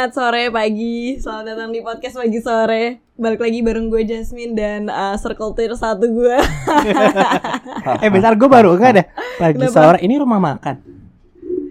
Selamat 0.00 0.16
sore 0.16 0.48
pagi, 0.48 1.20
selamat 1.20 1.44
datang 1.44 1.76
di 1.76 1.84
podcast 1.84 2.16
pagi 2.16 2.40
sore. 2.40 3.04
Balik 3.20 3.36
lagi 3.36 3.60
bareng 3.60 3.92
gue 3.92 4.08
Jasmine 4.08 4.56
dan 4.56 4.88
uh, 4.88 5.12
circle 5.20 5.52
tier 5.52 5.76
satu 5.76 6.08
gue. 6.08 6.40
eh 8.00 8.08
bentar 8.08 8.32
gue 8.32 8.48
baru 8.48 8.80
enggak 8.80 8.92
deh 8.96 9.06
Pagi 9.36 9.60
Kenapa? 9.60 9.76
sore 9.76 9.98
ini 10.00 10.16
rumah 10.16 10.40
makan 10.40 10.80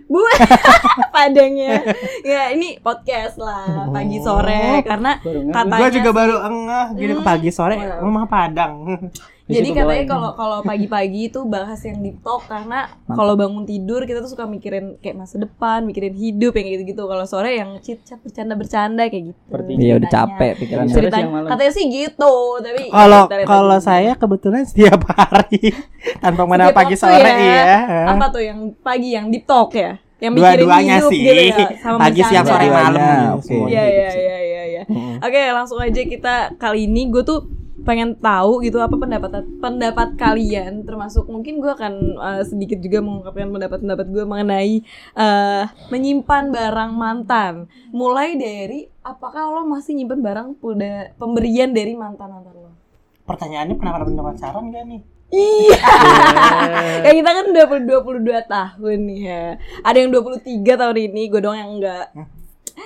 Bu, 0.06 0.21
padangnya. 1.18 1.82
Ya 2.21 2.54
ini 2.54 2.78
podcast 2.78 3.42
lah 3.42 3.89
pagi 3.89 4.21
sore 4.21 4.86
karena 4.86 5.18
katanya. 5.50 5.82
Gue 5.82 5.89
juga 5.89 6.11
baru 6.14 6.36
enggak 6.46 6.86
gitu 7.02 7.14
Hmm. 7.18 7.25
pagi 7.25 7.50
sore 7.50 7.82
rumah 7.98 8.30
Padang 8.30 9.10
Jadi 9.50 9.74
katanya 9.74 10.06
kalau 10.06 10.30
kalau 10.34 10.58
pagi-pagi 10.70 11.28
itu 11.28 11.42
bahas 11.44 11.82
yang 11.82 12.00
deep 12.00 12.21
talk 12.21 12.46
karena 12.46 12.86
kalau 13.10 13.34
bangun 13.34 13.66
tidur 13.66 14.06
kita 14.06 14.21
tuh 14.21 14.30
suka 14.30 14.46
mikirin 14.46 15.02
kayak 15.02 15.18
masa 15.18 15.36
depan, 15.36 15.82
mikirin 15.84 16.14
hidup 16.14 16.54
yang 16.54 16.68
gitu-gitu. 16.70 17.02
Kalau 17.02 17.26
sore 17.26 17.57
yang 17.57 17.82
chit 17.82 18.06
chat 18.06 18.21
bercanda-bercanda 18.21 19.10
kayak 19.10 19.34
gitu. 19.34 19.40
Iya 19.76 19.98
udah 19.98 20.06
ceritanya. 20.06 20.38
capek. 20.38 20.54
Ceritanya 20.88 21.10
siang 21.20 21.34
malam. 21.34 21.50
katanya 21.50 21.71
sih 21.74 21.86
gitu, 21.90 22.34
tapi 22.62 22.82
Kalau 22.88 23.21
kalau 23.43 23.78
saya 23.80 24.14
kebetulan 24.14 24.64
setiap 24.64 25.02
hari 25.10 25.74
tanpa 26.24 26.46
mana 26.46 26.70
Setiap 26.70 26.78
pagi 26.78 26.96
sore 26.96 27.18
ya. 27.20 27.34
iya 27.36 27.76
apa 28.07 28.26
tuh 28.29 28.42
yang 28.42 28.60
pagi 28.79 29.10
yang 29.12 29.28
deep 29.28 29.43
talk 29.43 29.74
ya? 29.74 29.98
Yang 30.20 30.34
mikirin 30.36 30.52
Dua-duanya 30.60 30.96
hidup 30.96 31.10
sih 31.10 31.20
gitu 31.20 31.32
ya, 31.32 31.68
sama 31.79 31.98
Pagi 31.98 32.22
siang 32.22 32.44
bercanda. 32.44 32.52
sore 32.54 32.68
malam 32.70 33.28
oke. 33.34 33.56
Iya 33.66 33.66
gitu 33.66 33.73
iya 33.90 34.09
iya 34.14 34.38
iya 34.38 34.64
iya. 34.68 34.81
Oke, 35.20 35.42
langsung 35.50 35.80
aja 35.80 36.02
kita 36.04 36.36
kali 36.56 36.86
ini 36.86 37.08
gue 37.08 37.23
tuh 37.23 37.40
pengen 37.83 38.16
tahu 38.19 38.64
gitu 38.66 38.80
apa 38.80 38.95
pendapat 38.95 39.45
pendapat 39.59 40.09
kalian 40.16 40.83
termasuk 40.83 41.28
mungkin 41.28 41.64
gue 41.64 41.72
akan 41.72 41.94
uh, 42.20 42.44
sedikit 42.44 42.80
juga 42.80 43.00
mengungkapkan 43.03 43.50
pendapat-pendapat 43.50 44.08
gue 44.09 44.23
mengenai 44.26 44.73
uh, 45.16 45.64
menyimpan 45.89 46.52
barang 46.52 46.92
mantan. 46.94 47.54
Mulai 47.92 48.36
dari 48.36 48.89
apakah 49.04 49.50
lo 49.50 49.66
masih 49.66 49.98
nyimpan 49.98 50.20
barang 50.22 50.48
udah 50.62 51.17
pemberian 51.17 51.72
dari 51.72 51.95
mantan 51.95 52.30
mantan 52.34 52.56
lo? 52.56 52.72
Pertanyaannya 53.26 53.76
pernah 53.78 53.94
pernah 54.02 54.26
pacaran 54.34 54.73
gak 54.73 54.86
nih? 54.89 55.02
Iya. 55.30 55.78
ya 57.06 57.11
kita 57.14 57.30
kan 57.30 57.45
udah 57.54 57.66
22 57.70 58.50
tahun 58.50 58.98
nih 59.06 59.20
ya. 59.22 59.45
Ada 59.86 59.98
yang 60.02 60.09
23 60.09 60.66
tahun 60.66 60.98
ini, 60.98 61.22
gue 61.30 61.42
doang 61.42 61.59
yang 61.61 61.72
enggak. 61.78 62.08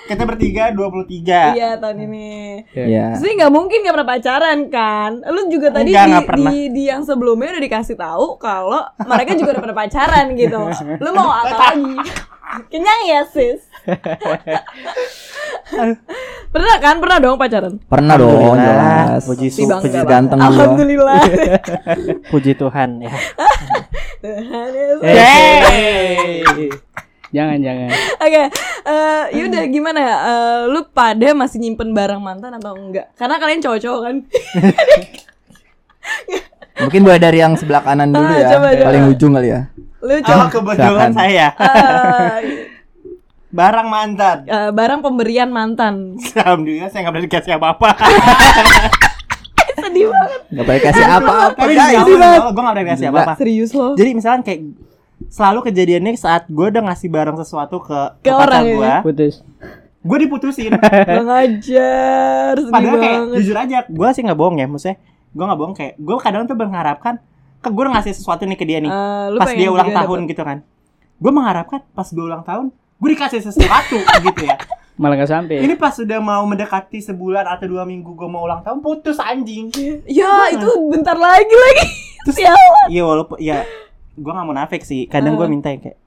Kita 0.04 0.24
bertiga 0.24 0.70
23 0.70 1.56
Iya 1.56 1.70
tahun 1.78 1.98
ini. 2.04 2.30
Iya. 2.72 3.16
Jadi 3.16 3.32
nggak 3.40 3.54
mungkin 3.54 3.78
nggak 3.82 3.96
pernah 3.96 4.10
pacaran 4.10 4.60
kan? 4.68 5.12
Lu 5.24 5.48
juga 5.48 5.72
tadi 5.72 5.90
Enggak, 5.90 6.08
di, 6.08 6.28
pernah. 6.28 6.52
di 6.52 6.60
di 6.70 6.84
yang 6.86 7.02
sebelumnya 7.02 7.56
udah 7.56 7.64
dikasih 7.64 7.96
tahu 7.96 8.36
kalau 8.38 8.84
mereka 9.00 9.32
juga 9.34 9.56
udah 9.56 9.64
pernah 9.64 9.78
pacaran 9.78 10.26
gitu. 10.34 10.60
Lu 11.00 11.10
mau 11.12 11.30
apa 11.30 11.56
lagi? 11.72 11.96
Kenyang 12.70 13.02
ya 13.10 13.22
sis? 13.26 13.66
pernah 16.54 16.76
kan? 16.78 16.96
Pernah 17.02 17.18
dong 17.18 17.36
pacaran? 17.36 17.74
Pernah 17.82 18.16
dong 18.16 18.56
jelas. 18.56 19.22
Puji 19.26 19.48
su- 19.50 19.66
puji 19.66 20.00
ganteng 20.04 20.38
gua. 20.38 20.48
Alhamdulillah. 20.52 21.22
Puji 22.30 22.54
Tuhan 22.54 23.02
ya. 23.02 23.14
Tuhan 24.24 24.68
Yesus. 24.72 25.02
Yeay. 25.04 26.70
Jangan 27.34 27.58
jangan. 27.59 27.89
Oke, 28.20 28.44
eh 28.86 29.23
yaudah 29.34 29.64
gimana 29.67 30.00
ya? 30.00 30.16
Eh, 30.23 30.59
lu 30.67 30.86
pada 30.88 31.34
masih 31.34 31.58
nyimpen 31.58 31.90
barang 31.92 32.20
mantan 32.20 32.53
atau 32.53 32.73
enggak? 32.73 33.09
Karena 33.14 33.36
kalian 33.36 33.58
cowok-cowok 33.59 34.02
kan. 34.02 34.16
Mungkin 36.75 37.00
mulai 37.02 37.17
dari 37.17 37.38
yang 37.38 37.53
sebelah 37.53 37.81
kanan 37.81 38.09
dulu 38.09 38.22
Ah, 38.23 38.34
ya. 38.36 38.48
coba, 38.52 38.67
coba. 38.72 38.86
Paling 38.86 39.03
ujung 39.08 39.31
kali 39.31 39.50
ya. 39.50 39.62
Lu 40.00 40.12
Oh, 40.12 40.20
cowok. 40.20 40.48
kebetulan 40.52 41.12
saya 41.12 41.48
eh, 41.53 42.38
barang 43.50 43.88
mantan. 43.88 44.38
eh, 44.44 44.69
barang 44.69 45.00
pemberian 45.00 45.50
mantan. 45.50 46.18
Alhamdulillah 46.35 46.90
saya 46.90 47.00
nggak 47.03 47.13
pernah 47.13 47.28
dikasih 47.28 47.53
apa-apa. 47.56 47.90
Sedih 49.75 50.06
banget. 50.08 50.40
Gak 50.50 50.63
boleh 50.63 50.81
kasih 50.81 51.06
apa-apa 51.08 51.58
Tapi 51.59 51.74
guys. 51.74 51.97
gue 52.00 52.16
nggak 52.16 52.53
pernah 52.53 52.74
dikasih 52.75 53.06
Gila. 53.06 53.13
apa-apa. 53.16 53.34
Serius 53.35 53.72
lo? 53.72 53.88
Jadi 53.94 54.09
misalkan 54.12 54.41
kayak 54.44 54.59
selalu 55.28 55.59
kejadiannya 55.66 56.11
saat 56.13 56.44
gue 56.45 56.66
udah 56.66 56.84
ngasih 56.84 57.07
barang 57.07 57.38
sesuatu 57.38 57.79
ke, 57.79 58.00
Ke 58.19 58.31
orang 58.31 58.44
pacar 58.44 58.63
ya? 58.63 58.73
gue, 58.73 58.91
Putus. 59.06 59.35
gue 60.00 60.17
diputusin. 60.19 60.72
Bang 61.09 61.29
ajar, 61.29 62.53
sedih 62.56 62.72
Padahal 62.72 62.97
kayak 62.97 63.19
banget. 63.19 63.35
jujur 63.38 63.56
aja, 63.56 63.78
gue 63.85 64.07
sih 64.09 64.22
nggak 64.22 64.35
bohong 64.35 64.57
ya, 64.57 64.66
maksudnya 64.66 64.97
gue 65.29 65.44
nggak 65.44 65.59
bohong 65.59 65.73
kayak 65.73 65.94
gue 65.95 66.16
kadang 66.17 66.44
tuh 66.44 66.53
mengharapkan 66.53 67.16
ke 67.57 67.67
gue 67.67 67.81
udah 67.81 67.94
ngasih 67.94 68.13
sesuatu 68.13 68.44
nih 68.44 68.56
ke 68.56 68.66
dia 68.66 68.78
nih, 68.78 68.91
lu 69.29 69.38
pas 69.38 69.50
dia 69.50 69.67
ulang 69.67 69.88
juga 69.88 69.97
tahun 69.97 70.17
dapet. 70.19 70.31
gitu 70.31 70.41
kan, 70.44 70.57
gue 71.16 71.31
mengharapkan 71.31 71.79
pas 71.90 72.05
gue 72.05 72.19
ulang 72.22 72.44
tahun 72.44 72.66
gue 72.73 73.09
dikasih 73.09 73.41
sesuatu 73.41 73.97
gitu 74.28 74.41
ya. 74.44 74.55
Malah 74.94 75.17
nggak 75.17 75.28
sampai. 75.28 75.55
Ini 75.59 75.73
pas 75.73 75.90
sudah 75.91 76.19
mau 76.19 76.45
mendekati 76.45 77.01
sebulan 77.01 77.50
atau 77.50 77.66
dua 77.66 77.81
minggu 77.81 78.13
gue 78.13 78.29
mau 78.29 78.45
ulang 78.45 78.61
tahun 78.61 78.78
putus 78.79 79.17
anjing. 79.17 79.73
Ya, 80.05 80.53
itu 80.53 80.69
bentar 80.88 81.17
lagi 81.17 81.50
lagi. 81.50 81.85
Terus. 82.23 82.38
Iya 82.88 83.01
walaupun 83.01 83.41
ya 83.41 83.66
gue 84.13 84.31
nggak 84.31 84.46
mau 84.46 84.53
nafik 84.53 84.81
sih. 84.81 85.06
Kadang 85.06 85.35
gue 85.35 85.46
Ah. 85.46 85.51
minta 85.51 85.68
yang 85.69 85.81
kayak 85.81 85.97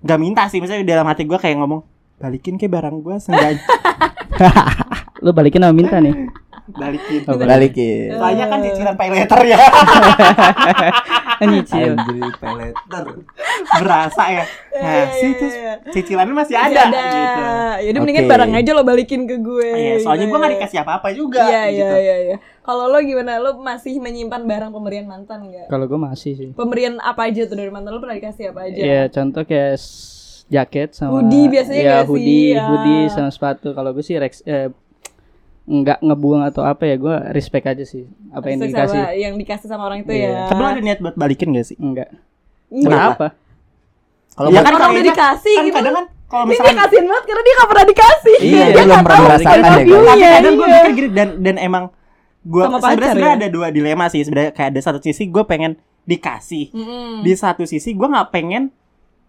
nggak 0.00 0.18
minta 0.18 0.42
sih. 0.46 0.58
Misalnya 0.58 0.84
dalam 0.84 1.06
hati 1.06 1.24
gue 1.24 1.36
kayak 1.36 1.56
ngomong 1.56 1.82
balikin 2.16 2.56
ke 2.56 2.66
barang 2.66 3.00
gue 3.00 3.16
seenggaknya 3.16 3.64
Lu 5.24 5.32
balikin 5.32 5.60
sama 5.60 5.72
minta 5.72 5.96
nih. 5.96 6.12
balikin. 6.72 7.20
Oh, 7.24 7.34
Balikin. 7.34 8.08
Soalnya 8.12 8.46
kan 8.46 8.58
cicilan 8.60 8.94
pay 8.94 9.08
letter 9.08 9.40
ya 9.44 9.58
Nyicil. 11.40 11.96
Anjir, 11.96 12.30
pay 12.36 12.52
letter. 12.54 13.04
berasa 13.72 14.24
ya. 14.28 14.44
Nah 14.72 14.92
Iya, 15.00 15.04
sih 15.10 15.24
iya, 15.24 15.36
terus 15.36 15.54
iya. 15.54 15.72
cicilannya 15.88 16.34
masih 16.34 16.54
Masih 16.54 16.68
ada, 16.70 16.82
ada. 16.86 17.00
gitu. 17.08 17.42
Yaudah 17.80 18.00
mendingan 18.00 18.22
Oke. 18.22 18.30
barang 18.30 18.50
aja 18.54 18.70
lo 18.70 18.82
balikin 18.82 19.22
ke 19.24 19.36
gue. 19.38 19.70
Iya, 19.70 19.94
soalnya 20.00 20.26
gue 20.26 20.38
nggak 20.38 20.50
Iya. 20.50 20.58
dikasih 20.60 20.78
apa-apa 20.80 21.08
juga. 21.10 21.40
Iya, 21.42 21.62
iya, 21.62 21.68
gitu. 21.72 21.96
iya, 21.98 22.16
iya. 22.22 22.36
Kalau 22.60 22.84
lo 22.86 22.98
gimana? 23.00 23.32
Lo 23.36 23.56
masih 23.56 23.96
menyimpan 23.98 24.42
barang 24.42 24.70
pemberian 24.70 25.06
mantan 25.06 25.48
enggak? 25.48 25.66
Kalau 25.66 25.84
gue 25.86 25.96
masih 25.98 26.32
sih. 26.34 26.48
Pemberian 26.52 27.00
apa 27.00 27.26
aja 27.26 27.42
tuh 27.44 27.56
dari 27.56 27.70
mantan 27.70 27.90
lo 27.90 28.00
pernah 28.00 28.16
dikasih 28.16 28.44
apa 28.50 28.60
aja? 28.62 28.76
Ya 28.76 29.02
contoh 29.08 29.42
kayak 29.42 29.80
jaket 30.46 30.88
sama 30.92 31.10
Hoodie 31.16 31.46
biasanya 31.48 31.80
ya, 31.80 31.96
sih? 31.96 32.06
hoodie, 32.06 32.48
Ya. 32.52 32.64
hoodie 32.66 33.04
sama 33.08 33.30
sepatu. 33.30 33.70
Kalau 33.70 33.90
gue 33.90 34.02
sih 34.02 34.18
rex 34.18 34.44
eh, 34.44 34.68
nggak 35.70 35.98
ngebuang 36.00 36.42
atau 36.44 36.62
apa 36.62 36.82
ya 36.82 36.96
gue 36.96 37.14
respect 37.30 37.62
aja 37.64 37.84
sih 37.84 38.02
apa 38.28 38.42
yang 38.44 38.58
dikasih 38.60 38.90
sama- 39.00 39.14
yang 39.14 39.34
dikasih 39.36 39.66
sama 39.66 39.82
orang 39.84 40.02
itu 40.02 40.10
Iya. 40.10 40.26
ya. 40.26 40.42
Tapi 40.48 40.58
lo 40.58 40.68
ada 40.68 40.80
niat 40.80 40.98
buat 40.98 41.14
balikin 41.14 41.52
gak 41.52 41.62
sih? 41.64 41.76
enggak 41.76 42.10
kenapa 42.68 43.38
Kalau 44.30 44.48
Ya 44.48 44.60
kan 44.60 44.72
Orang 44.72 44.90
udah 44.92 45.04
dikasih 45.04 45.54
kan 45.54 45.64
gitu. 45.64 45.76
kadang 45.76 45.94
kan 45.94 46.04
kalau 46.24 46.42
Ini 46.42 46.48
dia 46.48 46.54
misalkan 46.54 46.76
kasihin 46.80 47.04
banget 47.04 47.24
karena 47.24 47.42
dia 47.42 47.54
gak 47.54 47.68
pernah 47.68 47.86
dikasih. 47.86 48.36
Iya, 48.36 48.46
Dia 48.46 48.54
dia 48.54 48.62
nggak 48.62 48.70
belum 48.70 48.88
tahu 48.88 49.04
pernah 49.04 49.20
merasakan 49.26 49.50
ya, 49.50 49.62
kan? 49.62 49.78
view-nya, 49.80 50.06
Tapi 50.06 50.22
kadang 50.32 50.54
gue 50.54 50.66
iya. 50.66 50.78
mikir 50.80 50.92
gini 50.96 51.08
dan 51.10 51.28
dan 51.40 51.56
emang 51.56 51.84
gue 52.40 52.62
sebenarnya 52.64 53.26
ya? 53.26 53.36
ada 53.36 53.48
dua 53.48 53.66
dilema 53.68 54.04
sih 54.06 54.20
sebenarnya 54.20 54.50
kayak 54.50 54.68
ada 54.70 54.80
satu 54.80 54.98
sisi 54.98 55.22
gue 55.24 55.42
pengen 55.44 55.72
dikasih 56.02 56.66
Mm-mm. 56.70 57.20
di 57.20 57.32
satu 57.34 57.62
sisi 57.64 57.92
gue 57.92 58.06
nggak 58.06 58.28
pengen 58.30 58.72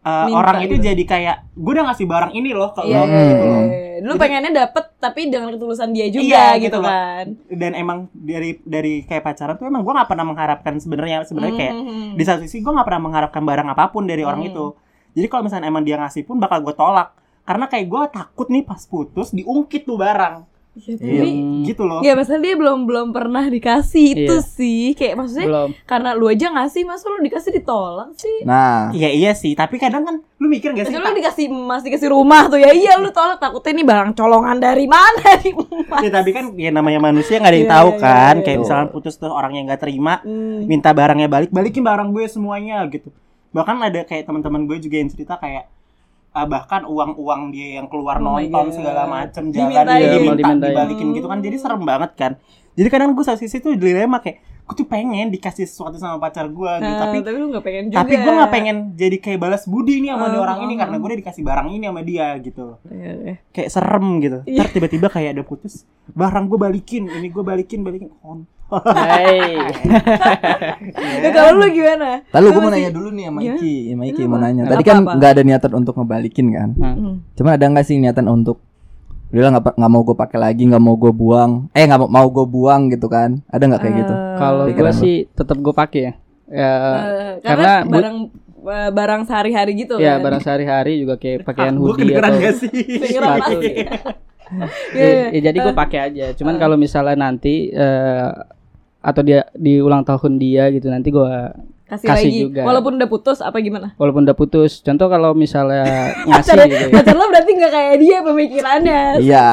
uh, 0.01 0.25
Minta 0.25 0.35
orang 0.35 0.55
itu 0.61 0.75
gitu. 0.75 0.85
jadi 0.87 1.03
kayak 1.03 1.35
gue 1.51 1.71
udah 1.71 1.85
ngasih 1.87 2.05
barang 2.05 2.31
ini 2.31 2.49
loh 2.51 2.69
ke 2.69 2.81
Iya, 2.81 2.95
lo 2.95 3.05
iya, 3.05 3.21
gitu 3.27 3.43
iya, 3.43 3.51
loh. 3.51 3.63
Lu 4.01 4.13
pengennya 4.17 4.51
dapet 4.51 4.85
tapi 4.97 5.29
dengan 5.29 5.49
ketulusan 5.51 5.89
dia 5.91 6.07
juga 6.07 6.25
Iya, 6.25 6.45
gitu, 6.57 6.63
gitu 6.63 6.77
loh. 6.77 6.89
kan. 6.89 7.25
dan 7.51 7.71
emang 7.73 7.97
dari 8.11 8.57
dari 8.59 8.93
kayak 9.03 9.21
pacaran 9.23 9.53
tuh 9.55 9.65
emang 9.65 9.81
gue 9.81 9.93
nggak 9.93 10.09
pernah 10.09 10.25
mengharapkan 10.25 10.73
sebenarnya 10.75 11.21
sebenarnya 11.23 11.53
kayak 11.55 11.73
Mhm. 11.75 12.07
di 12.13 12.23
satu 12.23 12.41
sisi 12.41 12.59
gue 12.59 12.71
nggak 12.71 12.83
pernah 12.83 13.03
mengharapkan 13.03 13.41
barang 13.41 13.67
apa 13.69 13.83
pun 13.87 14.03
dari 14.03 14.21
orang 14.21 14.41
Hmm. 14.41 14.49
itu 14.49 14.65
jadi 15.11 15.27
kalau 15.27 15.43
misalnya 15.43 15.67
emang 15.67 15.81
dia 15.81 15.95
ngasih 15.95 16.23
pun 16.23 16.37
bakal 16.37 16.59
gue 16.59 16.73
tolak 16.73 17.13
karena 17.41 17.65
kayak 17.65 17.85
gue 17.85 18.01
takut 18.11 18.47
nih 18.47 18.63
pas 18.63 18.81
putus 18.81 19.29
diungkit 19.29 19.83
tuh 19.83 19.95
barang 19.95 20.49
Iya, 20.71 20.95
Iya. 21.03 21.23
gitu 21.67 21.83
loh. 21.83 21.99
Ya 21.99 22.15
masalah 22.15 22.39
dia 22.39 22.55
belum 22.55 22.87
belum 22.87 23.11
pernah 23.11 23.43
dikasih 23.43 24.05
itu 24.15 24.35
Iya. 24.39 24.47
sih. 24.47 24.83
Kayak 24.95 25.19
maksudnya 25.19 25.47
belum. 25.47 25.69
karena 25.83 26.09
lu 26.15 26.25
aja 26.25 26.47
ngasih 26.47 26.87
masa 26.87 27.11
lu 27.11 27.19
dikasih 27.19 27.51
ditolak 27.51 28.15
sih? 28.15 28.47
Nah, 28.47 28.87
iya 28.91 29.11
iya 29.11 29.31
sih. 29.31 29.51
Tapi 29.51 29.75
kadang 29.75 30.07
kan 30.07 30.15
lu 30.17 30.47
mikir 30.47 30.71
gak 30.71 30.87
sih 30.87 30.95
Maksudnya 30.95 31.11
lu 31.11 31.19
dikasih 31.19 31.45
emas 31.47 31.81
dikasih 31.83 32.09
rumah 32.09 32.47
tuh. 32.47 32.55
Ya 32.55 32.71
iya 32.71 32.95
lu 32.95 33.11
tolak. 33.11 33.37
Takutnya 33.37 33.71
ini 33.73 33.83
barang 33.83 34.11
colongan 34.13 34.57
dari 34.57 34.87
mana 34.87 35.19
nih 35.37 35.51
emas. 35.51 35.99
ya 35.99 36.09
tapi 36.09 36.29
kan 36.31 36.45
ya 36.55 36.71
namanya 36.71 36.99
manusia 37.03 37.35
nggak 37.35 37.51
ada 37.51 37.57
yang 37.57 37.67
Iya, 37.67 37.75
tahu 37.75 37.89
kan. 37.97 38.33
iya, 38.33 38.43
kayak 38.47 38.57
misalkan 38.59 38.87
putus 38.89 39.15
tuh 39.15 39.27
orang 39.27 39.51
yang 39.53 39.67
nggak 39.67 39.81
terima 39.81 40.23
Hmm. 40.23 40.63
minta 40.63 40.91
barangnya 40.91 41.27
balik 41.27 41.51
balikin 41.51 41.83
barang 41.83 42.09
gue 42.09 42.25
semuanya 42.25 42.79
gitu. 42.87 43.11
Bahkan 43.51 43.75
ada 43.83 44.01
kayak 44.01 44.23
teman-teman 44.23 44.63
gue 44.63 44.79
juga 44.79 44.95
yang 44.95 45.11
cerita 45.11 45.35
kayak 45.35 45.67
ah, 46.31 46.47
bahkan 46.47 46.87
uang-uang 46.87 47.51
dia 47.51 47.79
yang 47.79 47.87
keluar 47.91 48.19
Oh 48.23 48.39
nonton 48.39 48.71
segala 48.71 49.03
macem 49.07 49.51
jalan 49.51 49.83
diminta 49.83 50.35
Dimintain. 50.35 50.59
dibalikin 50.59 51.07
gitu 51.15 51.27
kan 51.27 51.39
jadi 51.43 51.55
serem 51.59 51.83
banget 51.83 52.11
kan. 52.15 52.31
Jadi 52.71 52.87
kadang 52.87 53.11
gue 53.11 53.23
satu 53.23 53.39
sisi 53.39 53.59
tuh 53.59 53.75
dilema 53.75 54.23
kayak 54.23 54.39
gue 54.61 54.75
tuh 54.79 54.87
pengen 54.87 55.27
dikasih 55.27 55.67
sesuatu 55.67 55.99
sama 55.99 56.15
pacar 56.15 56.47
gue 56.47 56.71
gitu 56.79 56.87
Nah, 56.87 57.03
tapi 57.03 57.19
tapi 57.19 57.35
lu 57.35 57.51
gak 57.51 57.65
pengen 57.67 57.91
juga. 57.91 58.07
tapi 58.07 58.13
gue 58.15 58.31
nggak 58.31 58.51
pengen 58.55 58.77
jadi 58.95 59.17
kayak 59.19 59.39
balas 59.43 59.67
budi 59.67 59.99
nih 59.99 60.15
sama 60.15 60.23
Uh, 60.23 60.29
nih 60.31 60.39
orang 60.39 60.59
ini 60.63 60.73
uh, 60.73 60.77
karena 60.79 60.95
uh. 60.95 60.99
gue 61.03 61.07
udah 61.11 61.19
dikasih 61.19 61.43
barang 61.43 61.67
ini 61.75 61.85
sama 61.91 62.01
dia 62.07 62.27
gitu. 62.39 62.65
Iya, 62.87 63.11
iya. 63.19 63.35
kayak 63.51 63.67
serem 63.67 64.05
gitu. 64.23 64.39
Ntar 64.47 64.67
tiba-tiba 64.71 65.07
kayak 65.11 65.29
ada 65.35 65.43
putus 65.43 65.83
barang 66.15 66.47
gue 66.47 66.59
balikin 66.61 67.03
ini 67.11 67.27
gue 67.27 67.43
balikin 67.43 67.83
balikin. 67.83 68.07
Kontol 68.23 68.47
Hai. 68.71 69.39
Ya, 71.21 71.29
kalau 71.29 71.59
lu 71.59 71.67
gimana? 71.69 72.25
lalu 72.27 72.45
Lu 72.45 72.49
gue 72.49 72.61
mau 72.61 72.71
nanya 72.71 72.91
dulu 72.91 73.09
nih 73.11 73.25
sama? 73.27 73.39
Iki, 73.43 73.73
sama 73.91 74.03
Iki 74.07 74.21
mau 74.25 74.37
nanya. 74.37 74.61
Tadi 74.65 74.83
kan 74.83 74.97
nggak 75.03 75.31
ada 75.31 75.41
niatan 75.41 75.71
untuk 75.75 75.93
ngebalikin 75.93 76.47
kan. 76.49 76.69
Nah, 76.73 76.93
Hmm. 76.93 77.15
Cuma 77.33 77.53
ada 77.53 77.65
nggak 77.65 77.83
sih 77.83 77.97
niatan 77.97 78.25
untuk 78.25 78.57
udah 79.31 79.41
lah 79.41 79.51
nggak 79.53 79.75
nggak 79.75 79.91
mau 79.91 80.01
gue 80.01 80.11
pakai 80.13 80.37
lagi 80.37 80.63
nggak 80.65 80.83
mau 80.83 80.99
gue 80.99 81.07
buang 81.09 81.71
eh 81.71 81.87
nggak 81.87 81.99
mau 81.99 82.09
mau 82.11 82.27
gue 82.27 82.43
buang 82.43 82.91
gitu 82.91 83.07
kan 83.07 83.39
ada 83.47 83.63
nggak 83.63 83.79
kayak 83.79 83.95
gitu 83.97 84.13
Kalau 84.35 84.63
gue 84.67 84.91
sih 84.93 85.15
tetap 85.29 85.55
gue 85.55 85.71
pakai 85.71 86.01
ya. 86.01 86.13
Ya, 86.51 86.71
Eh, 86.91 87.31
karena 87.39 87.71
karena 87.79 87.87
barang 87.87 88.15
eh, 88.61 88.89
barang 88.91 89.21
sehari-hari 89.23 89.71
gitu 89.77 89.95
ya 89.97 90.19
kan. 90.19 90.27
barang 90.27 90.41
sehari-hari 90.41 90.99
juga 90.99 91.15
kayak 91.15 91.47
pakaian 91.47 91.73
Gue 91.73 91.95
hoodie 91.95 92.11
atau 92.13 92.35
gak 92.35 92.55
sih? 92.57 92.71
Sepatu 93.07 93.51
gitu. 93.57 93.83
Iya, 94.91 95.31
Ya, 95.31 95.31
ya 95.31 95.39
jadi 95.47 95.57
gue 95.63 95.71
pakai 95.73 95.99
aja. 96.03 96.25
Cuman 96.35 96.59
kalau 96.59 96.75
misalnya 96.75 97.15
nanti 97.15 97.71
eh, 97.71 98.27
atau 99.01 99.21
dia 99.25 99.49
di 99.57 99.81
ulang 99.81 100.05
tahun 100.05 100.37
dia 100.37 100.69
gitu 100.69 100.87
nanti 100.93 101.09
gue 101.09 101.33
kasih, 101.89 102.07
kasih 102.07 102.29
lagi. 102.31 102.41
juga. 102.47 102.61
Walaupun 102.63 102.93
udah 103.01 103.09
putus 103.09 103.43
apa 103.43 103.57
gimana? 103.59 103.91
walaupun 103.99 104.23
udah 104.23 104.37
putus. 104.37 104.79
Contoh 104.79 105.11
kalau 105.11 105.35
misalnya 105.35 105.83
ngasih 106.29 106.53
Pacar, 106.55 106.69
gitu. 106.69 106.85
ya. 106.87 106.95
pacar 106.95 107.15
lo 107.17 107.25
berarti 107.27 107.51
nggak 107.57 107.71
kayak 107.73 107.95
dia 107.99 108.17
pemikirannya. 108.23 109.01
Iya. 109.19 109.43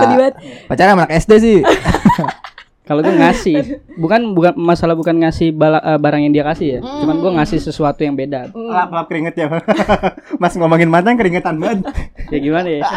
Pacaran 0.71 0.95
anak 1.01 1.11
SD 1.19 1.33
sih 1.43 1.59
Kalau 2.89 3.05
gue 3.05 3.13
ngasih, 3.13 3.57
bukan 3.95 4.33
bukan 4.33 4.57
masalah 4.57 4.97
bukan 4.97 5.21
ngasih 5.21 5.53
bala- 5.53 5.85
eh, 5.85 5.99
barang 5.99 6.25
yang 6.25 6.33
dia 6.33 6.41
kasih 6.43 6.67
ya. 6.67 6.81
Cuman 6.81 7.21
gue 7.21 7.31
ngasih 7.37 7.61
sesuatu 7.61 8.01
yang 8.01 8.17
beda. 8.17 8.49
Lap 8.49 8.89
lap 8.89 9.07
keringet 9.07 9.37
ya. 9.37 9.47
Mas 10.41 10.57
ngomongin 10.57 10.89
mantan 10.89 11.15
keringetan 11.15 11.61
banget. 11.61 11.85
Ya 12.27 12.39
gimana 12.39 12.65
ya? 12.67 12.81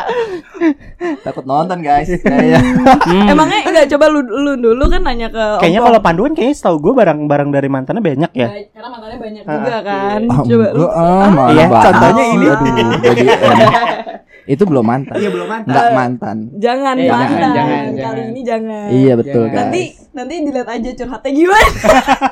takut 1.22 1.44
nonton 1.44 1.82
guys 1.82 2.08
Hmm. 2.22 3.28
Emangnya 3.28 3.60
enggak 3.64 3.88
coba 3.90 4.06
lu, 4.08 4.22
lu 4.22 4.54
dulu 4.56 4.84
kan 4.88 5.02
nanya 5.02 5.28
ke 5.28 5.44
Kayaknya 5.60 5.82
kalau 5.82 6.00
panduan 6.00 6.32
kayaknya 6.32 6.56
setahu 6.56 6.78
gue 6.80 6.94
barang-barang 6.96 7.50
dari 7.50 7.68
mantannya 7.68 8.00
banyak 8.00 8.32
ya. 8.32 8.48
Karena 8.70 8.88
mantannya 8.90 9.18
banyak 9.20 9.44
Ah, 9.44 9.54
juga 9.54 9.78
kan. 9.84 10.20
Ah, 10.24 10.42
Coba 10.42 10.68
lu 10.72 10.86
ah, 10.88 11.28
Iya, 11.52 11.66
contohnya 11.68 12.24
ini. 12.26 12.46
Aduh, 12.48 13.00
jadi, 13.02 13.24
itu 14.44 14.64
belum 14.64 14.82
mantan 14.84 15.16
Iya 15.16 15.30
belum 15.30 15.48
mantan. 15.48 15.70
nggak 15.70 15.90
mantan 15.92 16.38
jangan 16.56 16.96
Eh, 16.96 17.08
mantan. 17.08 17.30
jangan, 17.30 17.54
jangan, 17.54 17.84
Kali 17.84 17.98
jangan. 17.98 18.26
ini 18.28 18.42
jangan. 18.42 18.88
iya 18.90 19.14
betul 19.14 19.44
Jangan. 19.44 19.52
guys 19.52 19.62
Nanti 19.62 19.84
nanti 20.12 20.34
dilihat 20.42 20.68
aja 20.68 20.90
curhatnya 20.94 21.32
gimana. 21.32 21.70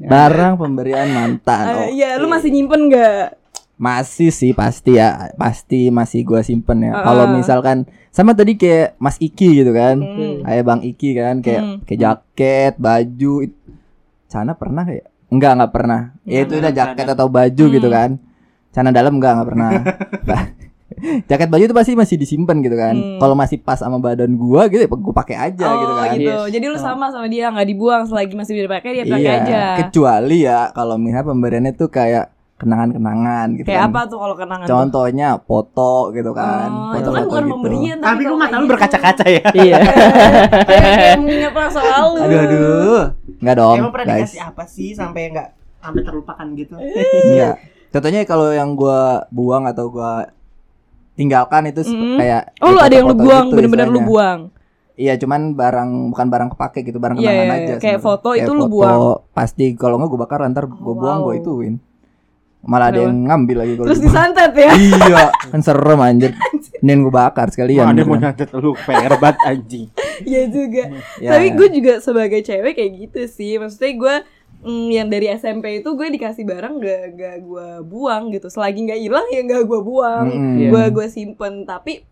barang 0.00 0.54
pemberian 0.56 1.08
mantan 1.10 1.64
oh. 1.68 1.88
Iya, 1.90 2.16
lu 2.16 2.26
masih 2.26 2.48
nyimpen 2.48 2.86
enggak? 2.86 3.34
Masih 3.74 4.30
sih 4.30 4.50
pasti 4.52 4.94
ya, 4.94 5.30
pasti 5.34 5.86
masih 5.88 6.22
gua 6.22 6.42
simpen 6.42 6.82
ya. 6.82 6.92
Ah. 6.92 7.02
Kalau 7.04 7.24
misalkan 7.30 7.82
sama 8.08 8.30
tadi 8.32 8.54
kayak 8.54 8.94
Mas 8.96 9.14
Iki 9.16 9.48
gitu 9.56 9.70
kan, 9.72 9.96
Hmm. 9.96 10.42
kayak 10.42 10.64
Bang 10.64 10.82
Iki 10.82 11.10
kan, 11.14 11.34
kayak 11.38 11.62
Hmm. 11.62 11.76
kayak 11.82 12.00
jaket, 12.00 12.72
baju. 12.76 13.34
Cana 14.26 14.52
pernah 14.52 14.82
kayak? 14.82 15.06
Enggak, 15.28 15.52
enggak 15.52 15.72
pernah. 15.72 16.00
Ya 16.24 16.38
itu 16.42 16.54
udah 16.56 16.72
jaket 16.72 17.06
atau 17.08 17.26
baju 17.28 17.64
Hmm. 17.64 17.72
gitu 17.72 17.88
kan. 17.88 18.10
Cana 18.68 18.90
dalam 18.90 19.14
enggak, 19.14 19.32
enggak 19.32 19.48
pernah. 19.48 19.70
Jaket 21.24 21.46
baju 21.46 21.62
itu 21.62 21.76
pasti 21.76 21.92
masih 21.92 22.16
disimpan 22.16 22.58
gitu 22.58 22.72
kan. 22.72 22.96
Hmm. 22.96 23.18
Kalau 23.18 23.34
masih 23.34 23.60
pas 23.60 23.76
sama 23.76 23.96
badan 23.96 24.32
gua 24.34 24.66
gitu, 24.66 24.80
ya 24.80 24.88
gua 24.88 25.14
pakai 25.14 25.36
aja 25.36 25.66
oh, 25.66 25.76
gitu 25.78 25.92
kan. 25.94 26.08
gitu. 26.16 26.32
Yes. 26.40 26.48
Jadi 26.50 26.64
lu 26.66 26.76
sama 26.76 27.06
sama 27.08 27.26
dia 27.26 27.48
nggak 27.48 27.68
dibuang 27.68 28.02
selagi 28.04 28.32
masih 28.32 28.52
bisa 28.52 28.64
dipakai 28.64 28.90
dia 28.94 29.04
pakai 29.04 29.20
Iya, 29.22 29.36
aja. 29.38 29.62
kecuali 29.78 30.38
ya 30.42 30.72
kalau 30.72 30.96
misalnya 30.96 31.28
pemberiannya 31.28 31.72
tuh 31.72 31.88
kayak 31.88 32.32
kenangan-kenangan 32.58 33.46
gitu 33.54 33.66
Kayak 33.70 33.80
kan. 33.80 33.90
apa 33.92 34.00
tuh 34.04 34.18
kalau 34.18 34.34
kenangan? 34.34 34.64
tuh? 34.64 34.72
Contohnya 34.74 35.28
foto 35.38 35.92
gitu 36.10 36.30
kan. 36.32 36.68
Oh, 36.68 36.90
itu 36.90 37.06
kan 37.06 37.22
Foto-foto 37.22 37.28
bukan 37.28 37.38
gitu. 37.38 37.52
pemberian 37.54 37.96
Tapi 37.98 38.08
kalau 38.18 38.32
kok 38.32 38.40
mata 38.40 38.50
lu 38.50 38.58
gitu. 38.58 38.72
berkaca-kaca 38.74 39.24
ya? 39.28 39.42
Iya. 39.62 39.78
kayak, 40.64 41.16
mengingat 41.18 41.52
masa 41.54 41.80
lalu. 41.80 42.18
Aduh 42.18 42.38
aduh. 42.40 43.02
Enggak 43.38 43.56
dong, 43.56 43.76
Emang 43.78 43.92
pernah 43.94 44.06
guys. 44.10 44.20
dikasih 44.26 44.40
apa 44.42 44.64
sih 44.66 44.88
sampai 44.90 45.22
nggak 45.30 45.48
sampai 45.78 46.00
terlupakan 46.02 46.46
gitu? 46.56 46.74
Iya. 47.30 47.50
Contohnya 47.88 48.20
kalau 48.26 48.50
yang 48.50 48.74
gua 48.74 49.00
buang 49.30 49.64
atau 49.64 49.86
gua 49.88 50.26
tinggalkan 51.18 51.62
itu 51.66 51.82
Mm. 51.82 52.14
kayak 52.14 52.42
Oh, 52.56 52.70
lu 52.70 52.76
kayak 52.76 52.86
ada 52.86 52.94
yang 52.94 53.06
lu 53.06 53.16
buang, 53.16 53.44
gitu 53.44 53.54
bener-bener 53.58 53.88
lu 53.88 54.00
buang. 54.00 54.40
Iya, 54.94 55.14
cuman 55.14 55.40
barang 55.52 55.90
bukan 56.10 56.26
barang 56.26 56.48
kepake 56.54 56.82
gitu, 56.84 56.98
barang 56.98 57.16
Iya, 57.16 57.26
kenangan 57.26 57.42
iya, 57.44 57.54
aja. 57.54 57.58
iya. 57.64 57.76
Kayak 57.76 57.78
sebenarnya. 57.98 58.02
foto 58.02 58.28
itu 58.32 58.50
lu 58.50 58.60
foto, 58.60 58.72
buang. 58.72 58.98
Pasti 59.32 59.64
kalau 59.74 59.94
enggak 59.94 60.10
gua 60.10 60.20
bakar 60.20 60.38
ntar 60.48 60.64
gua 60.66 60.78
Oh, 60.84 60.94
buang 60.96 61.18
gua 61.20 61.28
wow. 61.28 61.36
ituin. 61.36 61.74
Malah 62.60 62.86
ada 62.88 62.92
Kenapa? 62.92 63.04
yang 63.04 63.16
ngambil 63.24 63.56
lagi 63.56 63.72
kalau 63.72 63.86
Terus 63.86 64.00
disantet 64.00 64.52
ya. 64.52 64.72
Iya, 64.74 65.22
kan 65.30 65.60
serem 65.60 66.00
anjir. 66.00 66.30
Nen 66.84 66.98
gua 67.00 67.14
bakar 67.24 67.46
sekalian. 67.48 67.78
Wah, 67.80 67.90
ada 67.90 67.96
gitu 67.96 68.06
mau 68.06 68.14
kan. 68.14 68.22
nyantet 68.24 68.48
lu 68.52 68.70
PR 68.76 69.12
banget 69.16 69.38
anjing. 69.44 69.86
Iya 70.20 70.42
juga. 70.48 70.84
Ya. 71.16 71.30
Tapi 71.30 71.46
gue 71.52 71.68
juga 71.72 71.92
sebagai 71.98 72.40
cewek 72.40 72.74
kayak 72.74 72.92
gitu 72.98 73.20
sih. 73.28 73.54
Maksudnya 73.56 73.92
gue 73.94 74.14
mm, 74.64 74.88
yang 74.90 75.08
dari 75.08 75.30
SMP 75.34 75.82
itu 75.82 75.94
gue 75.94 76.08
dikasih 76.10 76.44
barang 76.46 76.74
gak 76.82 77.04
gak 77.18 77.36
gue 77.42 77.68
buang 77.86 78.30
gitu. 78.34 78.48
Selagi 78.50 78.84
nggak 78.86 79.00
hilang 79.00 79.26
ya 79.30 79.40
gak 79.46 79.64
gue 79.66 79.80
buang. 79.80 80.26
Iya. 80.58 80.68
Gue 80.70 80.84
gue 80.94 81.06
simpen. 81.10 81.66
Tapi 81.68 82.02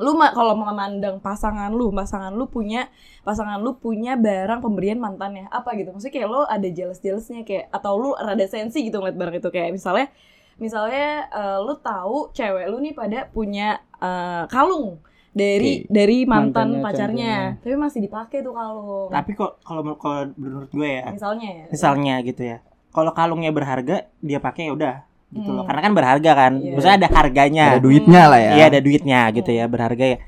lu 0.00 0.16
kalau 0.16 0.56
memandang 0.56 1.20
pasangan 1.20 1.68
lu, 1.68 1.92
pasangan 1.92 2.32
lu 2.32 2.48
punya 2.48 2.88
pasangan 3.20 3.60
lu 3.60 3.76
punya 3.76 4.16
barang 4.16 4.64
pemberian 4.64 4.96
mantannya 4.96 5.46
apa 5.52 5.76
gitu. 5.76 5.92
Maksudnya 5.92 6.14
kayak 6.14 6.28
lo 6.28 6.42
ada 6.48 6.68
jealous-jealousnya 6.68 7.44
kayak 7.44 7.68
atau 7.68 7.92
lu 8.00 8.10
rada 8.16 8.46
sensi 8.48 8.80
gitu 8.88 8.96
ngeliat 8.96 9.16
barang 9.20 9.36
itu 9.44 9.48
kayak 9.52 9.70
misalnya 9.76 10.08
misalnya 10.56 11.28
eh, 11.28 11.58
lu 11.60 11.74
tahu 11.80 12.32
cewek 12.32 12.68
lu 12.68 12.80
nih 12.80 12.94
pada 12.96 13.28
punya 13.28 13.80
eh, 14.00 14.44
kalung 14.48 15.00
dari 15.30 15.86
Oke. 15.86 15.92
dari 15.94 16.16
mantan 16.26 16.78
Mantannya, 16.78 16.82
pacarnya 16.82 17.34
tapi 17.62 17.76
masih 17.78 18.00
dipakai 18.02 18.42
tuh 18.42 18.50
kalung 18.50 19.10
Tapi 19.14 19.30
kok 19.38 19.62
kalau 19.62 19.82
kalau 19.94 20.26
menurut 20.34 20.70
gue 20.74 20.90
ya, 20.90 21.06
misalnya 21.14 21.48
ya 21.48 21.64
misalnya 21.70 22.14
gitu 22.26 22.42
ya. 22.42 22.58
Kalau 22.90 23.14
kalungnya 23.14 23.54
berharga, 23.54 24.10
dia 24.18 24.42
pakai 24.42 24.66
ya 24.66 24.72
udah 24.74 24.96
gitu 25.30 25.50
loh. 25.54 25.62
Hmm. 25.62 25.68
Karena 25.70 25.80
kan 25.86 25.92
berharga 25.94 26.30
kan. 26.34 26.52
Iya. 26.58 26.74
Maksudnya 26.74 26.96
ada 26.98 27.08
harganya. 27.14 27.64
Ada 27.78 27.82
duitnya 27.82 28.22
lah 28.26 28.40
ya. 28.42 28.52
Iya, 28.58 28.64
ada 28.66 28.80
duitnya 28.82 29.20
gitu 29.30 29.50
ya, 29.54 29.64
berharga 29.70 30.04
ya. 30.04 30.18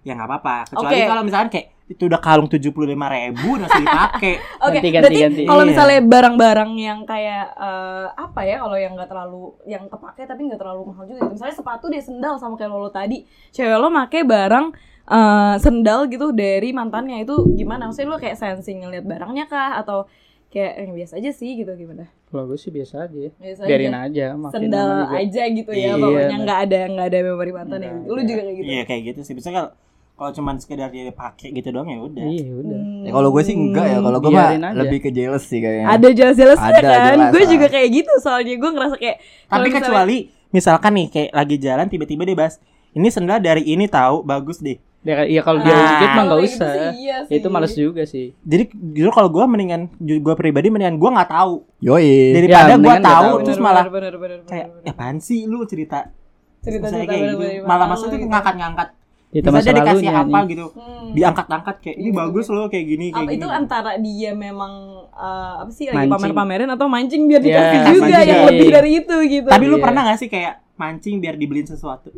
Ya 0.00 0.12
nggak 0.16 0.28
apa-apa. 0.32 0.56
Kecuali 0.72 0.96
Oke. 0.96 1.08
kalau 1.12 1.22
misalkan 1.28 1.48
kayak 1.52 1.66
itu 1.86 2.02
udah 2.02 2.18
kalung 2.18 2.46
tujuh 2.46 2.70
puluh 2.70 2.88
lima 2.88 3.06
ribu 3.06 3.56
masih 3.56 3.78
dipakai. 3.78 4.42
Oke, 4.66 4.78
ganti, 4.78 4.88
berarti 4.92 5.20
ganti. 5.20 5.42
kalau 5.44 5.62
Iya. 5.62 5.70
misalnya 5.70 6.00
barang-barang 6.02 6.70
yang 6.76 7.00
kayak 7.02 7.44
eh, 7.52 8.06
apa 8.12 8.40
ya, 8.42 8.56
kalau 8.58 8.74
yang 8.74 8.92
nggak 8.92 9.06
terlalu 9.06 9.42
yang 9.64 9.84
kepake 9.86 10.22
tapi 10.22 10.40
nggak 10.44 10.58
terlalu 10.58 10.82
mahal 10.84 11.04
juga. 11.04 11.22
gitu. 11.22 11.32
Misalnya 11.32 11.54
sepatu 11.54 11.86
dia 11.86 12.00
sendal 12.00 12.34
sama 12.36 12.54
kayak 12.54 12.70
lo 12.70 12.90
tadi, 12.90 13.22
cewek 13.50 13.76
lo 13.76 13.88
make 13.88 14.18
barang 14.20 14.66
eh, 15.06 15.54
sendal 15.56 16.00
gitu 16.06 16.30
dari 16.30 16.70
mantannya 16.70 17.22
itu 17.22 17.34
gimana? 17.52 17.86
Maksudnya 17.86 18.10
lo 18.10 18.18
kayak 18.18 18.34
sensing 18.34 18.82
ngeliat 18.82 19.04
barangnya 19.04 19.46
kah 19.46 19.78
atau 19.78 20.10
kayak 20.48 20.72
yang 20.80 20.92
biasa 20.92 21.12
aja 21.16 21.30
sih 21.30 21.54
gitu 21.54 21.70
gimana? 21.72 22.10
Kalau 22.26 22.44
gue 22.44 22.56
sih 22.56 22.74
biasa 22.74 23.06
aja. 23.06 23.30
Biasa 23.32 23.62
Biarin 23.62 23.94
aja. 23.94 24.02
aja. 24.02 24.26
makin 24.34 24.58
Sendal 24.58 24.90
aja 25.08 25.42
gitu 25.46 25.70
ya, 25.70 25.78
Iya, 25.86 25.92
pokoknya 25.96 26.36
nggak 26.42 26.58
ada 26.60 26.80
nggak 26.90 27.06
ada 27.06 27.18
memori 27.24 27.52
mantan 27.52 27.78
ya. 27.80 27.94
Lu 28.02 28.18
juga 28.20 28.42
kayak 28.42 28.56
gitu. 28.56 28.66
Iya 28.66 28.82
kayak 28.82 29.02
gitu 29.06 29.20
sih. 29.22 29.34
Bisa 29.34 29.54
kalau 29.54 29.70
kalau 30.16 30.32
cuman 30.32 30.56
sekedar 30.56 30.88
dia 30.88 31.12
pakai 31.12 31.52
gitu 31.52 31.68
doang 31.68 31.86
ya 31.86 32.00
udah. 32.00 32.24
Iya 32.24 32.48
udah. 32.56 32.80
Hmm. 32.80 33.04
Ya, 33.04 33.10
kalau 33.12 33.28
gue 33.28 33.42
sih 33.42 33.52
enggak 33.52 33.84
ya. 33.86 33.98
Kalau 34.00 34.18
gue 34.18 34.30
mah 34.30 34.48
lebih 34.74 34.98
ke 34.98 35.10
jealous 35.10 35.44
sih 35.44 35.60
kayaknya. 35.60 35.86
Ada 35.86 36.08
jealous-jealousnya 36.10 36.72
Ada, 36.72 36.88
kan? 36.88 37.16
Gue 37.28 37.42
lah. 37.42 37.50
juga 37.50 37.66
kayak 37.68 37.88
gitu 37.92 38.12
soalnya 38.18 38.54
gue 38.54 38.70
ngerasa 38.70 38.96
kayak 38.96 39.16
Tapi 39.46 39.60
misalnya- 39.62 39.76
kecuali 39.78 40.16
misalkan 40.48 40.92
nih 40.94 41.06
kayak 41.06 41.30
lagi 41.30 41.56
jalan 41.58 41.86
tiba-tiba 41.86 42.22
dia 42.24 42.32
bahas 42.34 42.56
ini 42.90 43.08
sendal 43.08 43.38
dari 43.38 43.62
ini 43.62 43.84
tahu 43.86 44.20
bagus 44.22 44.56
deh. 44.58 44.80
Ya, 45.02 45.22
ya 45.22 45.38
kalau 45.38 45.60
dia 45.60 45.70
Ah. 45.70 45.86
dikit 45.86 46.10
mah 46.10 46.24
nggak 46.24 46.34
kayak 46.34 46.48
gitu 46.48 46.58
usah. 46.58 46.72
sih, 46.72 46.88
iya 46.98 47.16
sih. 47.22 47.34
Itu 47.36 47.46
males 47.46 47.72
juga 47.76 48.02
sih. 48.02 48.26
Jadi 48.40 48.64
justru 48.90 49.12
kalau 49.12 49.28
gue 49.28 49.44
mendingan 49.44 49.80
gue 50.00 50.34
pribadi 50.34 50.66
mendingan 50.66 50.96
gue 50.96 51.10
nggak 51.12 51.30
tahu 51.30 51.54
Yoi. 51.78 52.34
daripada 52.34 52.66
Ya, 52.66 52.76
gue 52.76 52.94
tahu 52.96 53.04
tahu. 53.06 53.36
terus 53.44 53.54
Bener, 53.54 53.68
malah 53.68 53.84
bener, 53.86 53.92
bener, 53.92 54.14
bener, 54.18 54.38
kayak 54.48 54.66
bener. 54.72 54.82
ya 54.82 54.92
apaan 54.92 55.16
sih 55.20 55.44
lu 55.44 55.62
cerita 55.62 56.10
cerita 56.58 56.88
cerita 56.88 57.06
kayak 57.06 57.22
gitu. 57.30 57.62
malah 57.62 57.86
maksudnya 57.86 58.18
gitu. 58.18 58.26
ngangkat-ngangkat 58.26 58.88
Itu 59.28 59.42
bisa 59.42 59.52
masa 59.52 59.64
aja 59.64 59.72
dikasih 59.74 60.06
lalunya. 60.06 60.12
apa 60.16 60.38
nih. 60.38 60.46
gitu 60.48 60.66
Hmm. 60.70 61.08
diangkat-angkat 61.12 61.76
kayak 61.78 61.96
ini 61.96 62.04
Iya, 62.04 62.16
bagus 62.16 62.46
loh 62.48 62.66
kayak 62.66 62.86
gini 62.86 63.06
kayak 63.06 63.18
apa 63.18 63.28
gini 63.28 63.36
itu 63.36 63.48
antara 63.48 63.90
dia 63.96 64.30
memang 64.32 64.72
eh, 65.08 65.54
apa 65.60 65.70
sih 65.70 65.84
lagi 65.86 66.08
pamer-pamerin 66.08 66.68
atau 66.68 66.86
mancing 66.86 67.22
biar 67.24 67.40
Ya, 67.40 67.46
dikasih 67.46 67.78
juga 67.90 68.04
mancing. 68.08 68.28
yang 68.28 68.42
lebih 68.44 68.68
dari 68.70 68.90
itu 68.96 69.16
gitu. 69.26 69.46
tapi 69.46 69.64
lu 69.64 69.76
Iya. 69.76 69.82
pernah 69.82 70.00
gak 70.04 70.18
sih 70.18 70.28
kayak 70.28 70.54
mancing 70.74 71.14
biar 71.16 71.34
dibeliin 71.34 71.64
sesuatu 71.64 72.10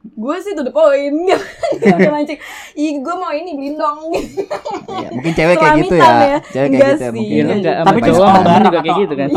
gue 0.00 0.36
sih 0.40 0.52
to 0.52 0.62
the 0.62 0.70
point 0.70 1.14
Gak 1.80 2.10
mancing. 2.14 2.38
Ih, 2.74 2.94
gue 2.96 3.14
mau 3.14 3.30
ini 3.30 3.50
beliin 3.52 3.74
dong. 3.74 3.98
Iya, 4.08 5.08
mungkin 5.10 5.32
cewek 5.32 5.54
kayak 5.54 5.74
gitu 5.80 5.94
ya. 5.94 6.10
ya. 6.24 6.38
Cewek 6.44 6.68
kayak 6.68 6.70
gitu 6.70 6.86
ya 6.86 6.94
sih. 6.96 7.10
mungkin. 7.12 7.34
Iya 7.34 7.42
lu 7.44 7.52
enggak 7.56 7.76
Tapi 7.82 7.98
cowok 8.04 8.26
barang 8.40 8.62
juga 8.64 8.78
kayak 8.78 8.86
atau- 8.88 9.00
gitu 9.00 9.14
kan. 9.14 9.28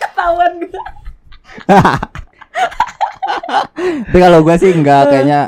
Ketahuan 0.00 0.52
gue. 0.60 0.80
Tapi 4.00 4.18
kalau 4.18 4.38
gue 4.40 4.54
sih 4.56 4.70
enggak 4.70 5.02
kayaknya 5.06 5.40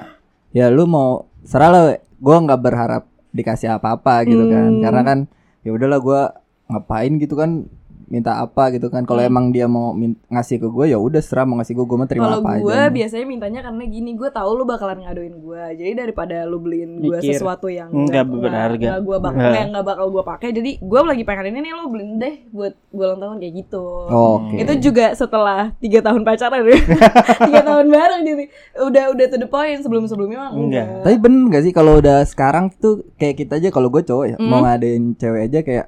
ya 0.53 0.69
lu 0.73 0.85
mau 0.89 1.29
serah 1.43 1.69
lo. 1.73 1.83
Gue 2.23 2.37
nggak 2.39 2.61
berharap 2.63 3.05
dikasih 3.35 3.77
apa-apa 3.77 4.23
gitu 4.29 4.47
kan. 4.47 4.79
Hmm. 4.79 4.83
Karena 4.85 5.03
kan 5.03 5.19
ya 5.67 5.71
udahlah 5.75 5.99
gue 5.99 6.23
ngapain 6.73 7.13
gitu 7.19 7.35
kan 7.35 7.67
minta 8.13 8.37
apa 8.37 8.69
gitu 8.71 8.87
kan. 8.87 9.03
Kalau 9.03 9.19
emang 9.19 9.49
dia 9.49 9.65
mau 9.65 9.91
min- 9.91 10.21
ngasih 10.27 10.61
ke 10.61 10.69
gue 10.69 10.87
ya 10.87 10.99
udah 10.99 11.19
serah 11.19 11.43
mau 11.43 11.57
ngasih 11.57 11.73
gue 11.73 11.83
gue 11.83 11.97
mau 11.97 12.05
terima 12.05 12.29
Kalau 12.29 12.39
apa 12.39 12.61
gue 12.61 12.69
aja. 12.71 12.93
biasanya 12.93 13.25
mintanya 13.25 13.61
karena 13.63 13.85
gini, 13.85 14.11
gue 14.13 14.29
tahu 14.29 14.51
lu 14.53 14.65
bakalan 14.65 15.01
ngadoin 15.01 15.35
gue. 15.35 15.63
Jadi 15.75 15.93
daripada 15.97 16.45
lu 16.45 16.59
beliin 16.59 17.01
gue 17.01 17.17
sesuatu 17.19 17.67
yang 17.67 17.89
Nggak 17.89 18.25
berharga. 18.29 18.77
nggak 18.77 19.01
gue 19.01 19.17
bakal 19.19 19.41
Nggak. 19.43 19.65
nggak 19.73 19.85
bakal 19.87 20.07
gue 20.09 20.23
pakai. 20.23 20.49
Jadi 20.53 20.71
gue 20.79 21.01
lagi 21.03 21.23
pengen 21.23 21.47
ini 21.49 21.59
nih 21.63 21.73
lu 21.73 21.89
beliin 21.89 22.13
deh 22.15 22.35
buat 22.49 22.77
gue 22.87 23.05
ulang 23.07 23.19
tahun 23.19 23.37
kayak 23.39 23.55
gitu. 23.59 23.85
Oke. 24.07 24.55
Itu 24.59 24.73
juga 24.83 25.07
setelah 25.15 25.73
tiga 25.79 25.99
tahun 26.01 26.21
pacaran 26.21 26.61
ya. 26.63 26.77
tiga 27.49 27.61
tahun 27.63 27.87
bareng 27.89 28.23
jadi 28.23 28.45
udah 28.83 29.05
udah 29.09 29.27
to 29.27 29.37
the 29.37 29.47
point 29.47 29.81
sebelum 29.81 30.05
sebelumnya 30.05 30.39
mah 30.39 30.51
Enggak. 30.53 30.85
enggak. 30.85 31.03
Tapi 31.03 31.17
bener 31.19 31.43
gak 31.49 31.63
sih 31.63 31.73
kalau 31.73 31.93
udah 31.97 32.19
sekarang 32.23 32.69
tuh 32.75 33.01
kayak 33.15 33.37
kita 33.39 33.57
aja 33.57 33.69
kalau 33.69 33.89
gue 33.89 34.03
cowok 34.03 34.27
ya 34.27 34.37
Hmm. 34.37 34.49
mau 34.49 34.61
ngadain 34.61 35.15
cewek 35.15 35.43
aja 35.47 35.61
kayak 35.63 35.87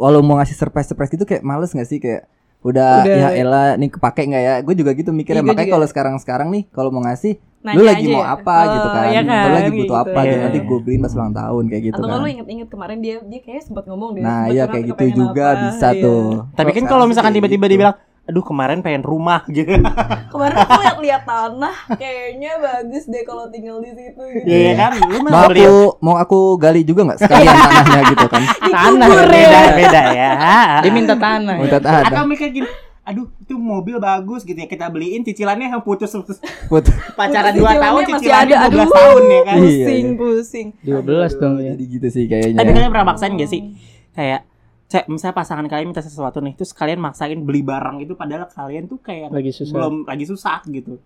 walau 0.00 0.24
mau 0.24 0.40
ngasih 0.40 0.56
surprise 0.56 0.88
surprise 0.88 1.12
gitu 1.12 1.22
kayak 1.22 1.44
males 1.44 1.70
gak 1.70 1.84
sih 1.84 2.00
kayak 2.00 2.24
udah, 2.60 3.04
Udah. 3.04 3.16
ya 3.16 3.28
elah 3.34 3.68
nih 3.74 3.88
kepake 3.88 4.22
nggak 4.26 4.42
ya 4.42 4.54
gue 4.60 4.74
juga 4.74 4.92
gitu 4.92 5.10
mikirnya 5.10 5.40
Iya, 5.40 5.48
makanya 5.48 5.70
kalau 5.70 5.86
sekarang 5.86 6.14
sekarang 6.16 6.48
nih 6.50 6.68
kalau 6.68 6.88
mau 6.88 7.00
ngasih 7.00 7.40
Nanya 7.60 7.76
lu 7.76 7.82
lagi 7.84 8.04
aja 8.04 8.12
mau 8.12 8.20
ya? 8.20 8.28
apa 8.34 8.56
Oh, 8.58 8.64
gitu 8.70 8.88
kan, 8.90 9.04
iya 9.06 9.20
lu 9.20 9.28
kan, 9.28 9.36
lagi 9.50 9.60
kayak 9.62 9.72
butuh 9.76 9.84
gitu. 9.86 10.02
apa 10.02 10.20
gitu 10.20 10.28
Iya. 10.30 10.44
nanti 10.44 10.58
gue 10.60 10.78
beliin 10.78 11.00
pas 11.00 11.12
ulang 11.14 11.32
tahun 11.34 11.64
kayak 11.66 11.82
gitu 11.82 11.94
Atau 11.94 12.02
kan 12.02 12.10
kalau 12.10 12.20
lu 12.20 12.28
inget-inget 12.30 12.68
kemarin 12.68 12.98
dia 12.98 13.16
dia 13.22 13.40
kayaknya 13.40 13.62
sempat 13.62 13.84
ngomong 13.84 14.10
deh. 14.12 14.20
nah 14.20 14.42
iya 14.46 14.64
kayak 14.66 14.84
gitu 14.88 15.04
juga 15.14 15.46
apa, 15.46 15.60
bisa 15.66 15.88
iya. 15.90 16.00
tuh 16.00 16.24
Tapi 16.52 16.70
kan 16.70 16.84
kalau 16.86 17.04
misalkan 17.04 17.30
kayak 17.30 17.38
tiba-tiba 17.38 17.64
gitu. 17.64 17.72
dibilang, 17.74 17.94
aduh 18.30 18.40
kemarin 18.40 18.78
pengen 18.78 19.02
rumah 19.02 19.42
gitu. 19.50 19.74
Kemarin 20.30 20.54
aku 20.56 20.72
lihat-lihat 20.78 21.22
tanah, 21.24 21.74
kayaknya 21.92 22.52
bagus 22.56 23.04
deh 23.04 23.22
kalau 23.22 23.50
tinggal 23.50 23.78
di 23.78 23.90
situ 23.90 24.22
gitu. 24.22 24.46
Iya 24.46 24.72
kan? 24.76 24.90
Lu 25.02 25.18
mau 25.20 25.42
aku 25.44 25.74
mau 25.98 26.14
aku 26.14 26.38
gali 26.56 26.80
juga 26.80 27.02
nggak 27.04 27.20
sekalian 27.20 27.50
tanahnya 27.52 28.00
gitu 28.08 28.26
kan 28.26 28.42
Tanah 28.70 28.94
Dikubur 29.04 29.26
beda. 29.26 29.58
ya. 29.58 29.72
beda 29.74 30.00
ya. 30.16 30.30
Dia 30.80 30.92
minta 30.92 31.14
tanah. 31.14 31.54
ya. 31.56 31.62
udah 31.66 31.78
Atau 31.80 31.90
tanah 32.06 32.24
mikir 32.24 32.48
gini, 32.52 32.68
aduh 33.00 33.26
itu 33.34 33.54
mobil 33.56 33.98
bagus 33.98 34.40
gitu 34.42 34.54
ya 34.54 34.66
kita 34.66 34.86
beliin 34.86 35.20
cicilannya 35.20 35.66
yang 35.68 35.82
putus 35.82 36.14
Put- 36.14 36.94
pacaran 37.12 37.50
2 37.50 37.58
Cicilannya 37.58 37.82
tahun 37.82 38.02
cicilannya. 38.06 38.56
12 38.56 38.64
Aduh. 38.70 38.86
tahun 38.88 39.22
ya 39.26 39.40
kan. 39.42 39.56
Iya, 39.56 39.64
Pusing, 39.66 40.06
iya. 40.06 40.14
pusing. 40.16 40.66
12 40.86 41.02
dong 41.36 41.54
ya. 41.56 41.72
jadi 41.72 41.84
gitu 41.88 42.08
sih 42.08 42.24
kayaknya 42.24 42.58
Tapi 42.58 42.70
kalian 42.70 42.90
pernah 42.90 43.06
maksain 43.08 43.34
gak 43.34 43.50
sih? 43.50 43.62
Kayak 44.10 44.46
misalnya 45.06 45.36
pasangan 45.36 45.64
kalian 45.64 45.88
minta 45.88 46.00
sesuatu 46.00 46.38
nih 46.38 46.52
terus 46.52 46.70
kalian 46.70 46.98
maksain 46.98 47.38
beli 47.38 47.62
barang 47.62 48.00
itu 48.00 48.12
padahal 48.12 48.46
kalian 48.46 48.84
tuh 48.84 48.98
kayak 48.98 49.30
Lagi 49.30 49.50
susah. 49.50 49.70
belum 49.72 49.94
lagi 50.04 50.24
susah 50.24 50.58
gitu. 50.66 50.98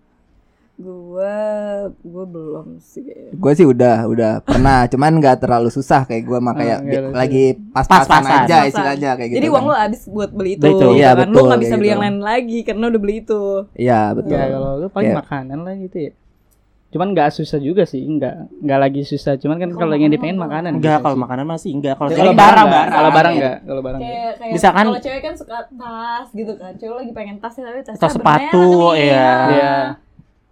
Gua 0.75 1.31
gua 1.97 2.25
belum 2.25 2.83
sih 2.83 2.99
kayaknya. 2.99 3.31
Gue 3.33 3.51
sih 3.53 3.63
udah 3.63 3.97
udah 4.05 4.31
pernah, 4.41 4.83
cuman 4.85 5.15
nggak 5.15 5.39
terlalu 5.39 5.71
susah 5.71 6.03
kayak 6.03 6.27
gue 6.27 6.35
mah 6.37 6.51
kayak 6.51 6.83
terlalu 6.83 7.15
lagi 7.15 7.45
pas-pasan 7.71 8.11
Pas-pasan. 8.19 8.43
aja 8.43 8.57
istilahnya 8.67 9.09
kayak 9.15 9.29
gitu. 9.29 9.37
Jadi 9.37 9.47
kan. 9.47 9.53
uang 9.53 9.65
lo 9.65 9.73
habis 9.73 10.01
buat 10.03 10.29
beli 10.29 10.51
itu. 10.51 10.67
Betul. 10.67 10.91
gitu 10.91 10.99
Iya, 10.99 11.09
kan. 11.15 11.27
Lu 11.29 11.39
nggak 11.41 11.61
bisa 11.63 11.75
beli 11.75 11.81
gitu. 11.81 11.93
yang 11.95 12.01
lain 12.03 12.17
lagi 12.19 12.59
karena 12.61 12.83
udah 12.85 12.99
beli 12.99 13.15
itu. 13.17 13.41
Iya 13.71 14.01
betul. 14.11 14.35
Ya 14.35 14.45
kalau 14.51 14.71
lu 14.75 14.87
paling 14.89 15.05
Kayak- 15.07 15.19
makanan 15.23 15.59
lah 15.61 15.75
gitu 15.79 15.97
ya. 16.01 16.11
Cuman 16.95 17.11
nggak 17.11 17.27
susah 17.29 17.59
juga 17.59 17.83
sih, 17.83 17.99
enggak. 17.99 18.47
Enggak 18.55 18.79
lagi 18.79 19.03
susah, 19.03 19.35
cuman 19.35 19.59
kan 19.59 19.67
Kalau 19.69 19.91
yang 19.93 20.07
dipengen 20.07 20.39
makanan. 20.39 20.79
Enggak 20.79 20.95
bisa 20.95 21.03
kalau 21.03 21.17
makanan 21.19 21.43
masih 21.43 21.75
enggak 21.75 21.99
kalau 21.99 22.07
Kalau 22.07 22.31
cewek 22.31 22.39
barang 22.39 22.67
barang 22.71 22.87
kalau 22.89 23.09
barang 23.11 23.33
enggak, 23.35 23.57
kalau 23.61 23.81
barang 23.83 23.99
enggak. 23.99 24.15
Kayak 24.15 24.33
kayak 24.39 24.53
Misalkan- 24.55 24.87
kalau 24.87 25.03
cewek 25.03 25.21
kan 25.21 25.33
suka 25.35 25.57
tas 25.69 26.27
gitu 26.31 26.53
kan. 26.55 26.71
Cewek 26.79 26.95
lagi 26.95 27.11
pengen 27.11 27.35
tas 27.37 27.53
ya 27.53 27.63
tapi 27.65 27.79
tasnya 27.83 27.99
Atau 27.99 28.09
sepatu, 28.09 28.67
iya. 28.95 29.27
Iya. 29.51 29.75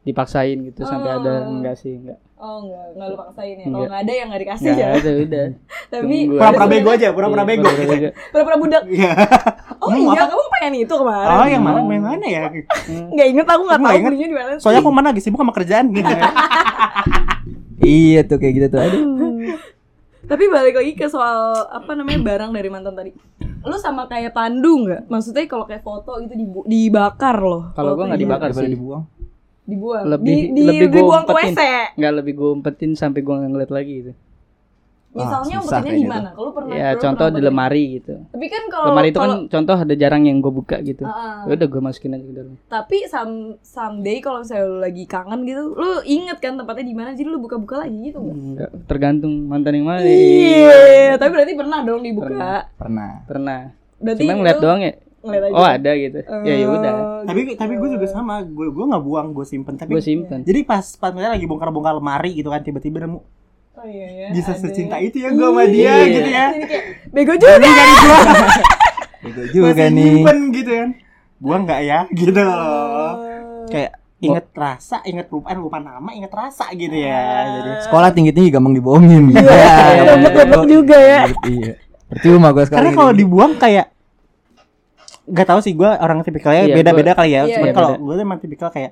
Dipaksain 0.03 0.57
gitu 0.67 0.83
sampai 0.83 1.15
ada 1.15 1.33
Oh. 1.41 1.55
enggak 1.55 1.79
sih, 1.79 1.95
enggak. 1.95 2.19
Oh 2.43 2.59
enggak, 2.59 2.85
enggak 2.91 3.07
lu 3.07 3.15
paksain 3.15 3.55
ya. 3.55 3.65
Kalau 3.65 3.79
Enggak. 3.79 4.01
ada 4.03 4.11
yang 4.11 4.27
enggak 4.27 4.41
dikasih 4.43 4.67
Enggak 4.67 4.83
ya. 4.83 4.87
ada 4.93 5.11
udah. 5.15 5.45
Tapi. 5.95 6.15
Pura-pura 6.27 6.65
bego 6.67 6.89
aja, 6.91 7.07
pura-pura 7.09 7.39
Iya, 7.39 7.47
bego. 7.47 7.63
pura-pura 7.63 7.87
bego. 7.89 8.09
pura-pura 8.33 8.55
budak. 8.59 8.83
Iya. 8.85 9.11
Oh 9.79 9.91
iya, 9.93 10.11
apa? 10.13 10.23
kamu 10.27 10.43
pengen 10.51 10.73
itu 10.77 10.93
kemarin. 10.93 11.27
Oh, 11.29 11.47
yang 11.47 11.63
mana 11.63 11.79
yang 11.81 12.03
mana 12.05 12.25
ya? 12.25 12.43
Enggak 13.11 13.27
inget 13.29 13.45
aku 13.45 13.61
enggak 13.63 13.77
tahu 13.77 13.85
nggak 13.85 13.95
inget. 13.95 14.09
belinya 14.11 14.27
di 14.27 14.35
mana. 14.35 14.51
Soalnya 14.59 14.81
aku 14.81 14.91
mana 14.91 15.07
lagi 15.09 15.21
sibuk 15.23 15.39
sama 15.39 15.53
kerjaan 15.53 15.85
gitu. 15.89 16.13
Iya 17.79 18.19
tuh 18.23 18.37
kayak 18.37 18.53
gitu 18.53 18.67
tuh. 18.69 18.79
Aduh. 18.79 19.55
Tapi 20.23 20.43
balik 20.47 20.73
lagi 20.73 20.91
ke 20.93 21.07
soal 21.07 21.67
apa 21.67 21.91
namanya 21.93 22.19
barang 22.21 22.51
dari 22.51 22.67
mantan 22.67 22.95
tadi. 22.95 23.11
Lu 23.61 23.75
sama 23.75 24.03
kayak 24.05 24.31
Pandu 24.31 24.83
nggak? 24.83 25.07
Maksudnya 25.07 25.43
kalau 25.45 25.63
kayak 25.63 25.79
foto 25.81 26.19
gitu 26.19 26.31
dibu- 26.33 26.63
dibakar 26.65 27.39
loh. 27.39 27.71
Kalau 27.71 27.95
gua 27.95 28.07
nggak 28.07 28.19
dibakar 28.19 28.49
sih. 28.51 28.67
dibuang. 28.67 29.03
Dibuang. 29.63 30.03
Lebih- 30.05 30.51
di, 30.51 30.59
di, 30.59 30.61
lebih 30.65 30.87
ke 30.91 30.99
umpetin. 30.99 31.53
WC. 31.55 31.61
Enggak 31.95 32.13
lebih 32.19 32.33
gue 32.35 32.49
umpetin 32.51 32.91
sampai 32.93 33.19
gue 33.23 33.35
ngeliat 33.47 33.71
lagi 33.71 33.93
gitu. 34.01 34.13
Misalnya 35.13 35.61
susah 35.61 35.77
umpetinnya 35.77 35.93
di 35.93 36.01
kayaknya 36.01 36.09
mana? 36.09 36.29
Kalau 36.33 36.51
pernah 36.57 36.73
Ya 36.73 36.89
contoh 36.97 37.27
pernah 37.29 37.37
di 37.37 37.41
lemari 37.45 37.83
gitu. 38.01 38.13
Tapi 38.33 38.45
kan 38.49 38.63
kalau 38.65 38.85
Lemari 38.89 39.07
itu 39.07 39.19
kan 39.21 39.29
kalau- 39.29 39.45
contoh 39.45 39.75
ada 39.77 39.93
jarang 39.93 40.23
yang 40.25 40.37
gue 40.41 40.49
buka 40.49 40.77
gitu. 40.81 41.03
Ah, 41.05 41.13
ah. 41.13 41.37
Ya 41.45 41.53
udah 41.53 41.67
gue 41.69 41.81
masukin 41.85 42.17
aja 42.17 42.25
ke 42.25 42.33
dalam. 42.33 42.53
Tapi 42.65 42.97
some 43.05 43.33
someday 43.61 44.17
kalau 44.19 44.41
misalnya 44.41 44.65
lu 44.65 44.77
lagi 44.81 45.03
kangen 45.05 45.39
gitu, 45.45 45.63
lu 45.69 46.01
inget 46.01 46.41
kan 46.41 46.57
tempatnya 46.57 46.81
di 46.81 46.95
mana 46.97 47.13
jadi 47.13 47.29
lu 47.29 47.37
buka-buka 47.37 47.85
lagi 47.85 47.93
gitu 48.03 48.19
nggak? 48.19 48.35
Enggak, 48.35 48.69
tergantung 48.89 49.33
mantan 49.45 49.77
yang 49.77 49.85
mana. 49.85 50.01
Iya, 50.01 51.13
tapi 51.15 51.29
berarti 51.31 51.53
pernah 51.53 51.79
dong 51.85 52.01
dibuka. 52.01 52.65
Pernah. 52.73 53.11
Pernah. 53.23 53.59
Berarti 54.01 54.21
Cuma 54.25 54.33
ngeliat 54.33 54.57
doang 54.59 54.81
ya. 54.81 54.93
Ngeliat 55.23 55.43
aja. 55.45 55.53
Oh 55.53 55.65
ada 55.65 55.91
gitu. 55.93 56.19
Ya 56.43 56.53
ya 56.53 56.67
udah. 56.67 56.93
Oh, 56.93 57.21
tapi 57.23 57.39
gitu. 57.45 57.55
tapi 57.55 57.73
gue 57.73 57.89
juga 57.91 58.05
sama, 58.05 58.33
gue 58.41 58.67
gue 58.67 58.85
nggak 58.85 59.01
buang, 59.01 59.27
gue 59.31 59.43
simpen. 59.43 59.73
Tapi 59.73 59.89
Gue 59.89 59.99
simpen. 59.99 60.39
jadi 60.41 60.59
pas 60.61 60.83
pas 60.93 61.09
misalnya 61.09 61.33
lagi 61.33 61.45
bongkar-bongkar 61.45 61.95
lemari 61.95 62.31
gitu 62.33 62.47
kan 62.47 62.59
tiba-tiba 62.59 63.01
nemu 63.01 63.19
Oh 63.73 63.85
iya 63.85 64.05
ya. 64.05 64.27
bisa 64.31 64.51
ada. 64.51 64.61
secinta 64.61 64.95
itu 64.97 65.17
ya 65.17 65.29
gue 65.29 65.41
sama 65.41 65.63
dia 65.65 65.91
Iya. 65.97 66.05
gitu 66.09 66.29
ya. 66.29 66.45
Jadi 66.51 66.65
kayak 66.67 66.85
bego 67.09 67.33
juga. 67.33 67.53
Itu 69.23 69.41
juga 69.55 69.69
Masih 69.73 69.87
nih. 69.89 70.03
nyimpen 70.13 70.37
gitu 70.51 70.71
kan. 70.73 70.89
Gua 71.35 71.55
nggak 71.59 71.79
ya 71.81 71.99
gitu 72.09 72.31
loh. 72.37 72.53
Oh. 72.53 73.13
Kayak 73.67 73.91
inget 74.19 74.47
rasa, 74.53 75.03
inget 75.03 75.27
lupa, 75.27 75.51
eh, 75.51 75.57
lupa 75.57 75.77
nama, 75.77 76.09
inget 76.09 76.31
rasa 76.31 76.71
gitu 76.71 76.93
ya. 76.93 77.19
Jadi 77.53 77.69
Sekolah 77.83 78.09
tinggi-tinggi 78.09 78.49
gampang 78.49 78.71
dibohongin. 78.73 79.23
Iya. 79.29 79.43
iya, 79.43 80.01
goblok-goblok 80.09 80.63
juga 80.65 80.97
ya. 80.97 81.21
Iya. 81.43 81.73
Percuma 82.05 82.47
gue 82.49 82.63
sekarang. 82.63 82.77
karena 82.85 82.91
kalau 82.93 83.11
dibuang 83.19 83.53
kayak 83.57 83.91
nggak 85.25 85.47
tahu 85.47 85.59
sih 85.59 85.71
gua 85.71 85.95
orang 85.97 86.19
tipikalnya 86.21 86.63
Iya, 86.65 86.75
beda-beda 86.75 87.11
kali 87.13 87.29
ya. 87.29 87.41
Iya, 87.41 87.55
Cuman 87.55 87.67
iya, 87.67 87.73
kalau 87.73 87.89
gue 87.97 88.13
emang 88.17 88.39
tipikal 88.39 88.69
kayak 88.69 88.91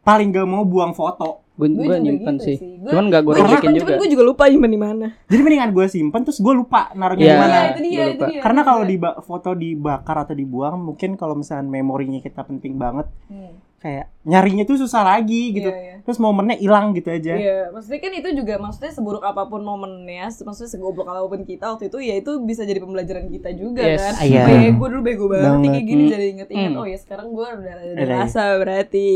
paling 0.00 0.30
gak 0.30 0.44
mau 0.44 0.62
buang 0.62 0.92
foto. 0.92 1.42
Gue 1.52 1.66
gue 1.68 1.82
juga 1.82 1.96
nyimpen 1.98 2.34
gitu 2.34 2.46
sih. 2.46 2.56
Gua- 2.78 2.90
Cuman 2.92 3.04
gak 3.08 3.22
gue 3.22 3.28
Gue 3.28 3.40
tunjukin 3.42 3.70
juga. 3.72 3.80
cuman 3.82 3.96
gue 3.96 4.08
juga 4.08 4.22
lupa 4.24 4.42
nyimpen 4.46 4.70
di 4.70 4.78
mana. 4.78 5.06
Jadi 5.24 5.40
mendingan 5.42 5.70
gue 5.70 5.86
simpen 5.86 6.20
terus 6.22 6.38
gue 6.38 6.54
lupa 6.54 6.92
naruhnya 6.92 7.20
Iya. 7.22 7.32
di 7.32 7.38
mana. 7.38 7.56
Iya, 7.56 7.66
itu 7.66 7.80
dia, 7.82 7.90
gua 7.90 8.04
itu 8.06 8.12
lupa. 8.14 8.26
dia. 8.26 8.40
Karena 8.40 8.60
itu 8.60 8.68
kalau 8.68 8.82
di 8.84 8.96
foto 9.20 9.50
dibakar 9.52 10.16
atau 10.18 10.34
dibuang 10.34 10.76
mungkin 10.78 11.10
kalau 11.14 11.34
misalnya 11.34 11.64
memorinya 11.66 12.20
kita 12.20 12.40
penting 12.42 12.76
banget 12.76 13.08
Hmm. 13.26 13.52
Kayak 13.76 14.08
nyarinya 14.22 14.64
tuh 14.64 14.76
susah 14.76 15.04
lagi 15.04 15.52
gitu. 15.52 15.68
Iya, 15.68 15.78
iya. 15.78 15.94
Terus 16.00 16.16
momennya 16.16 16.56
hilang 16.56 16.90
gitu 16.92 17.06
aja. 17.06 17.34
Iya, 17.34 17.58
maksudnya 17.70 18.00
kan 18.00 18.12
itu 18.14 18.28
juga 18.34 18.54
maksudnya 18.56 18.90
seburuk 18.90 19.20
apa 19.20 19.44
pun 19.44 19.60
momennya, 19.60 20.26
maksudnya 20.32 20.70
segoblok 20.70 21.06
apa 21.06 21.22
pun 21.24 21.42
kita 21.42 21.64
waktu 21.68 21.86
itu 21.86 21.98
ya 22.00 22.14
itu 22.14 22.40
bisa 22.40 22.62
jadi 22.62 22.78
pembelajaran 22.78 23.26
kita 23.26 23.50
juga 23.52 23.82
Yes. 23.82 24.00
kan. 24.00 24.14
Iya. 24.22 24.42
Kayak 24.44 24.72
gue 24.74 24.88
dulu 24.88 25.02
bego 25.02 25.24
banget 25.26 25.52
kayak 25.70 25.84
gini 25.84 26.02
Hmm. 26.02 26.12
jadi 26.12 26.24
inget-inget 26.32 26.72
Hmm. 26.72 26.80
oh 26.80 26.86
ya 26.86 26.98
sekarang 26.98 27.28
gue 27.30 27.46
udah 27.46 27.72
ada 27.72 27.84
Ada 27.92 28.02
ya. 28.02 28.16
rasa 28.16 28.42
berarti. 28.56 29.08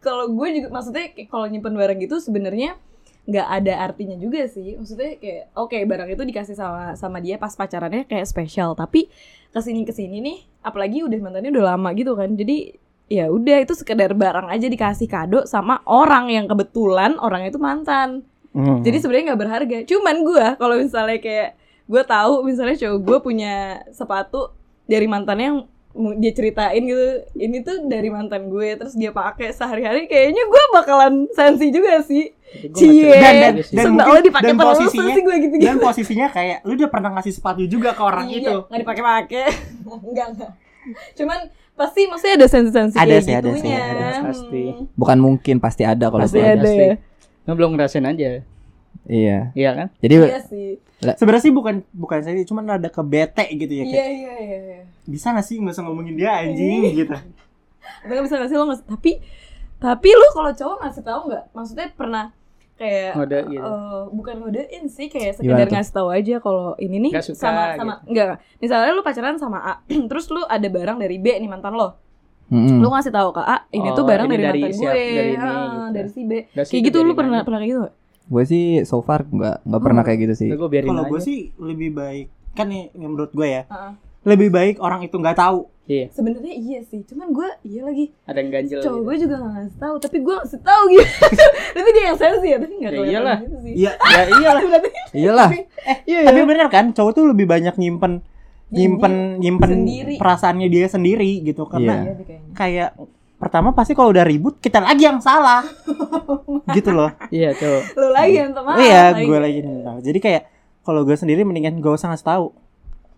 Kalau 0.00 0.24
gue 0.28 0.48
juga 0.54 0.68
maksudnya 0.70 1.06
kalau 1.26 1.44
nyimpen 1.44 1.76
barang 1.76 1.98
gitu 2.00 2.16
sebenarnya 2.18 2.72
nggak 3.22 3.46
ada 3.52 3.74
artinya 3.84 4.16
juga 4.16 4.48
sih. 4.48 4.74
Maksudnya 4.74 5.14
kayak 5.14 5.52
oke 5.54 5.76
barang 5.76 6.08
itu 6.08 6.22
dikasih 6.24 6.56
sama 6.56 6.96
sama 6.96 7.20
dia 7.20 7.36
pas 7.36 7.52
pacarannya 7.52 8.02
kayak 8.04 8.24
spesial, 8.24 8.72
tapi 8.72 9.12
ke 9.50 9.60
sini 9.60 9.84
ke 9.84 9.92
sini 9.92 10.18
nih, 10.18 10.38
apalagi 10.62 11.04
udah 11.04 11.18
mantannya 11.20 11.52
udah 11.52 11.76
lama 11.76 11.92
gitu 11.92 12.16
kan. 12.16 12.32
Jadi 12.32 12.80
ya 13.10 13.26
udah 13.26 13.58
itu 13.58 13.74
sekedar 13.74 14.14
barang 14.14 14.46
aja 14.46 14.64
dikasih 14.64 15.04
kado 15.04 15.42
sama 15.44 15.82
orang 15.82 16.30
yang 16.30 16.46
kebetulan 16.46 17.18
orangnya 17.18 17.50
itu 17.50 17.58
mantan. 17.58 18.22
Hmm. 18.50 18.80
Jadi 18.80 18.96
sebenarnya 18.96 19.24
nggak 19.28 19.40
berharga. 19.40 19.78
Cuman 19.84 20.16
gue 20.22 20.46
kalau 20.56 20.74
misalnya 20.76 21.18
kayak 21.18 21.48
gue 21.84 22.02
tahu 22.04 22.32
misalnya 22.42 22.78
cowok 22.78 22.98
gue 23.00 23.18
punya 23.20 23.54
sepatu 23.90 24.54
dari 24.84 25.04
mantannya 25.04 25.46
yang 25.48 25.58
dia 26.16 26.30
ceritain 26.30 26.78
gitu 26.80 27.02
ini 27.34 27.62
tuh 27.62 27.82
dari 27.84 28.06
mantan 28.06 28.46
gue 28.46 28.78
terus 28.78 28.94
dia 28.94 29.10
pakai 29.10 29.50
sehari-hari 29.50 30.06
kayaknya 30.06 30.38
gue 30.40 30.62
bakalan 30.70 31.26
sensi 31.32 31.66
juga 31.68 31.98
sih 32.00 32.30
cie 32.70 33.10
Dan- 33.10 33.18
dan- 33.34 33.56
dan 33.58 33.86
mungkin- 33.90 34.06
lo 34.08 34.20
dipakai 34.22 34.46
dan 34.46 34.58
posisinya- 34.60 35.10
sih 35.10 35.22
gue 35.24 35.36
gitu 35.40 35.54
gitu 35.56 35.66
dan 35.66 35.76
posisinya 35.80 36.26
kayak 36.30 36.62
lu 36.62 36.78
udah 36.78 36.86
pernah 36.88 37.10
ngasih 37.12 37.34
sepatu 37.34 37.66
juga 37.66 37.90
ke 37.90 38.02
orang 38.04 38.22
Iya, 38.24 38.38
itu. 38.38 38.54
nggak 38.70 38.80
dipakai-pakai 38.80 39.46
enggak 40.06 40.26
enggak 40.30 40.50
cuman 41.12 41.38
pasti 41.80 42.00
maksudnya 42.04 42.34
ada 42.36 42.48
sensi-sensi 42.52 42.96
Ada 43.00 43.16
sih, 43.24 43.32
ada 43.32 43.50
sih, 43.56 43.72
ada, 43.72 44.20
pasti. 44.28 44.64
Hmm. 44.68 44.84
Bukan 44.92 45.16
mungkin 45.16 45.56
pasti 45.56 45.88
ada 45.88 46.12
kalau 46.12 46.28
Pasti 46.28 46.36
ada. 46.36 46.60
Pasti. 46.60 46.84
ya. 46.84 46.94
Lu 47.48 47.52
belum 47.56 47.72
ngerasain 47.72 48.04
aja. 48.04 48.44
Iya. 49.08 49.38
Iya 49.56 49.70
kan? 49.72 49.88
Jadi 50.04 50.14
iya 50.20 50.40
sih 50.44 50.68
Sebenarnya 51.00 51.44
sih 51.48 51.54
bukan 51.56 51.80
bukan 51.96 52.20
saya 52.20 52.44
cuman 52.44 52.76
ada 52.76 52.92
ke 52.92 53.00
bete 53.00 53.48
gitu 53.56 53.72
ya 53.72 53.84
kayak 53.88 53.96
iya 53.96 54.06
iya 54.12 54.34
iya 54.36 54.58
iya. 54.60 54.80
bisa 55.08 55.32
gak 55.32 55.48
sih 55.48 55.56
nggak 55.56 55.72
usah 55.72 55.84
ngomongin 55.88 56.12
dia 56.12 56.44
anjing 56.44 56.92
gitu. 56.92 57.16
Tapi 58.04 58.10
nggak 58.12 58.24
bisa 58.28 58.36
ngasih 58.36 58.56
lo 58.60 58.64
nggak 58.68 58.80
tapi 58.84 59.12
tapi 59.80 60.08
lu 60.12 60.28
kalau 60.36 60.52
cowok 60.52 60.76
ngasih 60.84 61.02
tahu 61.08 61.20
nggak? 61.32 61.44
Maksudnya 61.56 61.86
pernah 61.96 62.24
kayak 62.80 63.12
Ngode 63.12 63.38
gitu. 63.46 63.60
eh, 63.62 64.02
bukan 64.10 64.34
ngodein 64.38 64.84
sih 64.86 65.06
kayak 65.06 65.36
sekedar 65.36 65.68
ngasih 65.68 65.92
tahu 65.92 66.08
aja 66.08 66.34
kalau 66.38 66.72
ini 66.76 66.96
nih 66.98 67.10
Nggak 67.12 67.26
suka 67.26 67.38
sama 67.38 67.62
sama 67.74 67.94
enggak 68.02 68.26
misalnya 68.56 68.90
lu 68.90 69.02
pacaran 69.02 69.36
sama 69.36 69.58
A 69.60 69.74
terus 70.08 70.26
lu 70.26 70.40
ada 70.42 70.64
barang 70.64 70.96
dari 70.96 71.16
B 71.16 71.30
nih 71.34 71.46
mantan 71.46 71.72
lo 71.72 72.00
Mm-mm. 72.48 72.80
lu 72.80 72.88
ngasih 72.88 73.10
tahu 73.10 73.30
ke 73.30 73.42
A 73.42 73.68
ini 73.68 73.86
Oh, 73.86 73.94
tuh 73.94 74.04
barang 74.04 74.26
ini 74.26 74.34
dari, 74.34 74.42
dari 74.42 74.60
mantan 74.64 74.74
siap- 74.74 74.90
gue 74.90 75.04
dari 75.12 75.30
ini, 75.30 75.38
Ah, 75.38 75.46
gitu. 75.46 75.92
dari 75.92 76.08
si 76.08 76.20
B 76.20 76.32
sih, 76.32 76.42
kayak 76.50 76.72
itu 76.82 76.88
gitu 76.90 76.98
lu 77.00 77.12
pernah 77.12 77.36
aja. 77.36 77.44
pernah 77.44 77.58
kayak 77.60 77.70
gitu 77.70 77.80
gak? 77.80 77.94
Gue 78.26 78.42
sih 78.44 78.64
so 78.82 78.98
far 79.00 79.20
nggak 79.24 79.56
nggak 79.62 79.82
pernah 79.82 80.00
Oh. 80.00 80.06
kayak 80.06 80.18
gitu 80.20 80.34
sih. 80.36 80.48
Kalau 80.50 81.04
gue 81.04 81.20
sih 81.20 81.38
lebih 81.56 81.90
baik 81.92 82.26
kan 82.50 82.66
nih 82.66 82.90
yang 82.92 83.12
menurut 83.12 83.30
gue 83.30 83.46
ya 83.46 83.62
Heeh. 83.64 83.92
Lebih 84.22 84.48
baik 84.48 84.76
orang 84.78 85.00
itu 85.00 85.14
nggak 85.14 85.36
tahu 85.36 85.68
Iya, 85.82 86.06
sebenarnya 86.08 86.54
iya 86.54 86.78
sih 86.86 87.02
cuman 87.02 87.34
gue 87.34 87.48
iya 87.64 87.82
lagi 87.82 88.14
ada 88.22 88.38
yang 88.38 88.50
ganjel 88.52 88.78
cowok 88.78 88.94
gitu. 88.94 89.02
gue 89.02 89.16
juga 89.18 89.34
gak 89.36 89.50
ngasih 89.50 89.78
tahu 89.80 89.94
tapi 89.98 90.16
gue 90.20 90.34
ngasih 90.36 90.60
tahu 90.62 90.82
gitu 90.88 91.10
tapi 91.74 91.88
dia 91.90 92.02
yang 92.04 92.16
sensi 92.16 92.46
ya 92.46 92.56
tapi 92.56 92.74
nggak 92.76 92.84
Ya 92.86 92.94
kelihatan 92.94 93.10
iyalah. 93.10 93.38
gitu 93.40 93.56
sih 93.58 93.72
Iya, 93.74 93.92
Ya 93.98 94.22
iyalah. 94.30 94.62
berarti 94.68 94.90
Iyalah. 95.18 95.48
iya 96.04 96.20
tapi 96.22 96.38
bener 96.44 96.66
kan 96.68 96.84
cowok 96.90 97.10
tuh 97.12 97.24
lebih 97.26 97.46
banyak 97.48 97.74
nyimpen 97.74 98.12
nyimpen 98.68 99.12
nyimpen 99.36 99.70
Sendiri. 99.74 100.14
perasaannya 100.14 100.68
dia 100.68 100.86
sendiri 100.86 101.42
gitu 101.42 101.66
karena 101.66 101.94
Iya. 102.06 102.12
Iya 102.14 102.38
kayak 102.54 102.90
pertama 103.34 103.68
pasti 103.72 103.92
kalau 103.92 104.14
udah 104.14 104.22
ribut 104.22 104.62
kita 104.62 104.78
lagi 104.78 105.02
yang 105.02 105.18
salah 105.18 105.66
gitu 106.70 106.90
loh 106.92 107.10
Iya, 107.30 107.50
tuh. 107.52 107.82
lu 107.96 108.08
lagi 108.10 108.38
yang 108.38 108.54
teman 108.54 108.78
iya 108.78 109.10
gue 109.16 109.38
lagi 109.40 109.58
tahu. 109.64 109.98
jadi 110.00 110.18
kayak 110.20 110.42
kalau 110.80 111.02
gue 111.02 111.14
sendiri 111.14 111.42
mendingan 111.42 111.82
gak 111.82 111.98
usah 111.98 112.08
ngasih 112.08 112.28
tahu 112.28 112.46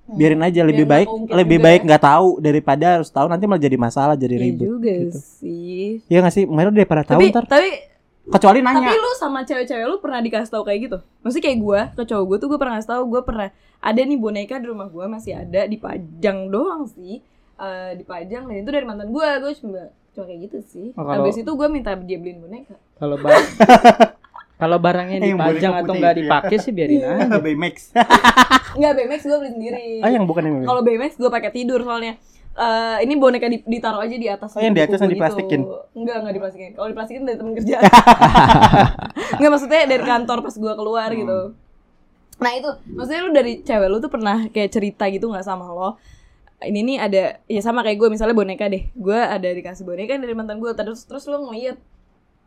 biarin 0.05 0.41
aja 0.41 0.61
lebih 0.61 0.83
Hmm. 0.83 0.91
Biar 0.91 1.01
nggak 1.01 1.17
baik 1.17 1.37
lebih 1.37 1.57
juga 1.57 1.65
baik 1.65 1.81
ya. 1.81 1.87
nggak 1.87 2.03
tahu 2.05 2.29
daripada 2.39 2.87
harus 2.93 3.09
tahu 3.09 3.27
nanti 3.27 3.45
malah 3.45 3.61
jadi 3.61 3.77
masalah 3.77 4.15
jadi 4.15 4.35
Iya 4.35 4.43
ribut 4.43 4.67
juga 4.69 4.93
gitu. 5.01 5.19
sih 5.19 5.87
Iya 6.05 6.19
gak 6.21 6.33
sih? 6.33 6.45
Mereka 6.45 6.71
daripada 6.73 7.03
tahu 7.03 7.15
tapi 7.17 7.27
ntar 7.29 7.45
tapi 7.47 7.69
kecuali 8.25 8.59
nanya. 8.61 8.87
tapi 8.87 8.97
lu 8.97 9.11
sama 9.15 9.41
cewek-cewek 9.41 9.83
lu 9.85 9.99
pernah 9.99 10.21
dikasih 10.21 10.47
tahu 10.49 10.63
kayak 10.63 10.81
gitu 10.85 10.97
maksudnya 11.21 11.45
kayak 11.45 11.59
gue 11.61 11.81
ke 11.93 12.03
cowok 12.05 12.25
gue 12.25 12.37
tuh 12.37 12.49
gue 12.49 12.59
pernah 12.59 12.75
ngasih 12.75 12.91
tahu 12.91 13.03
gue 13.09 13.23
pernah 13.23 13.49
ada 13.81 14.01
nih 14.01 14.15
boneka 14.17 14.55
di 14.57 14.67
rumah 14.69 14.87
gue 14.87 15.05
masih 15.07 15.33
ada 15.37 15.61
dipajang 15.65 16.39
doang 16.49 16.87
sih 16.89 17.23
Eh, 17.55 17.93
dipajang 17.95 18.43
dan 18.45 18.57
itu 18.57 18.69
dari 18.69 18.83
mantan 18.83 19.07
gue 19.09 19.23
gue 19.39 19.53
cuma 19.57 19.87
cuma 20.11 20.25
kayak 20.25 20.41
gitu 20.45 20.59
sih 20.65 20.87
Oh, 20.93 21.03
kalau- 21.05 21.23
habis 21.23 21.37
itu 21.37 21.47
gue 21.49 21.69
minta 21.69 21.95
dia 21.97 22.17
beliin 22.17 22.39
boneka 22.39 22.75
Kalau 22.97 23.15
barang 23.17 23.47
kalau 24.62 24.78
barangnya 24.78 25.19
Eh, 25.19 25.25
dipajang 25.28 25.73
atau 25.76 25.92
nggak 25.92 26.12
ya. 26.12 26.19
dipakai 26.23 26.57
sih 26.57 26.71
biarin 26.71 27.02
aja. 27.19 27.37
Baymax. 27.37 27.90
Enggak 28.78 28.92
BMX 28.95 29.21
gue 29.23 29.37
beli 29.37 29.50
sendiri 29.50 29.85
ah 30.00 30.09
yang 30.09 30.23
bukan 30.23 30.42
yang 30.42 30.57
kalau 30.62 30.81
BMX 30.81 31.19
gue 31.19 31.28
pakai 31.28 31.50
tidur 31.50 31.83
soalnya 31.83 32.14
Eh, 32.52 32.99
ini 33.02 33.16
boneka 33.16 33.49
di- 33.49 33.64
ditaruh 33.64 33.97
aja 33.99 34.12
di 34.12 34.28
atas 34.28 34.52
Oh, 34.52 34.61
yang 34.61 34.76
di 34.76 34.85
atas 34.85 35.00
yang 35.00 35.09
diplastikin? 35.11 35.64
gitu. 35.64 35.73
Enggak, 35.95 36.16
enggak 36.21 36.35
diplastikin. 36.37 36.71
Kalau 36.75 36.85
diplastikin 36.87 37.23
dari 37.25 37.37
temen 37.37 37.52
kerja. 37.54 37.76
enggak 39.37 39.50
maksudnya 39.50 39.83
dari 39.87 40.04
kantor 40.04 40.38
pas 40.40 40.54
gue 40.54 40.75
keluar 40.75 41.09
Hmm. 41.09 41.19
gitu. 41.19 41.38
Nah 42.37 42.52
itu, 42.52 42.71
maksudnya 42.88 43.23
lu 43.23 43.31
dari 43.31 43.52
cewek 43.59 43.88
lu 43.88 43.99
tuh 43.99 44.11
pernah 44.11 44.45
kayak 44.49 44.69
cerita 44.69 45.09
gitu 45.09 45.31
nggak 45.31 45.40
sama 45.42 45.64
lo? 45.66 45.97
Ini 46.61 46.81
nih 46.85 46.97
ada, 46.99 47.23
ya 47.42 47.61
sama 47.61 47.81
kayak 47.81 47.97
gue 47.97 48.09
misalnya 48.11 48.37
boneka 48.37 48.69
deh. 48.69 48.85
Gue 48.92 49.16
ada 49.16 49.49
dikasih 49.49 49.83
boneka 49.83 50.14
dari 50.14 50.31
mantan 50.33 50.59
gue, 50.59 50.71
terus 50.73 51.02
terus 51.02 51.25
lo 51.25 51.40
ngeliat 51.42 51.81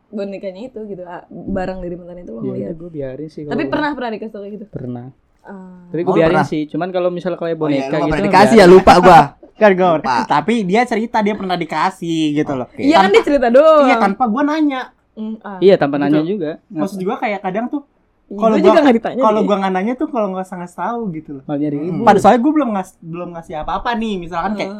bonekanya 0.08 0.62
itu 0.64 0.80
gitu, 0.86 1.02
ah, 1.02 1.24
barang 1.28 1.78
dari 1.78 1.94
mantan 1.94 2.18
itu 2.18 2.30
lo 2.30 2.40
Iya, 2.40 2.46
ngeliat. 2.46 2.74
gue 2.74 2.90
biarin 2.92 3.28
sih. 3.28 3.42
Tapi 3.42 3.64
pernah 3.66 3.90
pernah 3.92 4.10
dikasih 4.12 4.30
tau 4.30 4.40
kayak 4.40 4.54
gitu. 4.54 4.64
pernah. 4.68 5.06
Ah. 5.40 5.86
Tapi 5.88 6.00
Oh, 6.00 6.06
gue 6.06 6.14
biarin 6.16 6.30
pernah. 6.32 6.46
sih. 6.46 6.62
Cuman 6.66 6.88
kalau 6.90 7.08
misalnya 7.08 7.36
kayak 7.36 7.54
Oh, 7.54 7.66
iya, 7.66 7.82
boneka 7.82 7.96
gitu. 7.96 8.06
pernah 8.08 8.24
dikasih 8.24 8.56
ya 8.56 8.66
lupa 8.66 8.94
gua. 8.98 9.20
Kan 9.56 9.72
gue 9.72 9.88
Lupa. 9.88 10.16
Tapi 10.26 10.54
dia 10.62 10.84
cerita 10.84 11.18
dia 11.20 11.32
pernah 11.32 11.56
dikasih 11.56 12.36
gitu 12.36 12.52
loh. 12.52 12.68
Iya 12.76 13.00
kan 13.00 13.08
dia 13.08 13.24
cerita 13.24 13.48
doang. 13.48 13.88
Iya 13.88 13.96
tanpa 13.96 14.28
gue 14.28 14.42
nanya. 14.42 14.82
Mm, 15.16 15.36
ah. 15.40 15.56
Iya, 15.58 15.74
tanpa 15.74 15.96
nanya 15.96 16.20
Gitu. 16.20 16.36
juga. 16.36 16.60
Maksud 16.68 16.98
juga 16.98 17.14
kayak 17.16 17.40
kadang 17.40 17.66
tuh 17.66 17.88
Iya, 18.26 18.36
kalau 18.36 18.56
gua 18.58 18.72
kalau 19.16 19.40
gua 19.46 19.56
nggak 19.56 19.72
nanya 19.72 19.94
tuh 19.94 20.10
kalau 20.10 20.28
nggak 20.28 20.44
usah 20.44 20.58
ngasih 20.58 20.76
tahu 20.76 21.00
gitu 21.14 21.30
loh. 21.32 21.42
Malah 21.46 21.56
nyari 21.56 21.76
ribut. 21.78 22.04
Pada 22.04 22.18
soalnya 22.18 22.40
gue 22.42 22.52
belum 22.52 22.68
ngas 22.68 22.90
belum 23.00 23.28
ngasih 23.32 23.54
apa-apa 23.56 23.90
nih. 23.94 24.14
Misalkan 24.18 24.52
kayak 24.52 24.72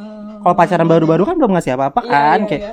kalau 0.42 0.54
pacaran 0.54 0.86
baru-baru 0.86 1.22
kan 1.24 1.34
belum 1.34 1.52
ngasih 1.54 1.72
apa-apa 1.72 2.00
Iya, 2.02 2.10
kan 2.10 2.38
iya, 2.38 2.48
kayak 2.50 2.60
iya. 2.60 2.72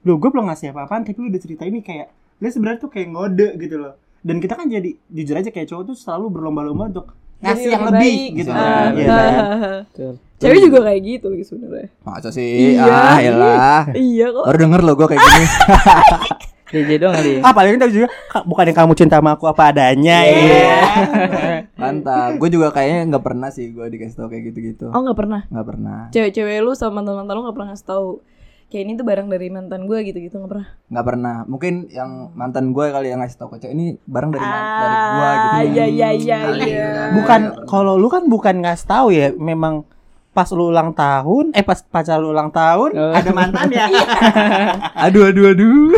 Lu 0.00 0.16
gue 0.16 0.28
belum 0.28 0.46
ngasih 0.46 0.70
apa-apaan 0.70 1.02
tapi 1.02 1.16
lu 1.16 1.28
udah 1.28 1.38
cerita 1.38 1.62
ini 1.62 1.80
kayak 1.80 2.08
lu 2.38 2.46
sebenarnya 2.46 2.78
tuh 2.78 2.88
kayak 2.88 3.08
ngode 3.08 3.48
gitu 3.56 3.76
loh. 3.76 3.94
Dan 4.18 4.38
kita 4.38 4.54
kan 4.54 4.66
jadi 4.66 4.90
jujur 5.06 5.34
aja 5.34 5.48
kayak 5.48 5.66
cowok 5.66 5.84
tuh 5.84 5.96
selalu 5.96 6.26
berlomba-lomba 6.32 6.84
untuk 6.88 7.06
ngasih 7.38 7.54
Jadi 7.60 7.70
yang 7.70 7.82
lebih 7.84 7.94
lebih 7.94 8.10
baik. 8.10 8.30
gitu. 8.36 8.50
Ah, 8.50 8.58
Iya 8.58 8.66
ah, 8.66 8.90
kan? 8.90 9.06
ah, 9.08 9.46
ah. 9.48 9.78
Betul. 9.84 10.12
Cewek 10.38 10.58
juga 10.60 10.78
kayak 10.84 11.00
gitu 11.02 11.26
lagi 11.28 11.44
sebenarnya. 11.44 11.88
Masa 12.00 12.28
sih? 12.30 12.50
Iya. 12.72 12.82
Ah, 12.84 13.18
elah. 13.20 13.82
Iya 13.92 14.26
kok. 14.28 14.44
Baru 14.44 14.58
denger 14.60 14.80
lo 14.80 14.92
gua 14.94 15.06
kayak 15.06 15.18
gini. 15.20 15.46
JJ 16.68 16.90
doang 17.00 17.14
kali. 17.16 17.32
Ah 17.40 17.52
paling 17.56 17.80
tahu 17.80 17.90
juga 17.90 18.06
"Kak, 18.28 18.44
bukan 18.44 18.68
yang 18.68 18.76
kamu 18.76 18.92
cinta 18.92 19.16
sama 19.16 19.32
aku 19.32 19.48
apa 19.48 19.72
adanya 19.72 20.20
Iya. 20.20 20.36
ya. 20.52 20.78
Mantap. 21.74 22.36
Gue 22.36 22.52
juga 22.52 22.68
kayaknya 22.68 23.08
nggak 23.08 23.24
pernah 23.24 23.48
sih 23.48 23.72
gua 23.72 23.88
dikasih 23.88 24.14
tau 24.14 24.28
kayak 24.28 24.52
gitu-gitu. 24.52 24.86
Oh 24.88 25.00
nggak 25.00 25.16
pernah. 25.16 25.40
Nggak 25.48 25.64
pernah. 25.66 25.98
Cewek-cewek 26.10 26.60
lu 26.60 26.74
sama 26.74 27.00
mantan-mantan 27.00 27.32
lu 27.32 27.42
nggak 27.42 27.56
pernah 27.56 27.68
ngasih 27.72 27.88
tahu. 27.88 28.10
Kayak 28.68 28.82
ini 28.84 28.92
tuh 28.94 29.02
barang 29.02 29.26
dari 29.26 29.48
mantan 29.48 29.84
gue 29.84 29.98
gitu-gitu 30.02 30.36
nggak 30.36 30.50
pernah. 30.50 30.66
Nggak 30.86 31.06
pernah. 31.06 31.36
Mungkin 31.44 31.74
yang 31.88 32.10
mantan 32.32 32.70
gue 32.70 32.84
kali 32.86 33.08
yang 33.08 33.18
ngasih 33.18 33.36
tau 33.36 33.48
ke 33.48 33.56
cewek 33.58 33.72
ini 33.72 33.86
barang 33.98 34.28
dari 34.28 34.44
man- 34.44 34.68
dari 34.76 34.96
gua 35.10 35.30
gitu. 35.32 35.48
Ah, 35.48 35.62
iya 35.66 35.84
iya 35.88 36.08
iya 36.12 36.38
iya. 36.54 36.80
Bukan 37.10 37.40
kalau 37.64 37.96
lu 37.96 38.06
kan 38.06 38.24
bukan 38.24 38.60
ngasih 38.60 38.84
tahu 38.86 39.08
ya, 39.08 39.32
memang 39.32 39.88
pas 40.28 40.46
lu 40.48 40.68
ulang 40.68 40.92
tahun, 40.92 41.50
eh 41.50 41.62
pas 41.62 41.80
pacar 41.82 42.16
lu 42.16 42.28
ulang 42.28 42.52
tahun 42.52 42.92
Oh. 42.92 43.10
ada 43.10 43.30
mantan 43.32 43.68
ya. 43.70 43.88
Aduh 45.08 45.26
aduh 45.26 45.48
aduh. 45.48 45.88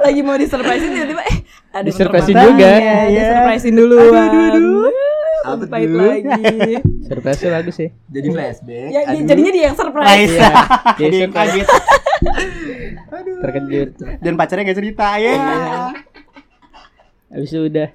Lagi 0.00 0.20
mau 0.20 0.34
disurprisein 0.34 0.90
tiba-tiba 0.90 1.22
eh 1.24 1.38
ada 1.70 1.86
Disurprisein 1.86 2.34
juga. 2.34 2.66
mantannya, 2.66 2.94
Iya. 3.06 3.22
Disurprisein 3.22 3.74
dulu. 3.76 3.96
Aduh, 3.96 4.18
aduh, 4.18 4.42
aduh. 4.50 5.09
Apa 5.40 5.64
Pahit 5.66 5.88
tuh? 5.88 5.98
lagi. 5.98 6.74
Surprise 7.04 7.40
bagus 7.42 7.74
sih. 7.74 7.88
Jadi 8.06 8.26
flashback. 8.28 8.88
ya, 8.88 9.00
Aduh. 9.08 9.24
jadinya 9.24 9.52
dia 9.52 9.64
yang 9.66 9.76
surprise. 9.76 10.30
Iya. 10.30 10.52
Jadi 10.96 11.14
Dia 11.16 11.24
yang 11.24 11.32
kaget. 11.32 11.66
Terkejut. 13.42 13.88
Dan 14.20 14.32
pacarnya 14.36 14.68
gak 14.68 14.78
cerita 14.78 15.06
ya. 15.16 15.32
Habis 17.30 17.48
itu 17.48 17.60
udah. 17.62 17.88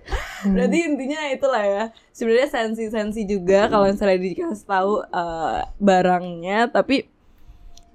Berarti 0.47 0.77
intinya 0.81 1.21
itulah 1.27 1.63
ya. 1.63 1.83
Sebenarnya 2.09 2.49
sensi-sensi 2.49 3.27
juga 3.27 3.67
kalau 3.67 3.85
misalnya 3.85 4.17
dikasih 4.17 4.65
tahu 4.65 5.03
eh, 5.03 5.59
barangnya, 5.77 6.71
tapi 6.71 7.05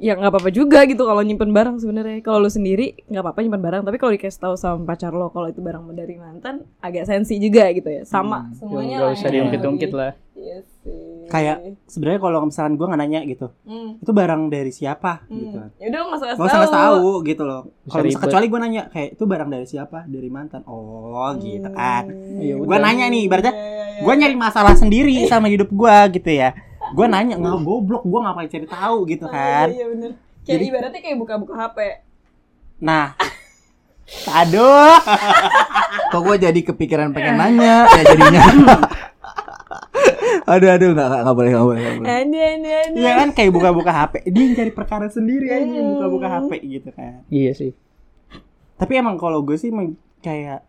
ya 0.00 0.16
nggak 0.16 0.32
apa-apa 0.32 0.48
juga 0.48 0.82
gitu 0.82 1.04
kalau 1.04 1.20
nyimpen 1.20 1.52
barang 1.52 1.76
sebenarnya. 1.76 2.18
Kalau 2.20 2.40
lu 2.40 2.48
sendiri 2.48 2.96
nggak 3.04 3.20
apa-apa 3.20 3.40
nyimpen 3.40 3.60
barang, 3.60 3.82
tapi 3.84 3.96
kalau 3.96 4.12
dikasih 4.12 4.40
tahu 4.40 4.54
sama 4.56 4.82
pacar 4.84 5.12
lo 5.12 5.28
kalau 5.28 5.46
itu 5.46 5.60
barang 5.60 5.84
dari 5.92 6.16
mantan, 6.16 6.64
agak 6.80 7.04
sensi 7.04 7.36
juga 7.36 7.68
gitu 7.70 7.86
ya. 7.86 8.02
Sama 8.02 8.48
semuanya 8.52 8.96
Gak 8.96 9.04
lah 9.04 9.12
usah 9.14 9.28
diungkit-ungkit 9.28 9.92
lah. 9.92 10.12
Iya 10.32 10.58
sih. 10.80 11.28
Kayak 11.28 11.56
sebenarnya 11.84 12.18
kalau 12.18 12.38
misalkan 12.42 12.74
gua 12.74 12.86
nggak 12.88 13.00
nanya 13.00 13.20
gitu, 13.22 13.52
Hmm. 13.62 14.00
itu 14.00 14.10
barang 14.10 14.42
dari 14.48 14.72
siapa 14.72 15.28
Hmm. 15.28 15.36
gitu. 15.36 15.58
Ya 15.76 15.86
udah 15.86 16.00
nggak 16.00 16.16
usah 16.16 16.28
Gak 16.32 16.40
usah 16.42 16.58
ngasih 16.58 16.74
tahu 16.74 17.08
gitu 17.22 17.42
loh. 17.44 17.60
Kalau 17.86 18.02
kecuali 18.08 18.46
gue 18.48 18.58
nanya 18.58 18.82
kayak 18.88 19.08
itu 19.14 19.24
barang 19.24 19.48
dari 19.48 19.66
siapa? 19.68 20.08
Dari 20.08 20.26
mantan. 20.26 20.64
Oh 20.64 21.28
gitu 21.36 21.68
kan. 21.68 22.08
Ya 22.40 22.56
Gue 22.56 22.64
udah. 22.66 22.80
nanya 22.80 23.06
nih, 23.06 23.28
ibaratnya 23.28 23.52
Iya, 23.52 23.60
iya, 23.60 23.84
iya. 23.92 24.02
gue 24.02 24.14
nyari 24.16 24.34
masalah 24.34 24.74
sendiri 24.74 25.12
sama 25.28 25.46
hidup 25.46 25.68
gue 25.68 25.96
gitu 26.16 26.30
ya. 26.32 26.50
Gue 26.90 27.06
nanya 27.06 27.34
nggak 27.36 27.58
goblok, 27.60 28.02
gue 28.02 28.20
ngapain 28.20 28.48
cari 28.48 28.66
tahu 28.66 28.96
gitu 29.06 29.24
Oh, 29.24 29.30
kan. 29.30 29.66
Iya, 29.66 29.74
iya 29.74 29.86
bener. 29.88 30.10
Kayak 30.40 30.46
Jadi- 30.50 30.66
ibaratnya 30.66 31.00
kayak 31.00 31.18
buka-buka 31.18 31.54
HP. 31.54 31.78
Nah, 32.80 33.06
aduh, 34.32 34.96
Kok 36.10 36.20
gue 36.20 36.36
jadi 36.40 36.60
kepikiran 36.64 37.10
pengen 37.10 37.36
nanya 37.36 37.86
ya 37.86 38.02
jadinya. 38.04 38.42
aduh 40.46 40.66
aduh 40.68 40.90
nggak 40.90 41.08
nggak 41.22 41.36
boleh 41.36 41.50
nggak 41.52 41.66
boleh 41.66 41.80
boleh. 41.96 42.08
Ada, 42.10 42.40
ada, 42.50 42.70
ada. 42.82 42.96
Iya 42.96 43.10
kan 43.16 43.28
kayak 43.30 43.52
buka-buka 43.52 43.92
HP. 43.92 44.14
Dia 44.26 44.42
yang 44.42 44.54
cari 44.56 44.72
perkara 44.72 45.06
sendiri 45.06 45.46
aja 45.48 45.62
Hmm. 45.78 45.90
buka-buka 45.94 46.26
HP 46.28 46.50
gitu 46.64 46.90
kan. 46.90 47.22
Iya 47.28 47.52
sih. 47.54 47.72
Tapi 48.74 48.92
emang 48.96 49.14
kalau 49.14 49.42
gue 49.42 49.54
sih 49.54 49.70
kayak 50.18 50.66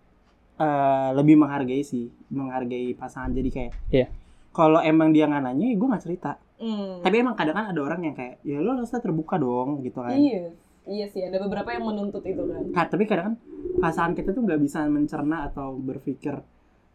eh, 0.59 1.09
lebih 1.15 1.41
menghargai 1.41 1.81
sih, 1.81 2.13
menghargai 2.29 2.93
pasangan. 2.93 3.31
Jadi 3.31 3.49
kayak 3.49 3.71
Iya. 3.89 4.07
Kalau 4.51 4.79
emang 4.79 5.09
dia 5.09 5.25
nggak 5.25 5.41
nanya, 5.41 5.67
gue 5.71 5.87
nggak 5.87 6.03
cerita. 6.03 6.31
Hmm. 6.55 7.01
Tapi 7.01 7.15
emang 7.17 7.33
kadang 7.33 7.55
kan 7.55 7.65
ada 7.67 7.79
orang 7.79 8.01
yang 8.03 8.13
kayak, 8.13 8.37
ya 8.41 8.59
lo 8.59 8.75
harusnya 8.75 8.99
terbuka 8.99 9.35
dong 9.35 9.81
gitu 9.81 9.99
kan. 9.99 10.13
Iya, 10.13 10.53
iya 10.85 11.05
sih 11.07 11.21
ada 11.21 11.39
beberapa 11.39 11.71
yang 11.71 11.83
menuntut 11.83 12.21
itu 12.21 12.43
kan. 12.43 12.61
Ka- 12.69 12.89
tapi 12.89 13.03
kadang 13.05 13.25
kan 13.25 13.35
pasangan 13.79 14.13
kita 14.13 14.29
tuh 14.29 14.43
nggak 14.43 14.59
bisa 14.59 14.85
mencerna 14.85 15.47
atau 15.47 15.73
berpikir 15.73 16.37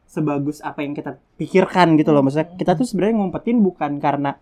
sebagus 0.06 0.60
apa 0.60 0.80
yang 0.80 0.92
kita 0.92 1.18
pikirkan 1.34 1.96
gitu 1.96 2.10
loh. 2.10 2.22
Maksudnya 2.22 2.54
kita 2.54 2.72
tuh 2.72 2.84
sebenarnya 2.84 3.16
ngumpetin 3.16 3.58
bukan 3.58 3.98
karena 3.98 4.38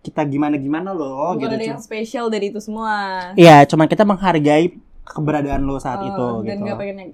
kita 0.00 0.20
gimana 0.24 0.58
gimana 0.58 0.90
loh 0.90 1.32
Bukan 1.32 1.48
gitu. 1.48 1.54
ada 1.54 1.64
yang 1.66 1.80
spesial 1.80 2.26
dari 2.28 2.50
itu 2.50 2.58
semua. 2.58 3.30
Iya, 3.34 3.64
cuman 3.64 3.86
kita 3.86 4.02
menghargai 4.02 4.74
keberadaan 5.02 5.62
lo 5.62 5.76
saat 5.76 6.00
Oh, 6.00 6.04
itu 6.04 6.26
dan 6.44 6.56
gitu. 6.56 6.64
nggak 6.64 6.76
pengen 6.76 6.96
yang 6.98 7.10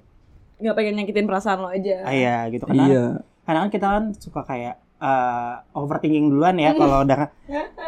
nggak 0.61 0.75
pengen 0.75 0.93
nyakitin 0.97 1.25
perasaan 1.25 1.59
lo 1.59 1.69
aja. 1.69 1.95
Ah, 2.01 2.11
Iya 2.11 2.35
gitu 2.49 2.63
karena 2.65 2.83
Iya. 2.83 3.05
kadang 3.41 3.61
kan 3.61 3.71
kita 3.71 3.85
kan 3.87 4.03
suka 4.13 4.41
kayak 4.43 4.75
eh, 5.01 5.53
overthinking 5.73 6.29
duluan 6.29 6.55
ya 6.61 6.77
kalau 6.77 7.01
udah 7.01 7.33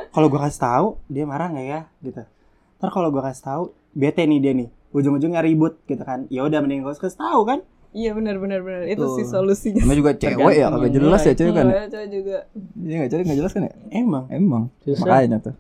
kalau 0.10 0.28
gua 0.28 0.50
kasih 0.50 0.62
tahu 0.62 0.88
dia 1.08 1.24
marah 1.30 1.54
nggak 1.54 1.68
ya 1.70 1.82
gitu 2.02 2.26
ntar 2.82 2.90
kalau 2.90 3.14
gua 3.14 3.30
kasih 3.30 3.44
tahu 3.46 3.64
bete 3.94 4.26
nih 4.26 4.40
dia 4.42 4.54
nih 4.58 4.70
ujung-ujungnya 4.94 5.42
ribut 5.46 5.78
gitu 5.86 6.02
kan 6.02 6.26
ya 6.34 6.42
udah 6.44 6.60
mending 6.66 6.82
gua 6.82 6.98
kasih 6.98 7.22
tahu 7.22 7.42
kan 7.46 7.62
Iya 7.94 8.18
benar 8.18 8.42
benar 8.42 8.66
benar 8.66 8.90
itu 8.90 9.06
Tuh. 9.06 9.22
sih 9.22 9.26
solusinya. 9.30 9.86
Namanya 9.86 9.98
juga 10.02 10.12
cewek 10.18 10.56
ya, 10.58 10.68
kagak 10.74 10.92
jelas 10.98 11.22
ya 11.30 11.34
cewek 11.38 11.54
kan. 11.54 11.68
Iya, 11.70 11.86
cewek 11.94 12.08
juga. 12.10 12.38
Iya 12.82 12.96
enggak 12.98 13.10
cewek 13.14 13.24
enggak 13.30 13.38
jelas 13.38 13.52
kan 13.54 13.62
ya? 13.70 13.74
Emang 13.94 14.26
Emang. 14.34 14.64
Susah. 14.82 15.06
Makanya 15.06 15.38
tuh. 15.38 15.56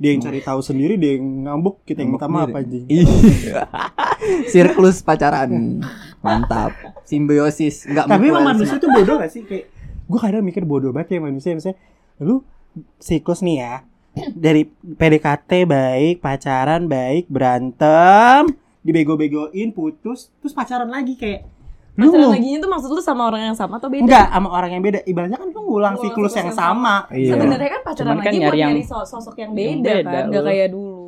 dia 0.00 0.16
yang 0.16 0.24
cari 0.24 0.40
tahu 0.40 0.64
sendiri, 0.64 0.96
dia 0.96 1.20
yang 1.20 1.44
ngambuk, 1.44 1.84
kita 1.84 2.00
yang 2.00 2.16
minta 2.16 2.24
maaf 2.24 2.48
anjing. 2.56 2.88
Iya. 2.88 3.68
Siklus 4.52 5.04
pacaran. 5.04 5.84
Mantap. 6.24 6.72
Simbiosis. 7.04 7.84
Enggak 7.84 8.08
Tapi 8.08 8.32
emang 8.32 8.56
manusia 8.56 8.80
tuh 8.80 8.88
bodoh 8.88 9.20
gak 9.20 9.28
sih? 9.28 9.44
Kayak 9.44 9.68
gue 10.10 10.18
kadang 10.18 10.42
mikir 10.42 10.66
bodoh 10.66 10.90
banget 10.90 11.14
ya 11.14 11.20
manusia. 11.20 11.54
Misalnya 11.54 11.78
lu 12.18 12.42
siklus 12.98 13.40
nih 13.40 13.56
ya. 13.56 13.74
Dari 14.34 14.66
PDKT 14.66 15.50
baik, 15.64 16.18
pacaran 16.18 16.84
baik, 16.84 17.30
berantem, 17.30 18.50
dibego-begoin, 18.82 19.70
putus, 19.70 20.34
terus 20.36 20.50
pacaran 20.50 20.90
lagi 20.90 21.14
kayak 21.14 21.46
lu 21.94 22.06
Pacaran 22.08 22.32
lagi 22.32 22.48
itu 22.52 22.66
maksud 22.66 22.90
lu 22.90 22.98
sama 22.98 23.28
orang 23.28 23.42
yang 23.44 23.54
sama 23.54 23.76
atau 23.76 23.86
beda? 23.86 24.02
enggak 24.02 24.26
sama 24.28 24.48
orang 24.48 24.70
yang 24.72 24.82
beda. 24.82 24.98
Ibaratnya 25.04 25.36
kan 25.36 25.48
lu 25.48 25.60
ngulang 25.60 25.94
siklus 25.94 26.10
siklus 26.32 26.32
yang 26.34 26.48
yang 26.48 26.56
sama. 26.56 26.94
Iya. 27.08 27.32
Sebenarnya 27.34 27.70
kan 27.70 27.80
pacaran 27.84 28.06
Cuman 28.08 28.16
kan 28.16 28.24
lagi 28.24 28.38
nyari 28.38 28.48
buat 28.48 28.58
yang- 28.58 28.72
nyari 28.74 28.82
so- 28.82 29.06
sosok 29.06 29.34
yang 29.36 29.50
yang 29.52 29.78
beda, 29.78 29.90
beda, 29.92 30.10
kan, 30.10 30.22
nggak 30.26 30.42
lu. 30.42 30.48
kayak 30.48 30.68
dulu. 30.70 30.99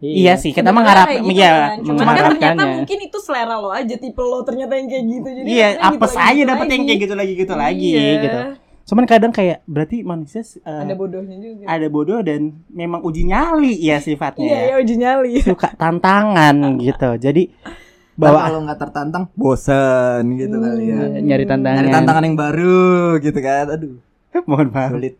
Iya 0.00 0.32
sih, 0.34 0.50
kita 0.50 0.72
mah 0.72 0.80
Sebenarnya 0.80 0.88
ngarap 0.88 1.06
kayak 1.06 1.20
gitu 1.22 1.36
iya, 1.36 1.50
kan. 1.52 1.76
Cuman 1.84 2.04
kan 2.08 2.24
ternyata 2.32 2.62
mungkin 2.72 2.98
itu 3.04 3.18
selera 3.20 3.54
lo 3.60 3.68
aja 3.68 3.94
tipe 3.94 4.22
lo 4.24 4.40
ternyata 4.40 4.72
yang 4.74 4.88
kayak 4.88 5.04
gitu. 5.04 5.28
Jadi 5.28 5.46
Iya, 5.46 5.68
apes 5.76 5.92
gitu 5.92 6.16
aja 6.16 6.24
lagi, 6.24 6.40
dapet 6.48 6.66
yang 6.66 6.72
lagi. 6.72 6.88
kayak 6.88 7.00
gitu 7.04 7.14
lagi 7.14 7.32
gitu 7.36 7.54
lagi 7.54 7.88
Iya. 7.92 8.12
gitu. 8.18 8.38
Cuman 8.90 9.04
kadang 9.04 9.30
kayak 9.30 9.60
berarti 9.68 9.96
manusia 10.02 10.40
eh, 10.40 10.80
Ada 10.82 10.94
bodohnya 10.96 11.36
juga. 11.36 11.62
ada 11.68 11.86
bodoh 11.86 12.20
dan 12.24 12.40
memang 12.66 13.04
uji 13.04 13.22
nyali 13.22 13.76
ya 13.76 14.00
sifatnya. 14.00 14.48
Iya, 14.48 14.56
ya. 14.56 14.66
ya 14.66 14.74
uji 14.80 14.94
nyali. 14.96 15.32
Suka 15.44 15.68
tantangan 15.76 16.56
gitu. 16.82 17.10
Jadi 17.20 17.52
Bahwa 18.16 18.36
bawa 18.36 18.40
kalau 18.48 18.60
nggak 18.64 18.78
tertantang 18.80 19.24
bosen 19.32 20.22
gitu 20.34 20.56
kali 20.58 20.84
ya. 20.90 20.96
Iya, 21.06 21.20
Nyari 21.22 21.44
tantangan. 21.44 21.76
Nyari 21.76 21.90
tantangan 21.92 22.22
yang 22.24 22.36
baru 22.36 22.80
gitu 23.20 23.38
kan. 23.38 23.64
Aduh, 23.68 23.96
mohon 24.48 24.68
maaf. 24.72 24.96
sulit. 24.96 25.14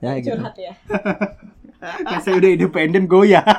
Ya 0.00 0.16
gitu. 0.16 0.32
Curhat 0.34 0.56
ya. 0.56 0.72
Pas 2.08 2.20
saya 2.20 2.36
udah 2.36 2.50
independen 2.50 3.04
goyah. 3.08 3.44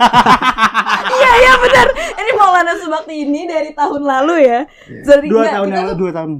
Iya, 1.11 1.31
iya 1.43 1.53
benar. 1.59 1.87
Ini 1.91 2.31
Maulana 2.37 2.73
Subakti 2.77 3.25
ini 3.27 3.43
dari 3.43 3.75
tahun 3.75 4.01
lalu 4.05 4.47
ya. 4.47 4.59
Dari 4.87 5.27
dua 5.27 5.43
enggak, 5.43 5.53
tahun 5.53 5.67
yang 5.67 5.85
lalu, 5.91 5.97
dua 5.97 6.11
tahun. 6.13 6.31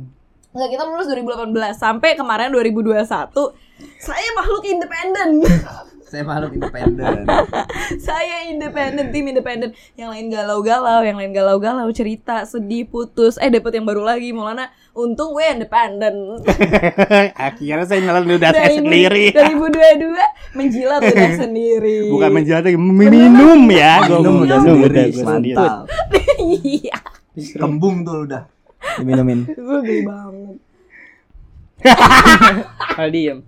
Enggak, 0.51 0.69
kita 0.73 0.83
lulus 0.87 1.07
2018 1.11 1.75
sampai 1.75 2.09
kemarin 2.15 2.49
2021. 2.55 3.03
Saya 3.99 4.27
makhluk 4.37 4.63
independen. 4.63 5.29
Saya 6.11 6.27
makhluk 6.27 6.59
independen. 6.59 7.23
saya 8.11 8.51
independen, 8.51 9.15
tim 9.15 9.31
independen. 9.31 9.71
Yang 9.95 10.09
lain 10.11 10.27
galau-galau, 10.27 10.99
yang 11.07 11.15
lain 11.15 11.31
galau-galau, 11.31 11.87
cerita, 11.95 12.43
sedih, 12.43 12.83
putus, 12.83 13.39
eh 13.39 13.47
dapet 13.47 13.79
yang 13.79 13.87
baru 13.87 14.03
lagi. 14.03 14.35
Maulana, 14.35 14.75
untung 14.91 15.31
gue 15.31 15.47
independen. 15.47 16.43
Akhirnya 17.47 17.87
saya 17.87 18.03
nelan 18.03 18.27
udah 18.27 18.51
saya 18.51 18.75
2000 18.75 18.83
sendiri. 18.83 19.25
2022 19.31 20.11
menjilat 20.59 20.99
udah 20.99 21.31
sendiri. 21.47 21.97
Bukan 22.11 22.29
menjilat 22.35 22.63
minum 22.75 23.61
ya. 23.71 24.03
Minum 24.11 24.43
udah 24.43 24.59
minum 24.59 24.83
sendiri, 24.83 25.03
gua 25.15 25.23
sendiri. 25.31 25.55
mantap. 25.55 25.87
Iya, 26.43 26.97
Kembung 27.55 28.03
tuh 28.03 28.27
udah. 28.27 28.43
Diminumin. 28.99 29.47
gue 29.47 29.79
geli 29.87 30.03
banget. 30.03 30.59
Kalau 32.99 33.09
diem. 33.15 33.39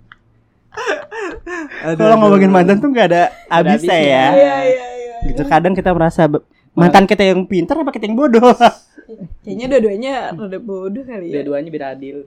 Kalau 1.99 2.15
ngomongin 2.17 2.49
mantan 2.49 2.77
tuh 2.77 2.89
gak 2.89 3.07
ada 3.09 3.23
habisnya 3.47 3.93
ya. 3.95 4.25
Iya, 4.33 4.55
iya, 4.63 4.87
iya. 4.95 5.15
Gitu 5.23 5.43
kadang 5.45 5.73
kita 5.73 5.91
merasa 5.91 6.27
mantan 6.73 7.05
kita 7.05 7.23
yang 7.23 7.45
pintar 7.45 7.77
apa 7.77 7.91
kita 7.91 8.05
yang 8.05 8.17
bodoh. 8.17 8.53
Kayaknya 9.43 9.65
dua-duanya 9.69 10.13
rada 10.31 10.59
bodoh 10.59 11.03
kali 11.03 11.29
ya. 11.29 11.33
Dua-duanya 11.39 11.69
biar 11.69 11.85
adil. 11.93 12.17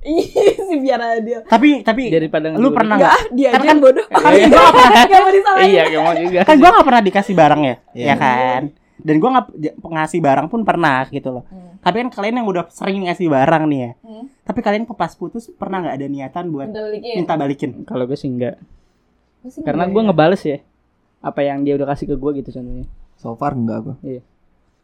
Iya 0.00 0.56
sih 0.68 0.78
biar 0.80 0.96
adil. 0.96 1.44
tapi 1.44 1.84
tapi 1.84 2.08
Daripada 2.08 2.56
lu 2.56 2.72
pernah 2.72 2.96
Enggak, 2.96 3.12
nggak? 3.12 3.36
dia 3.36 3.48
Kan 3.48 3.52
aja 3.52 3.60
kan 3.60 3.68
yang 3.68 3.80
bodoh. 3.80 4.04
Kan 4.06 4.20
gua 4.32 4.48
nggak 4.48 4.72
pernah 4.72 5.04
Gak 5.04 5.20
mau 5.20 5.32
disalahin. 5.32 5.68
Iya, 5.68 5.82
gak 5.84 6.02
mau 6.02 6.14
juga. 6.16 6.40
kan 6.40 6.56
gua 6.56 6.70
nggak 6.72 6.86
pernah 6.88 7.02
dikasih 7.04 7.34
barang 7.36 7.60
ya, 7.60 7.74
Iya. 7.92 8.06
ya 8.06 8.14
kan? 8.16 8.62
Dan 9.00 9.16
gua 9.16 9.30
nggak 9.32 9.46
j- 9.54 9.76
ngasih 9.76 10.20
barang 10.20 10.46
pun 10.46 10.60
pernah 10.62 11.04
gitu 11.06 11.28
loh. 11.30 11.44
Hmm. 11.46 11.76
Tapi 11.80 11.96
kan 11.98 12.08
kalian 12.10 12.34
yang 12.38 12.46
udah 12.46 12.64
sering 12.68 13.04
ngasih 13.04 13.26
barang 13.26 13.62
nih 13.66 13.80
ya. 13.80 13.90
Hmm. 14.00 14.24
Tapi 14.42 14.60
kalian 14.60 14.84
pas 14.86 15.12
putus 15.12 15.48
pernah 15.50 15.80
nggak 15.80 15.94
ada 15.94 16.06
niatan 16.06 16.44
buat 16.48 16.68
Minta 16.68 16.82
balikin. 16.82 17.14
minta 17.16 17.34
balikin? 17.34 17.70
Kalau 17.84 18.04
gue 18.04 18.14
sih 18.14 18.28
enggak. 18.28 18.56
Gua 19.40 19.50
sih 19.50 19.60
Karena 19.60 19.84
enggak 19.84 19.94
gue 19.94 20.02
ya. 20.02 20.06
ngebales 20.06 20.42
ya. 20.44 20.58
Apa 21.20 21.40
yang 21.40 21.62
dia 21.62 21.74
udah 21.74 21.88
kasih 21.88 22.06
ke 22.06 22.16
gue 22.16 22.30
gitu 22.38 22.50
contohnya. 22.50 22.86
So 23.16 23.32
far 23.34 23.52
enggak 23.52 23.78
gua. 23.82 23.96
Iya. 24.00 24.22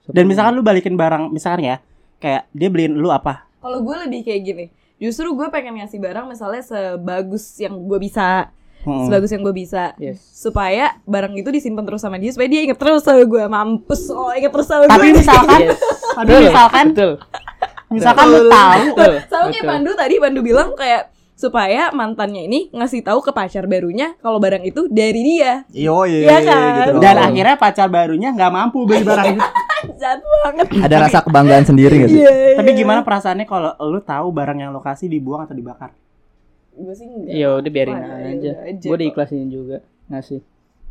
Dan 0.06 0.24
misalkan 0.24 0.54
lu 0.54 0.62
balikin 0.62 0.94
barang, 0.94 1.28
misalkan 1.28 1.66
ya, 1.66 1.76
kayak 2.16 2.46
dia 2.52 2.68
beliin 2.68 2.94
lu 2.94 3.10
apa? 3.10 3.50
Kalau 3.58 3.82
gue 3.82 3.96
lebih 4.06 4.22
kayak 4.22 4.40
gini. 4.40 4.66
Justru 4.96 5.28
gue 5.28 5.48
pengen 5.50 5.76
ngasih 5.76 5.98
barang 5.98 6.24
misalnya 6.24 6.62
sebagus 6.62 7.42
yang 7.58 7.74
gue 7.74 7.98
bisa, 7.98 8.48
Hmm. 8.86 9.04
sebagus 9.04 9.28
yang 9.28 9.42
gue 9.42 9.50
bisa, 9.52 9.92
Yes. 9.96 10.22
supaya 10.32 10.94
barang 11.02 11.34
itu 11.34 11.50
disimpan 11.50 11.82
terus 11.82 11.98
sama 11.98 12.16
dia, 12.16 12.30
supaya 12.30 12.46
dia 12.46 12.62
inget 12.62 12.78
terus 12.78 13.02
sama 13.02 13.20
gue. 13.20 13.42
Mampus, 13.44 14.06
oh 14.08 14.30
inget 14.30 14.48
terus 14.48 14.64
sama 14.64 14.86
Tapi 14.86 15.10
gue. 15.10 15.18
misalkan, 15.18 15.60
Yes. 15.60 15.78
tapi 16.14 16.28
Betul, 16.28 16.42
misalkan, 16.46 16.86
betul. 16.88 17.12
misalkan 17.88 18.24
lu 18.28 18.40
tahu, 18.46 18.82
sama 19.26 19.46
kayak. 19.50 19.64
Pandu 19.64 19.90
tadi 19.92 20.14
Pandu 20.16 20.40
bilang 20.40 20.70
kayak 20.72 21.02
supaya 21.32 21.92
mantannya 21.92 22.42
ini 22.42 22.72
ngasih 22.72 23.02
tahu 23.02 23.20
ke 23.20 23.28
pacar 23.28 23.66
barunya 23.66 24.16
kalau 24.16 24.38
barang 24.38 24.64
itu 24.64 24.88
dari 24.88 25.20
dia. 25.20 25.68
Iyo 25.68 26.06
Iya 26.06 26.40
kan? 26.40 26.64
gitu. 26.88 26.98
dan 26.98 27.16
akhirnya 27.20 27.56
pacar 27.56 27.86
barunya 27.86 28.32
nggak 28.32 28.48
mampu 28.48 28.86
beli 28.86 29.02
barang 29.02 29.34
itu. 29.34 29.42
Jahat 30.00 30.18
banget. 30.42 30.66
ada 30.80 30.96
rasa 30.98 31.20
kebanggaan 31.20 31.62
sendiri 31.62 31.94
gak 31.98 32.08
sih? 32.08 32.18
Iya. 32.18 32.56
Tapi 32.56 32.70
gimana 32.72 33.02
perasaannya 33.02 33.44
kalau 33.44 33.76
lu 33.84 34.00
tahu 34.00 34.32
barang 34.32 34.58
yang 34.58 34.72
lokasi 34.72 35.06
dibuang 35.06 35.44
atau 35.44 35.52
dibakar? 35.52 35.92
Gue 36.76 36.92
sih 36.92 37.06
enggak. 37.06 37.32
Ya 37.32 37.48
udah 37.54 37.70
biarin 37.70 37.94
ya 37.94 38.04
aja. 38.04 38.16
udah 38.28 38.54
aja 38.62 38.84
Gue 38.84 38.90
kok. 38.90 39.00
diikhlasin 39.00 39.48
juga 39.48 39.76
ngasih. 40.06 40.40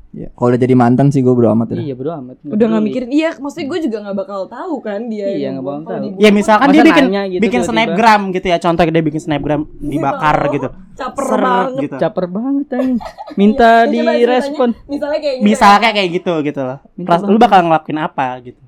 Iya. 0.09 0.31
Kalau 0.31 0.47
udah 0.47 0.61
jadi 0.61 0.75
mantan 0.75 1.11
sih 1.11 1.19
gue 1.19 1.29
bro 1.29 1.51
amat 1.51 1.67
ya. 1.69 1.81
Iya 1.81 1.93
bodo 1.93 2.11
amat. 2.15 2.35
Udah 2.41 2.65
nggak 2.65 2.83
mikirin, 2.83 3.09
iya 3.11 3.35
maksudnya 3.35 3.67
gue 3.67 3.79
juga 3.83 3.97
nggak 3.99 4.15
bakal 4.15 4.39
tahu 4.47 4.75
kan 4.79 5.01
dia. 5.05 5.27
Iya, 5.27 5.51
nggak 5.51 5.59
buang, 5.61 5.81
bakal 5.81 5.91
kalau 5.93 6.07
tahu. 6.09 6.23
Ya 6.23 6.29
misalkan 6.31 6.67
dia 6.69 6.83
bikin 6.83 7.05
nanya 7.05 7.21
gitu 7.27 7.41
bikin 7.41 7.59
tiba-tiba? 7.59 7.75
snapgram 7.75 8.21
gitu 8.31 8.47
ya, 8.47 8.57
contoh 8.57 8.83
dia 8.87 9.03
bikin 9.03 9.21
snapgram 9.21 9.61
dibakar 9.75 10.37
Oh, 10.39 10.49
gitu. 10.49 10.67
Caper 10.95 11.23
Seret 11.25 11.43
banget. 11.43 11.81
gitu. 11.83 11.95
Caper 11.99 12.25
banget 12.25 12.65
anjing. 12.71 12.99
Minta 13.39 13.69
Ya, 13.83 14.13
direspon. 14.15 14.69
Misalnya 14.85 15.19
kayak 15.19 15.35
gitu. 15.35 15.45
Bisa 15.45 15.67
kayak 15.75 15.93
kayak 15.93 16.09
gitu 16.13 16.33
gitu 16.41 16.61
loh. 16.63 16.79
Peras- 16.97 17.25
lu 17.25 17.35
bakal 17.37 17.59
ngelakuin 17.61 17.99
apa 17.99 18.25
gitu? 18.41 18.61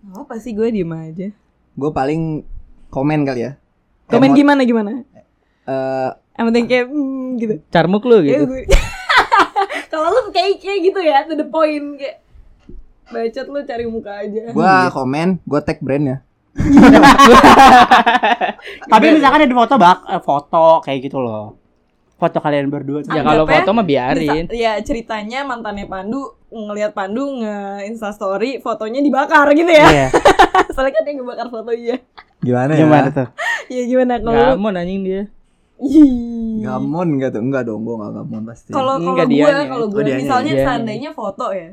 ya. 0.00 0.12
Apa 0.16 0.34
sih 0.36 0.50
gue 0.50 0.64
diem 0.66 0.88
aja. 0.90 1.28
Gue 1.70 1.90
paling 1.92 2.40
komen 2.88 3.20
kali 3.22 3.40
ya. 3.42 3.52
Komen 4.08 4.32
Emot- 4.32 4.38
gimana 4.38 4.60
gimana? 4.64 4.90
eh, 5.62 6.10
Yang 6.40 6.46
penting 6.48 6.66
kayak 6.72 6.86
hmm, 6.88 7.36
gitu. 7.36 7.54
Carmuk 7.68 8.02
lu 8.08 8.24
Ya, 8.24 8.40
gitu. 8.40 8.44
gue- 8.48 8.64
Kalau 9.92 10.08
lu 10.08 10.32
kayak 10.32 10.56
kayak 10.56 10.80
gitu 10.88 11.00
ya, 11.04 11.20
to 11.28 11.36
the 11.36 11.44
point 11.44 12.00
kayak 12.00 12.24
bacot 13.12 13.46
lu 13.52 13.60
cari 13.68 13.84
muka 13.84 14.24
aja. 14.24 14.48
gua 14.56 14.88
komen, 14.88 15.36
gua 15.44 15.60
tag 15.60 15.84
brandnya. 15.84 16.24
Tapi 18.92 19.06
misalkan 19.12 19.44
ada 19.44 19.54
foto 19.54 19.74
bak 19.76 19.98
eh, 20.08 20.22
foto 20.24 20.66
kayak 20.80 20.98
gitu 21.04 21.20
loh. 21.20 21.60
Foto 22.16 22.40
kalian 22.40 22.72
berdua 22.72 23.04
Ya 23.04 23.20
kalau 23.20 23.44
Anggapnya 23.44 23.60
foto 23.60 23.70
mah 23.76 23.84
biarin. 23.84 24.44
Bisa- 24.48 24.56
ya 24.56 24.72
ceritanya 24.80 25.44
mantannya 25.44 25.84
Pandu 25.84 26.24
ngelihat 26.48 26.96
Pandu 26.96 27.44
nge 27.44 27.84
Insta 27.84 28.16
story 28.16 28.64
fotonya 28.64 29.04
dibakar 29.04 29.44
gitu 29.52 29.68
ya. 29.68 29.86
Iya. 29.92 30.08
Soalnya 30.74 30.96
kan 30.96 31.02
dia 31.04 31.14
ngebakar 31.20 31.46
fotonya. 31.52 31.96
Gimana 32.40 32.72
ya? 32.72 32.80
Gimana 32.80 33.08
tuh? 33.12 33.28
Ya 33.68 33.82
gimana 33.84 34.14
kalau 34.16 34.56
Gamon 34.56 34.80
anjing 34.80 35.04
dia. 35.04 35.22
Gamon 36.62 37.08
enggak 37.16 37.30
tuh? 37.32 37.42
Enggak 37.42 37.62
dong, 37.64 37.80
gua 37.82 37.94
enggak 37.98 38.12
gamon 38.16 38.42
pasti. 38.44 38.70
Kalau 38.70 38.94
gue 38.96 39.12
kalau 39.66 39.86
Oh, 39.86 39.88
gue 39.88 40.02
dianya, 40.02 40.20
misalnya 40.20 40.52
dianya. 40.52 40.66
seandainya 40.66 41.10
foto 41.10 41.46
ya. 41.50 41.70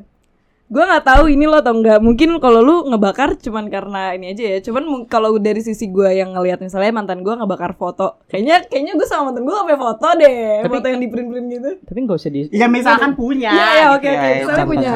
Gue 0.68 0.84
nggak 0.84 1.00
tahu 1.02 1.24
ini 1.28 1.44
lo 1.44 1.56
atau 1.56 1.72
enggak. 1.72 1.96
Mungkin 1.98 2.28
kalau 2.38 2.60
lu 2.60 2.76
ngebakar 2.86 3.40
cuman 3.40 3.68
karena 3.68 4.12
ini 4.12 4.36
aja 4.36 4.44
ya. 4.44 4.58
Cuman 4.60 4.84
kalau 5.06 5.32
dari 5.36 5.60
sisi 5.60 5.88
gue 5.88 6.12
yang 6.12 6.32
ngelihat 6.32 6.60
misalnya 6.60 6.92
mantan 6.92 7.24
gue 7.24 7.32
ngebakar 7.32 7.72
foto. 7.72 8.20
Kayaknya 8.28 8.68
kayaknya 8.68 8.92
gue 8.94 9.06
sama 9.06 9.32
mantan 9.32 9.44
gue 9.44 9.54
sampai 9.54 9.76
foto 9.76 10.06
deh. 10.14 10.36
Tapi- 10.60 10.74
foto 10.74 10.86
yang 10.86 11.00
di 11.00 11.08
print-print 11.08 11.46
gitu. 11.50 11.70
Tapi 11.82 11.98
nggak 11.98 12.16
usah 12.16 12.30
di 12.30 12.40
Ya 12.50 12.66
misalkan 12.66 13.12
punya. 13.14 13.48
Iya, 13.48 13.66
iya, 13.72 13.86
oke, 13.90 14.04
oke. 14.04 14.08
ya. 14.08 14.20
Misalnya 14.36 14.44
Contoh. 14.44 14.68
punya. 14.68 14.92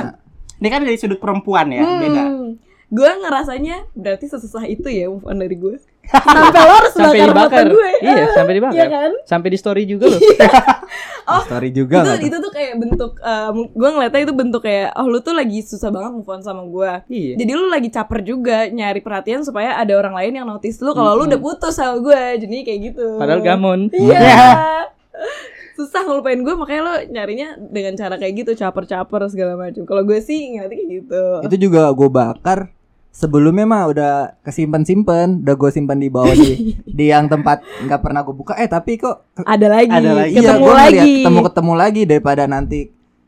Ini 0.60 0.68
kan 0.68 0.80
dari 0.84 0.94
sudut 0.94 1.18
perempuan 1.18 1.66
ya, 1.68 1.82
beda. 1.82 2.22
Gue 2.92 3.08
Hmm. 3.08 3.24
ngerasanya 3.24 3.88
berarti 3.92 4.28
sesusah 4.28 4.64
itu 4.66 4.84
ya 4.86 5.08
move 5.08 5.24
on 5.24 5.40
dari 5.40 5.56
gue. 5.56 5.80
Sampai 6.12 6.60
lo 6.60 6.72
harus 6.74 6.92
sampai 6.92 7.18
bakar 7.22 7.30
dibakar. 7.30 7.62
foto 7.62 7.72
gue. 7.72 7.90
Iya, 8.02 8.24
sampai 8.34 8.52
dibakar. 8.52 8.74
Iya 8.74 8.86
kan? 8.86 9.10
Sampai 9.24 9.48
di 9.48 9.56
story 9.56 9.82
juga 9.86 10.04
loh. 10.06 10.20
story 11.46 11.70
juga 11.70 12.02
itu 12.04 12.28
itu 12.28 12.36
tuh 12.38 12.52
kayak 12.52 12.74
bentuk 12.76 13.12
gue 13.72 13.88
ngeliatnya 13.88 14.20
itu 14.22 14.34
bentuk 14.34 14.60
kayak 14.60 14.92
oh 14.92 15.06
lu 15.06 15.18
tuh 15.18 15.32
lagi 15.32 15.62
susah 15.62 15.88
banget 15.88 16.12
move 16.12 16.26
on 16.26 16.42
sama 16.42 16.60
gue 16.62 16.92
Iya. 17.08 17.34
jadi 17.38 17.52
lu 17.54 17.66
lagi 17.68 17.88
caper 17.88 18.20
juga 18.20 18.68
nyari 18.68 19.00
perhatian 19.00 19.40
supaya 19.40 19.72
ada 19.74 19.94
orang 19.94 20.12
lain 20.12 20.32
yang 20.34 20.46
notice 20.46 20.76
lu 20.78 20.92
kalau 20.92 21.16
lu 21.16 21.24
udah 21.24 21.38
putus 21.38 21.72
sama 21.72 21.96
gue 21.96 22.20
jadi 22.38 22.56
kayak 22.62 22.80
gitu 22.84 23.06
Padahal 23.16 23.40
gamon. 23.40 23.88
iya 23.90 24.18
Iya. 24.20 24.44
susah 25.72 26.02
ngelupain 26.02 26.36
gue 26.38 26.54
makanya 26.54 26.82
lo 26.82 26.94
nyarinya 27.08 27.48
dengan 27.62 27.94
cara 27.94 28.14
kayak 28.16 28.34
gitu 28.36 28.52
caper-caper 28.54 29.22
segala 29.26 29.54
macam 29.56 29.82
kalau 29.84 30.02
gue 30.02 30.18
sih 30.18 30.52
ngeliatnya 30.52 30.76
kayak 30.76 30.90
gitu 30.98 31.22
Itu 31.44 31.56
juga 31.62 31.88
gua 31.92 32.10
bakar 32.10 32.68
sebelumnya 33.12 33.62
mah 33.62 33.84
udah 33.86 34.12
kesimpan 34.40 34.82
simpen 34.82 35.28
udah 35.38 35.54
gue 35.54 35.70
simpan 35.70 35.94
di 35.94 36.08
bawah 36.08 36.32
di 36.32 36.72
di 36.96 37.04
yang 37.06 37.28
tempat 37.28 37.60
nggak 37.78 38.00
pernah 38.00 38.20
gue 38.20 38.32
buka 38.32 38.56
eh 38.56 38.66
tapi 38.66 38.96
kok 38.96 39.28
Ada 39.38 39.66
lagi, 39.70 39.92
Ada 39.92 40.10
lagi. 40.16 40.32
ketemu 40.34 40.48
iya, 40.48 40.58
gua 40.58 40.72
ngeliat 40.74 40.88
lagi. 40.90 41.12
ketemu 41.18 41.40
ketemu 41.44 41.72
lagi 41.74 42.02
daripada 42.02 42.42
nanti 42.46 42.80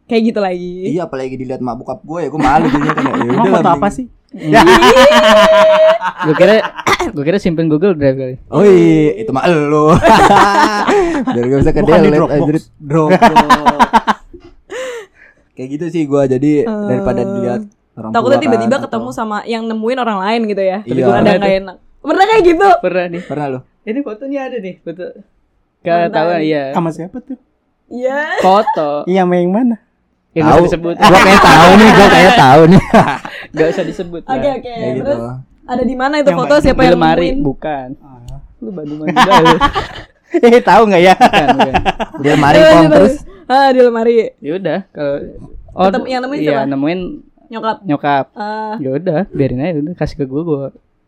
Kayak 0.04 0.22
gitu 0.26 0.40
lagi. 0.40 0.72
iya 0.86 1.00
apalagi 1.02 1.34
dilihat 1.34 1.60
mak 1.60 1.76
bokap 1.76 2.00
gue 2.00 2.18
ya 2.18 2.28
gue 2.28 2.40
malu 2.42 2.66
jadinya 2.66 2.92
kan 2.92 3.04
ya 3.04 3.12
udah 3.30 3.46
foto 3.46 3.68
apa 3.68 3.76
mending- 3.78 3.94
sih? 3.94 4.06
Gue 6.24 6.34
kira 6.34 6.54
gue 7.06 7.22
kira 7.22 7.38
simpen 7.38 7.68
Google 7.68 7.94
Drive 7.94 8.16
kali. 8.16 8.34
Oh 8.48 8.60
iya, 8.60 9.14
itu 9.16 9.30
mah 9.30 9.44
elu. 9.44 9.94
Biar 11.30 11.44
gak 11.46 11.58
bisa 11.60 11.70
ke 11.70 11.80
delete 11.80 12.12
Dropbox. 12.12 12.62
Dropbox. 12.76 13.20
Kayak 15.54 15.68
gitu 15.70 15.86
sih 15.88 16.02
gua 16.04 16.26
jadi 16.26 16.66
daripada 16.66 17.22
dilihat 17.22 17.62
orang 17.94 18.10
Takutnya 18.10 18.38
tiba-tiba 18.40 18.76
kan, 18.76 18.84
ketemu 18.84 19.06
atau- 19.06 19.16
sama 19.16 19.38
yang 19.44 19.62
nemuin 19.64 19.98
orang 19.98 20.18
lain 20.20 20.40
gitu 20.46 20.62
ya. 20.62 20.78
Iya. 20.80 21.04
Ada 21.04 21.10
Pernah 21.14 21.34
nggak 21.36 21.54
enak. 21.58 21.76
Pernah 22.00 22.24
kayak 22.26 22.42
gitu? 22.44 22.68
Pernah 22.80 23.04
nih. 23.08 23.22
Pernah 23.24 23.46
lu? 23.48 23.58
Ini 23.82 23.98
fotonya 24.00 24.40
ada 24.44 24.56
nih, 24.58 24.74
foto. 24.78 25.04
Gak 25.80 26.00
tahu 26.10 26.28
iya. 26.40 26.62
Sama 26.72 26.88
siapa 26.90 27.18
tuh? 27.20 27.36
Iya. 27.86 28.18
Foto. 28.40 28.88
Iya, 29.04 29.22
sama 29.22 29.34
yang 29.34 29.52
mana? 29.52 29.76
Ya 30.32 30.40
nggak 30.42 30.56
Tahu. 30.56 30.64
disebut. 30.66 30.94
Gua 30.96 31.20
kayak 31.20 31.42
tahu 31.42 31.70
nih, 31.74 31.88
gua 31.90 32.08
kayak 32.08 32.32
tahu 32.42 32.62
nih. 32.66 32.82
Gak 33.52 33.66
usah 33.70 33.84
disebut. 33.84 34.22
Oke 34.24 34.48
oke. 34.50 34.66
Kayak 34.66 34.92
gitu. 34.94 35.04
Terus 35.06 35.22
ada 35.64 35.82
di 35.82 35.94
mana 35.94 36.14
itu 36.18 36.28
Yang 36.28 36.38
foto 36.40 36.54
siapa 36.58 36.76
Di 36.76 36.84
yang 36.84 36.94
lemari, 36.94 37.28
nemuin? 37.30 37.38
bukan. 37.40 37.88
Ah. 38.00 38.38
Lu 38.58 38.70
Bandung 38.70 38.98
juga 39.04 39.32
lu. 39.40 39.56
Eh, 40.34 40.58
tahu 40.58 40.90
nggak 40.90 40.98
ya? 41.00 41.14
Bukan, 41.14 41.46
bukan. 41.54 41.74
Dia 42.26 42.34
mari 42.34 42.58
Eh, 42.58 42.66
pom 42.66 42.84
terus. 42.90 43.14
Ah 43.46 43.70
di 43.70 43.78
lemari. 43.78 44.34
Ya 44.40 44.52
udah 44.56 44.78
kalau 44.90 45.14
Oh, 45.70 45.86
Ketemu- 45.86 46.06
yang 46.08 46.22
nemuin 46.22 46.40
iya, 46.40 46.50
siapa? 46.50 46.66
nemuin 46.68 47.00
Nyokap. 47.54 47.76
nyokap. 47.82 48.24
Ah, 48.32 48.74
Ya 48.76 48.90
udah, 48.92 49.20
biarin 49.28 49.60
aja 49.60 49.78
udah 49.80 49.94
kasih 49.94 50.16
ke 50.16 50.24
gue 50.24 50.42
gue 50.42 50.62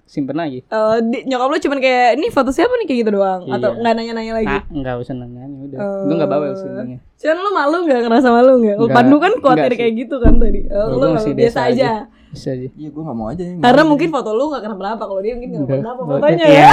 simpen 0.04 0.34
lagi. 0.34 0.62
eh, 0.62 0.96
di- 1.02 1.24
nyokap 1.24 1.48
lu 1.48 1.58
cuman 1.58 1.78
kayak 1.78 2.14
ini 2.14 2.26
foto 2.28 2.48
siapa 2.48 2.70
nih 2.72 2.86
kayak 2.86 2.98
gitu 3.00 3.10
doang 3.12 3.42
atau 3.44 3.68
Iya. 3.68 3.80
nggak 3.80 3.92
nanya-nanya 3.92 4.32
lagi? 4.36 4.46
Nah, 4.48 4.62
enggak 4.70 4.94
usah 4.96 5.14
nanya 5.14 5.42
udah. 5.50 5.78
Oh. 5.78 6.00
Gue 6.00 6.14
enggak 6.14 6.30
bawel 6.30 6.52
sebenarnya. 6.54 6.98
Cuman 7.16 7.36
lu 7.36 7.50
malu 7.52 7.76
nggak 7.82 8.00
ngerasa 8.00 8.28
malu 8.30 8.52
nggak? 8.56 8.76
Lu 8.76 8.84
Nggak, 8.84 8.96
Pandu 8.96 9.16
kan 9.18 9.32
khawatir 9.36 9.58
nggak 9.58 9.66
sih. 9.68 9.78
kayak 9.80 9.92
gitu 9.98 10.16
kan 10.16 10.32
tadi. 10.36 10.60
Oh, 10.64 10.86
lu 10.86 10.94
gua 10.94 10.94
nggak- 11.02 11.14
masih 11.16 11.32
biasa 11.32 11.42
biasa 11.58 11.60
aja. 11.66 11.74
aja. 11.74 11.92
Bisa 12.28 12.48
aja. 12.52 12.68
Iya, 12.70 12.88
gua 12.88 13.02
enggak 13.02 13.16
mau 13.16 13.26
aja 13.26 13.42
nih. 13.42 13.56
Karena 13.58 13.80
malu. 13.80 13.90
mungkin 13.90 14.08
foto 14.12 14.30
lu 14.30 14.44
nggak 14.46 14.62
kenapa-napa 14.62 15.04
kalau 15.04 15.20
dia 15.20 15.32
mungkin 15.32 15.50
Enggak. 15.52 15.68
kenapa-napa 15.76 16.00
Nggak. 16.00 16.18
fotonya 16.22 16.46
Iya. 16.46 16.62
ya. 16.62 16.70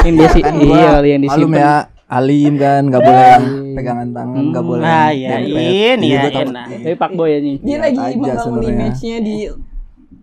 Ini 0.00 0.14
dia 0.16 0.28
sih 0.28 0.42
iya 0.42 0.88
kali 0.92 1.08
yang 1.08 1.20
malum 1.20 1.26
disimpan. 1.26 1.58
ya 1.58 1.72
alim 2.06 2.54
kan 2.54 2.86
nggak 2.86 3.02
boleh 3.02 3.26
yang 3.28 3.46
pegangan 3.72 4.08
tangan 4.10 4.44
nggak 4.46 4.62
Hmm. 4.62 4.70
boleh 4.70 4.86
Ah, 4.86 5.10
iya, 5.10 5.28
dempet. 5.36 5.50
in, 5.58 5.58
Iya, 5.58 5.90
iya, 5.98 6.16
gua 6.16 6.30
takut- 6.30 6.48
enak. 6.48 6.66
Tapi 6.76 6.94
Pak 6.94 7.10
Boy 7.12 7.28
ya 7.28 7.38
nih. 7.40 7.56
Dia 7.56 7.66
Lihat 7.66 7.82
lagi 7.82 7.98
membangun 8.16 8.62
image-nya 8.64 9.16
di 9.20 9.36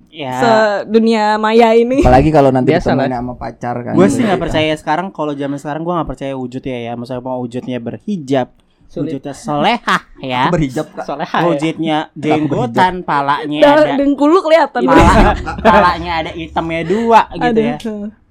Ya. 0.10 0.34
sedunia 0.38 1.26
maya 1.36 1.74
ini. 1.74 1.98
apalagi 2.00 2.30
kalau 2.30 2.50
nanti 2.50 2.69
Biasa 2.69 2.93
sama 2.93 3.34
pacar 3.34 3.76
kan 3.82 3.93
Gue 3.93 4.08
sih 4.08 4.22
nggak 4.22 4.38
percaya 4.39 4.72
sekarang 4.74 5.10
kalau 5.10 5.34
zaman 5.34 5.58
sekarang 5.58 5.82
gue 5.82 5.89
nggak 5.91 6.06
percaya 6.08 6.34
wujudnya 6.34 6.78
ya. 6.80 6.91
Maksudnya 6.93 7.19
mau 7.19 7.41
wujudnya 7.41 7.78
berhijab, 7.78 8.48
Sulit. 8.86 9.17
wujudnya 9.17 9.34
solehah 9.34 10.02
ya. 10.22 10.48
berhijab 10.48 10.86
kak 10.88 11.04
Soalnya 11.04 11.28
Wujudnya 11.43 11.98
jenggotan, 12.13 13.02
palanya 13.02 13.60
Dan 13.60 13.74
ada 13.76 13.93
dengkul 13.98 14.30
lu 14.30 14.39
kelihatan. 14.39 14.82
pala, 14.86 15.34
palanya 15.60 16.12
ada 16.22 16.32
hitamnya 16.32 16.82
dua 16.86 17.22
gitu 17.34 17.43
Aduh. 17.50 17.65
ya. 17.65 17.78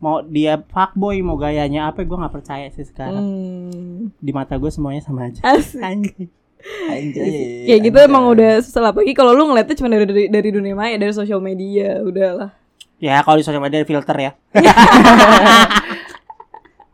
Mau 0.02 0.18
dia 0.20 0.58
fuckboy, 0.66 1.22
mau 1.22 1.38
gayanya 1.38 1.88
apa, 1.88 2.02
gue 2.02 2.18
nggak 2.18 2.34
percaya 2.34 2.66
sih 2.68 2.82
sekarang. 2.82 3.22
Hmm. 3.22 4.10
Di 4.18 4.34
mata 4.34 4.58
gue 4.58 4.66
semuanya 4.66 4.98
sama 4.98 5.30
aja. 5.30 5.38
Asik. 5.46 5.78
Anjing. 5.78 6.26
Anjay, 6.62 7.66
Kayak 7.66 7.80
gitu 7.86 7.98
anjay. 7.98 8.10
emang 8.10 8.24
udah 8.28 8.58
susah 8.58 8.80
lah. 8.80 8.90
Apalagi 8.90 9.14
kalau 9.14 9.30
lu 9.30 9.46
ngeliatnya 9.46 9.74
cuma 9.74 9.88
dari, 9.88 10.06
dari 10.06 10.24
dari 10.26 10.48
dunia 10.50 10.74
maya, 10.74 10.94
dari 10.94 11.10
sosial 11.10 11.38
media, 11.38 12.02
udahlah. 12.02 12.50
Ya 12.98 13.18
kalau 13.22 13.34
di 13.34 13.42
sosial 13.42 13.58
media 13.58 13.78
ada 13.78 13.86
filter 13.86 14.16
ya. 14.16 14.30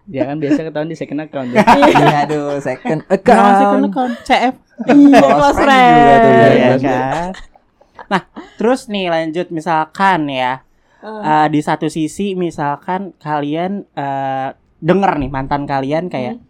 Dia 0.08 0.24
kan 0.28 0.36
biasa 0.40 0.60
ketahuan 0.64 0.88
di 0.88 0.96
second 0.96 1.20
account. 1.20 1.48
ya. 1.52 1.60
Iya, 1.64 2.16
aduh 2.24 2.56
second 2.60 3.04
account 3.08 3.52
second 3.56 3.84
account, 3.88 4.12
CF. 4.24 4.54
Iya, 4.88 5.16
Close 5.18 5.36
close 5.36 5.58
friend 5.58 5.92
juga 5.92 6.16
tuh, 6.16 6.30
ya. 6.32 6.44
Iya 6.48 6.76
kan. 6.78 7.28
Nah, 8.08 8.22
terus 8.56 8.80
nih 8.88 9.06
lanjut 9.08 9.46
misalkan 9.48 10.28
ya. 10.28 10.64
Eh, 10.98 11.46
di 11.48 11.60
satu 11.62 11.86
sisi 11.86 12.34
misalkan 12.34 13.14
kalian 13.16 13.86
eh 13.94 14.48
denger 14.78 15.12
nih 15.18 15.30
mantan 15.30 15.62
kalian 15.62 16.06
kayak 16.06 16.42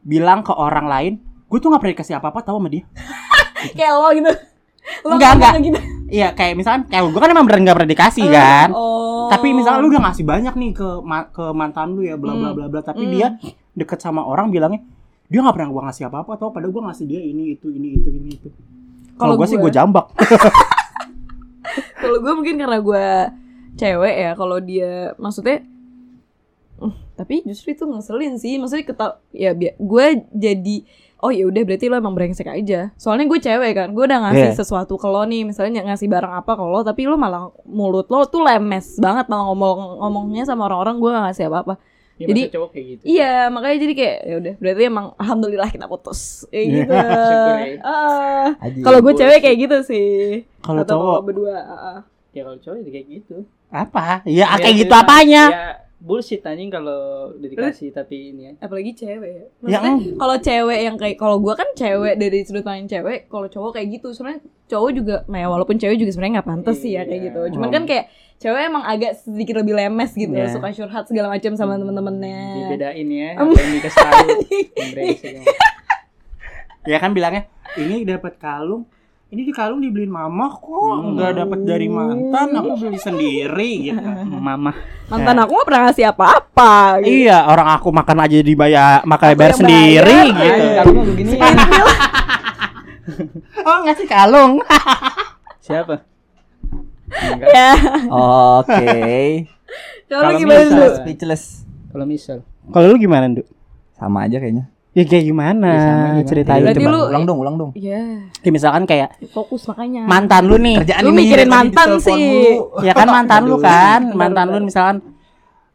bilang 0.00 0.40
ke 0.40 0.52
orang 0.52 0.88
lain, 0.88 1.12
gue 1.20 1.58
tuh 1.58 1.68
nggak 1.68 1.80
pernah 1.80 1.94
dikasih 1.96 2.16
apa-apa 2.16 2.40
tahu 2.40 2.56
sama 2.60 2.68
dia. 2.72 2.84
Kayak 3.76 3.92
lo 3.92 4.08
gitu. 4.14 4.32
Lo 5.04 5.18
Enggak, 5.18 5.30
enggak. 5.36 5.52
Gitu. 5.60 5.78
Iya, 6.08 6.32
kayak 6.32 6.54
misalkan 6.56 6.88
kayak 6.88 7.12
gue 7.12 7.20
kan 7.20 7.28
emang 7.28 7.44
bener 7.44 7.60
nggak 7.60 7.76
pernah 7.76 7.90
dikasih 7.92 8.26
kan. 8.32 8.68
Oh. 8.72 9.28
Tapi 9.28 9.52
misalkan 9.52 9.84
lu 9.84 9.92
udah 9.92 10.02
ngasih 10.08 10.24
banyak 10.24 10.54
nih 10.56 10.70
ke 10.72 10.88
ma- 11.04 11.28
ke 11.28 11.44
mantan 11.52 11.92
lu 11.92 12.00
ya 12.00 12.16
bla 12.16 12.32
bla 12.32 12.56
bla 12.56 12.70
bla, 12.70 12.80
tapi 12.80 13.04
Hmm. 13.04 13.12
dia 13.12 13.28
deket 13.76 14.00
sama 14.00 14.24
orang 14.24 14.48
bilangnya 14.48 14.80
dia 15.28 15.44
nggak 15.44 15.52
pernah 15.52 15.68
gua 15.68 15.82
ngasih 15.92 16.08
apa-apa 16.08 16.40
tau 16.40 16.48
padahal 16.48 16.72
gua 16.72 16.88
ngasih 16.88 17.04
dia 17.04 17.20
ini 17.20 17.52
itu 17.52 17.68
ini 17.68 18.00
itu 18.00 18.08
ini 18.08 18.30
itu. 18.32 18.48
Kalau 19.20 19.36
gua 19.36 19.44
sih 19.44 19.60
gua 19.60 19.68
jambak. 19.68 20.08
kalau 22.00 22.18
gue 22.18 22.32
mungkin 22.32 22.56
karena 22.56 22.78
gue 22.80 23.04
cewek 23.78 24.14
ya 24.18 24.30
kalau 24.34 24.58
dia 24.58 24.90
maksudnya 25.16 25.62
"Hmm, 26.76 26.94
tapi 27.14 27.42
justru 27.42 27.72
itu 27.72 27.82
ngeselin 27.82 28.34
sih 28.36 28.54
maksudnya 28.54 28.84
keta 28.84 29.06
ya 29.32 29.50
gue 29.54 30.06
jadi 30.30 30.76
oh 31.18 31.30
ya 31.30 31.42
udah 31.44 31.62
berarti 31.62 31.86
lo 31.86 31.98
emang 31.98 32.14
brengsek 32.14 32.46
aja 32.46 32.94
soalnya 32.94 33.26
gue 33.26 33.40
cewek 33.40 33.72
kan 33.72 33.88
gue 33.90 34.04
udah 34.04 34.20
ngasih 34.22 34.48
Iya. 34.48 34.54
sesuatu 34.54 34.94
ke 34.94 35.06
lo 35.06 35.22
nih 35.22 35.42
misalnya 35.42 35.82
ngasih 35.84 36.06
barang 36.06 36.34
apa 36.36 36.54
ke 36.54 36.62
lo 36.62 36.80
tapi 36.80 37.02
lo 37.04 37.14
malah 37.14 37.50
mulut 37.64 38.06
lo 38.06 38.22
tuh 38.24 38.42
lemes 38.42 38.94
banget 38.96 39.26
malah 39.26 39.46
ngomong 39.46 39.78
ngomongnya 39.98 40.42
sama 40.44 40.66
orang-orang 40.66 40.98
gue 40.98 41.10
gak 41.10 41.24
ngasih 41.26 41.46
apa-apa 41.46 41.74
Ya, 42.18 42.26
Jadi- 42.26 42.50
cowok 42.50 42.70
kayak 42.74 42.86
gitu. 42.90 43.02
Iya, 43.14 43.46
makanya 43.46 43.76
jadi 43.78 43.94
kayak 43.94 44.16
ya 44.26 44.34
udah 44.42 44.54
berarti 44.58 44.82
emang 44.82 45.06
alhamdulillah 45.14 45.70
kita 45.70 45.86
putus. 45.86 46.50
Kayak 46.50 46.66
gitu. 46.66 46.94
Syukur 47.30 47.54
ya. 47.62 47.78
Ah. 47.78 48.46
Aji. 48.58 48.78
Kalau 48.82 48.98
gue 48.98 49.12
cewek 49.14 49.38
kayak 49.38 49.58
gitu 49.62 49.76
sih. 49.86 50.10
Kalau 50.58 50.82
cowok 50.82 51.20
berdua. 51.22 51.56
ah. 51.62 51.98
Ya 52.34 52.42
kalau 52.42 52.58
cowok 52.58 52.74
ya 52.82 52.90
kayak 52.90 53.06
gitu. 53.06 53.46
Apa? 53.68 54.24
Ya, 54.24 54.48
Ya, 54.48 54.56
kayak 54.56 54.76
gitu 54.78 54.92
ya, 54.92 55.00
apanya? 55.02 55.44
Ya 55.48 55.64
bullshit 55.98 56.46
anjing 56.46 56.70
kalau 56.70 57.34
dikasih 57.34 57.90
tapi 57.90 58.30
ini 58.30 58.40
ya. 58.40 58.52
apalagi 58.62 58.94
cewek 58.94 59.28
ya. 59.28 59.44
Ya, 59.66 59.78
kalau 60.14 60.36
cewek 60.38 60.78
yang 60.86 60.94
kayak 60.94 61.18
kalau 61.18 61.36
gua 61.36 61.52
kan 61.52 61.66
cewek 61.74 62.14
dari 62.14 62.38
sudut 62.46 62.62
pandang 62.62 62.86
cewek, 62.86 63.26
kalau 63.26 63.44
cowok 63.44 63.74
kayak 63.74 63.98
gitu 63.98 64.14
sebenarnya 64.14 64.40
cowok 64.70 64.90
juga 64.94 65.14
nah 65.26 65.42
ya 65.42 65.48
walaupun 65.50 65.74
cewek 65.74 65.98
juga 65.98 66.14
sebenarnya 66.14 66.38
nggak 66.38 66.48
pantas 66.48 66.76
sih 66.78 66.94
ya 66.94 67.02
kayak 67.02 67.18
Iya. 67.18 67.26
gitu. 67.28 67.40
Cuman 67.58 67.68
kan 67.68 67.82
kayak 67.82 68.04
cewek 68.38 68.60
emang 68.62 68.84
agak 68.86 69.18
sedikit 69.18 69.58
lebih 69.58 69.74
lemes 69.74 70.10
gitu, 70.14 70.30
Iya. 70.30 70.54
suka 70.54 70.70
curhat 70.70 71.04
segala 71.10 71.26
macam 71.28 71.52
sama 71.58 71.74
temen-temennya. 71.74 72.40
Dibedain 72.62 73.08
ya, 73.10 73.28
apa 73.34 73.50
yang 73.52 73.72
dikasih 73.74 73.98
tahu. 73.98 74.28
Ya 76.86 76.96
kan 76.96 77.12
bilangnya 77.12 77.44
ini 77.76 78.06
dapat 78.06 78.40
kalung 78.40 78.88
ini 79.28 79.44
di 79.44 79.52
kalung 79.52 79.78
dibeliin 79.78 80.08
mama 80.08 80.48
kok 80.48 80.96
nggak 81.12 81.32
dapat 81.36 81.58
dari 81.62 81.86
mantan 81.86 82.48
aku 82.50 82.70
beli 82.78 82.98
sendiri 83.02 83.70
gitu 83.86 84.00
Mama. 84.32 84.72
Mantan 85.06 85.36
aku 85.38 85.50
nggak 85.52 85.66
pernah 85.68 85.82
ngasih 85.84 86.04
apa-apa. 86.08 86.72
Gitu. 87.04 87.28
iya 87.28 87.44
orang 87.44 87.68
aku 87.70 87.90
makan 87.90 88.18
aja 88.24 88.36
dibayar 88.40 89.02
makan 89.04 89.26
bayar 89.34 89.52
sendiri 89.52 90.32
bayar. 90.32 90.34
gitu 90.34 90.64
kalungnya 90.74 91.04
begini. 91.04 91.36
oh 93.68 93.78
ngasih 93.84 94.06
kalung 94.06 94.52
Siapa? 95.60 96.00
Enggak. 97.08 97.48
Ya. 97.52 97.72
Oke. 98.08 98.88
Kalau 100.08 100.20
Kalau 100.24 100.38
gimana 100.40 100.58
misal- 100.58 100.72
dulu? 100.72 100.86
Speechless. 100.96 101.44
Kalau 101.88 102.04
misal 102.04 102.38
kalau 102.68 102.84
lu 102.88 102.96
gimana 102.96 103.28
Ndu? 103.28 103.44
Sama 103.92 104.24
aja 104.24 104.36
kayaknya. 104.36 104.68
Ya 104.98 105.04
kayak 105.04 105.24
gimana 105.24 105.68
Ya, 105.68 105.78
gimana? 105.78 106.22
ceritain 106.24 106.62
Berarti 106.64 106.80
coba 106.80 106.90
lu- 106.90 107.06
ulang 107.08 107.24
dong, 107.24 107.38
ulang 107.38 107.56
dong. 107.56 107.70
Iya. 107.72 108.02
Kayak 108.36 108.52
misalkan 108.52 108.82
kayak 108.84 109.08
Fokus 109.28 109.62
makanya. 109.64 110.02
mantan 110.04 110.42
lu 110.44 110.56
nih 110.56 110.74
Kerjaan 110.76 111.02
Lu 111.02 111.10
ini 111.10 111.18
mikirin 111.20 111.46
mantan 111.48 111.88
sih. 111.98 112.18
mulu. 112.18 112.82
ya 112.82 112.92
kan 112.92 113.06
mantan 113.06 113.42
lu 113.44 113.56
kan 113.58 114.00
mantan 114.12 114.46
lu 114.48 114.58
misalkan 114.60 114.98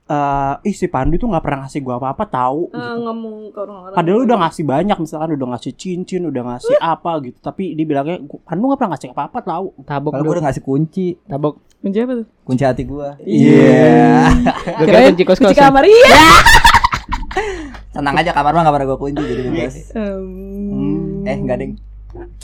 eh 0.03 0.53
ih 0.63 0.75
si 0.75 0.85
Pandu 0.85 1.15
tuh 1.15 1.25
nggak 1.25 1.39
pernah 1.39 1.63
ngasih 1.63 1.79
gua 1.79 1.95
apa-apa 1.95 2.27
tahu 2.27 2.67
Eh, 2.67 2.75
gitu. 2.75 2.99
ngomong 3.01 3.35
ke 3.47 3.57
orang-orang. 3.57 3.95
Padahal 3.95 4.17
lu 4.17 4.25
udah 4.25 4.39
ngasih 4.41 4.63
banyak 4.65 4.97
misalkan 4.99 5.29
udah 5.31 5.47
ngasih 5.49 5.71
cincin, 5.73 6.21
udah 6.25 6.43
ngasih 6.45 6.75
apa 6.77 7.11
gitu. 7.23 7.37
Tapi 7.39 7.63
dia 7.71 7.85
bilangnya 7.87 8.15
Pandu 8.43 8.67
nggak 8.67 8.77
pernah 8.77 8.91
ngasih 8.91 9.09
apa-apa 9.09 9.39
tahu. 9.41 9.65
tabok 9.81 10.11
Kalau 10.11 10.21
gue 10.21 10.33
udah 10.33 10.45
ngasih 10.45 10.59
kunci, 10.61 11.07
Tabok. 11.23 11.53
Kunci 11.79 11.97
apa 11.99 12.13
tuh? 12.13 12.27
kunci 12.43 12.63
hati 12.63 12.83
gua. 12.83 13.15
Iya. 13.17 14.27
Gue 14.75 14.85
kira 14.85 14.99
kunci 15.09 15.23
kos 15.23 15.39
kunci 15.39 15.55
kamar 15.57 15.83
iya. 15.83 16.19
Tenang 17.93 18.15
aja 18.17 18.31
kamar 18.31 18.51
mah 18.51 18.61
gak 18.63 18.73
pernah 18.73 18.87
gua 18.87 18.99
kunci 18.99 19.21
jadi 19.21 19.41
bebas. 19.45 19.75
Em, 19.93 20.25
Eh, 21.23 21.37
enggak 21.37 21.57
ding. 21.57 21.73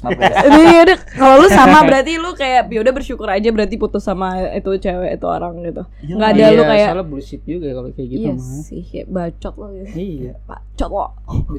Maaf 0.02 0.18
guys. 0.18 0.34
Ini 0.50 0.62
ya 0.66 0.82
udah 0.82 0.98
kalau 1.14 1.36
lu 1.38 1.48
sama 1.48 1.86
berarti 1.86 2.18
lu 2.18 2.34
kayak 2.34 2.74
ya 2.74 2.80
udah 2.82 2.90
bersyukur 2.90 3.30
aja 3.30 3.50
berarti 3.50 3.78
putus 3.78 4.02
sama 4.02 4.50
itu 4.50 4.66
cewek 4.76 5.14
itu 5.14 5.26
orang 5.28 5.62
gitu. 5.62 5.84
Iya, 6.02 6.14
Nggak 6.16 6.30
ada 6.32 6.46
lu 6.50 6.64
kayak 6.66 6.88
Soalnya 6.90 7.06
bullshit 7.06 7.42
juga 7.46 7.68
kalau 7.70 7.90
kayak 7.92 8.10
gitu 8.10 8.22
Iya 8.24 8.34
mah. 8.34 8.62
sih, 8.66 8.82
kayak 8.82 9.08
bacot 9.08 9.54
lo 9.54 9.68
gitu. 9.76 9.94
Iya, 9.94 10.34
Bacot 10.42 10.90
lo. 10.90 11.06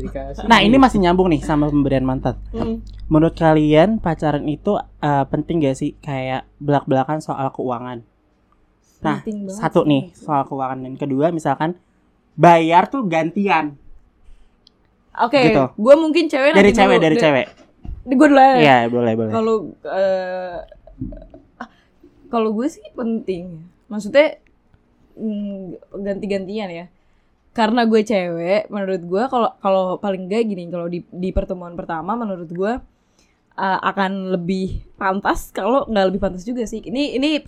Nah 0.51 0.59
ini 0.59 0.77
masih 0.77 0.99
nyambung 0.99 1.31
nih 1.31 1.41
sama 1.41 1.71
pemberian 1.71 2.03
mantan. 2.03 2.35
Hmm. 2.51 2.83
Menurut 3.07 3.39
kalian 3.39 4.03
pacaran 4.03 4.43
itu 4.45 4.75
eh, 4.77 5.25
penting 5.31 5.63
gak 5.63 5.79
sih 5.79 5.95
kayak 5.97 6.51
belak-belakan 6.59 7.23
soal 7.23 7.47
keuangan? 7.51 8.03
Nah, 9.01 9.25
satu 9.49 9.87
nih 9.87 10.13
soal 10.13 10.45
keuangan 10.45 10.83
dan 10.83 10.93
kedua 10.93 11.33
misalkan 11.33 11.73
bayar 12.37 12.85
tuh 12.85 13.09
gantian 13.09 13.80
Oke, 15.21 15.41
gitu. 15.47 15.65
gue 15.77 15.95
mungkin 15.97 16.25
cewek 16.27 16.51
dari 16.51 16.71
nanti 16.71 16.79
cewek 16.81 16.97
dulu. 16.97 17.05
dari 17.05 17.17
Da- 17.17 17.23
cewek. 17.23 17.47
Gue 18.11 18.27
dulu 18.27 18.41
ya. 18.41 18.55
Iya, 18.57 18.79
boleh 18.89 19.13
boleh. 19.15 19.31
Kalau 19.31 19.57
ah, 19.85 20.59
kalau 22.29 22.51
gue 22.53 22.67
sih 22.67 22.85
penting. 22.93 23.61
Maksudnya 23.87 24.39
mm, 25.15 25.95
ganti-gantian 25.99 26.71
ya. 26.71 26.87
Karena 27.51 27.83
gue 27.83 28.01
cewek, 28.01 28.71
menurut 28.71 29.03
gue 29.03 29.23
kalau 29.27 29.51
kalau 29.59 29.85
paling 29.99 30.31
enggak 30.31 30.47
gini, 30.47 30.71
kalau 30.71 30.87
di 30.87 31.03
di 31.05 31.35
pertemuan 31.35 31.75
pertama 31.75 32.15
menurut 32.15 32.47
gue 32.47 32.73
uh, 33.53 33.79
akan 33.83 34.31
lebih 34.31 34.87
pantas 34.95 35.51
kalau 35.51 35.83
nggak 35.85 36.07
lebih 36.15 36.21
pantas 36.23 36.47
juga 36.47 36.63
sih. 36.65 36.79
Ini 36.81 37.19
ini 37.19 37.43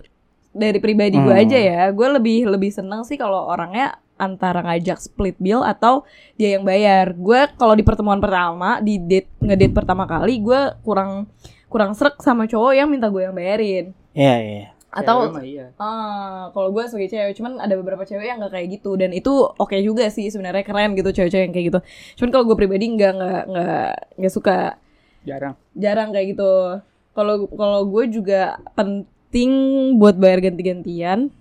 dari 0.53 0.77
pribadi 0.77 1.15
gue 1.15 1.31
Hmm. 1.31 1.43
aja 1.47 1.55
ya. 1.57 1.81
Gue 1.95 2.11
lebih 2.11 2.45
lebih 2.45 2.69
seneng 2.69 3.07
sih 3.07 3.15
kalau 3.15 3.47
orangnya 3.47 3.95
antara 4.23 4.63
ngajak 4.63 5.03
split 5.03 5.35
bill 5.35 5.59
atau 5.61 6.07
dia 6.39 6.55
yang 6.55 6.63
bayar. 6.63 7.11
Gue 7.11 7.51
kalau 7.59 7.75
di 7.75 7.83
pertemuan 7.83 8.23
pertama, 8.23 8.79
di 8.79 8.95
date 8.97 9.27
ngedate 9.43 9.75
pertama 9.75 10.07
kali, 10.07 10.39
gue 10.39 10.79
kurang 10.87 11.27
kurang 11.67 11.91
srek 11.97 12.21
sama 12.23 12.47
cowok 12.47 12.71
yang 12.77 12.87
minta 12.87 13.11
gue 13.11 13.21
yang 13.25 13.35
bayarin. 13.35 13.91
Iya, 14.13 14.35
iya. 14.39 14.67
Atau 14.93 15.25
Cewek 15.25 15.33
mah 15.33 15.45
iya. 15.45 15.65
Ah, 15.81 16.53
kalau 16.53 16.69
gue 16.69 16.85
sebagai 16.85 17.09
cewek, 17.09 17.33
cuman 17.33 17.57
ada 17.57 17.73
beberapa 17.73 18.05
cewek 18.05 18.29
yang 18.29 18.37
nggak 18.37 18.53
kayak 18.53 18.67
gitu 18.77 18.93
dan 18.93 19.09
itu 19.09 19.33
oke 19.57 19.73
juga 19.81 20.05
sih 20.13 20.29
sebenarnya 20.29 20.61
keren 20.61 20.93
gitu 20.93 21.09
cewek-cewek 21.09 21.49
yang 21.49 21.53
kayak 21.53 21.67
gitu. 21.73 21.79
Cuman 22.21 22.29
kalau 22.29 22.43
gue 22.45 22.57
pribadi 22.61 22.85
nggak 22.93 23.13
nggak 23.17 23.43
nggak 23.49 23.89
nggak 24.21 24.33
suka, 24.33 24.77
Jarang. 25.25 25.57
jarang 25.73 26.13
kayak 26.13 26.37
gitu. 26.37 26.53
Kalau 27.17 27.35
kalau 27.49 27.81
gue 27.89 28.05
juga 28.05 28.61
penting 28.77 29.51
buat 29.97 30.13
bayar 30.13 30.45
ganti-gantian. 30.45 31.33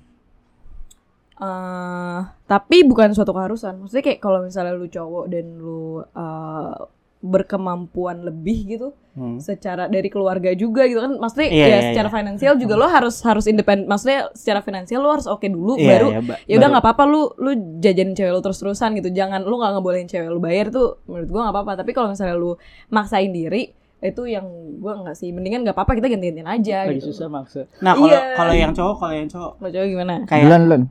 Eh 1.42 2.20
tapi 2.46 2.82
bukan 2.82 3.10
suatu 3.10 3.30
keharusan. 3.30 3.74
Maksudnya 3.76 4.04
kayak 4.04 4.20
kalau 4.20 4.40
misalnya 4.40 4.72
lu 4.72 4.86
cowok 4.86 5.24
dan 5.26 5.46
lu 5.56 5.82
eh, 6.00 6.74
berkemampuan 7.22 8.18
lebih 8.20 8.58
gitu, 8.68 8.88
Hmm. 9.12 9.36
secara 9.38 9.86
dari 9.86 10.08
keluarga 10.08 10.50
juga 10.54 10.88
gitu 10.88 10.98
kan 10.98 11.12
maksudnya 11.14 11.46
Iya, 11.46 11.60
ya 11.60 11.68
iya, 11.68 11.80
secara 11.86 12.08
iya. 12.08 12.16
finansial 12.16 12.54
juga 12.56 12.74
lo 12.74 12.88
harus 12.88 13.20
harus 13.20 13.44
independen 13.44 13.84
maksudnya 13.84 14.32
secara 14.32 14.58
finansial 14.58 14.98
lo 14.98 15.12
harus 15.12 15.28
oke 15.28 15.44
dulu 15.44 15.76
Iya, 15.76 15.88
baru 15.92 16.08
ba- 16.24 16.40
ya 16.42 16.54
udah 16.56 16.68
nggak 16.72 16.80
apa-apa 16.82 17.02
lu 17.04 17.22
lu 17.36 17.50
jajanin 17.78 18.16
cewek 18.16 18.32
lu 18.32 18.40
terus-terusan 18.40 18.96
gitu 18.96 19.12
jangan 19.12 19.44
lu 19.44 19.54
nggak 19.54 19.68
ngebolehin 19.70 20.08
cewek 20.08 20.26
lu 20.26 20.40
bayar 20.40 20.72
tuh 20.72 20.96
menurut 21.04 21.28
gua 21.28 21.40
nggak 21.44 21.54
apa-apa 21.54 21.72
tapi 21.76 21.90
kalau 21.92 22.08
misalnya 22.08 22.34
lu 22.34 22.56
maksain 22.88 23.28
diri 23.30 23.68
itu 24.00 24.22
yang 24.24 24.48
gua 24.80 24.92
nggak 24.98 25.14
sih 25.14 25.28
mendingan 25.28 25.60
nggak 25.60 25.76
apa-apa 25.76 25.92
kita 25.94 26.08
ganti-gantian 26.08 26.48
aja 26.48 26.76
Lagi 26.82 26.96
gitu 26.96 27.12
susah 27.12 27.28
maksa. 27.28 27.60
Nah, 27.78 27.92
kalau 27.92 28.08
Iya. 28.08 28.20
kalau 28.32 28.54
yang 28.56 28.72
cowok, 28.72 28.96
kalau 28.96 29.14
yang 29.14 29.28
cowok 29.28 29.52
lo 29.54 29.68
cowok 29.68 29.86
gimana 29.86 30.14
kayak 30.24 30.42
Duluan 30.42 30.62
duluan. 30.64 30.82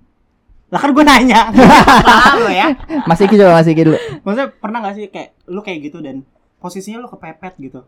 Lah 0.72 0.80
kan 0.80 0.90
gue 0.90 1.04
nanya. 1.04 1.52
Paham 2.08 2.38
lo 2.40 2.50
ya. 2.50 2.72
Mas 3.04 3.20
Iki 3.20 3.36
coba 3.36 3.60
Mas 3.60 3.68
Iki 3.68 3.82
dulu. 3.84 3.98
Maksudnya 4.24 4.48
pernah 4.50 4.80
gak 4.82 4.96
sih 4.96 5.06
kayak 5.06 5.30
lu 5.46 5.60
kayak 5.60 5.80
gitu 5.84 6.00
dan 6.00 6.24
posisinya 6.58 6.98
lu 6.98 7.08
kepepet 7.08 7.60
gitu. 7.60 7.84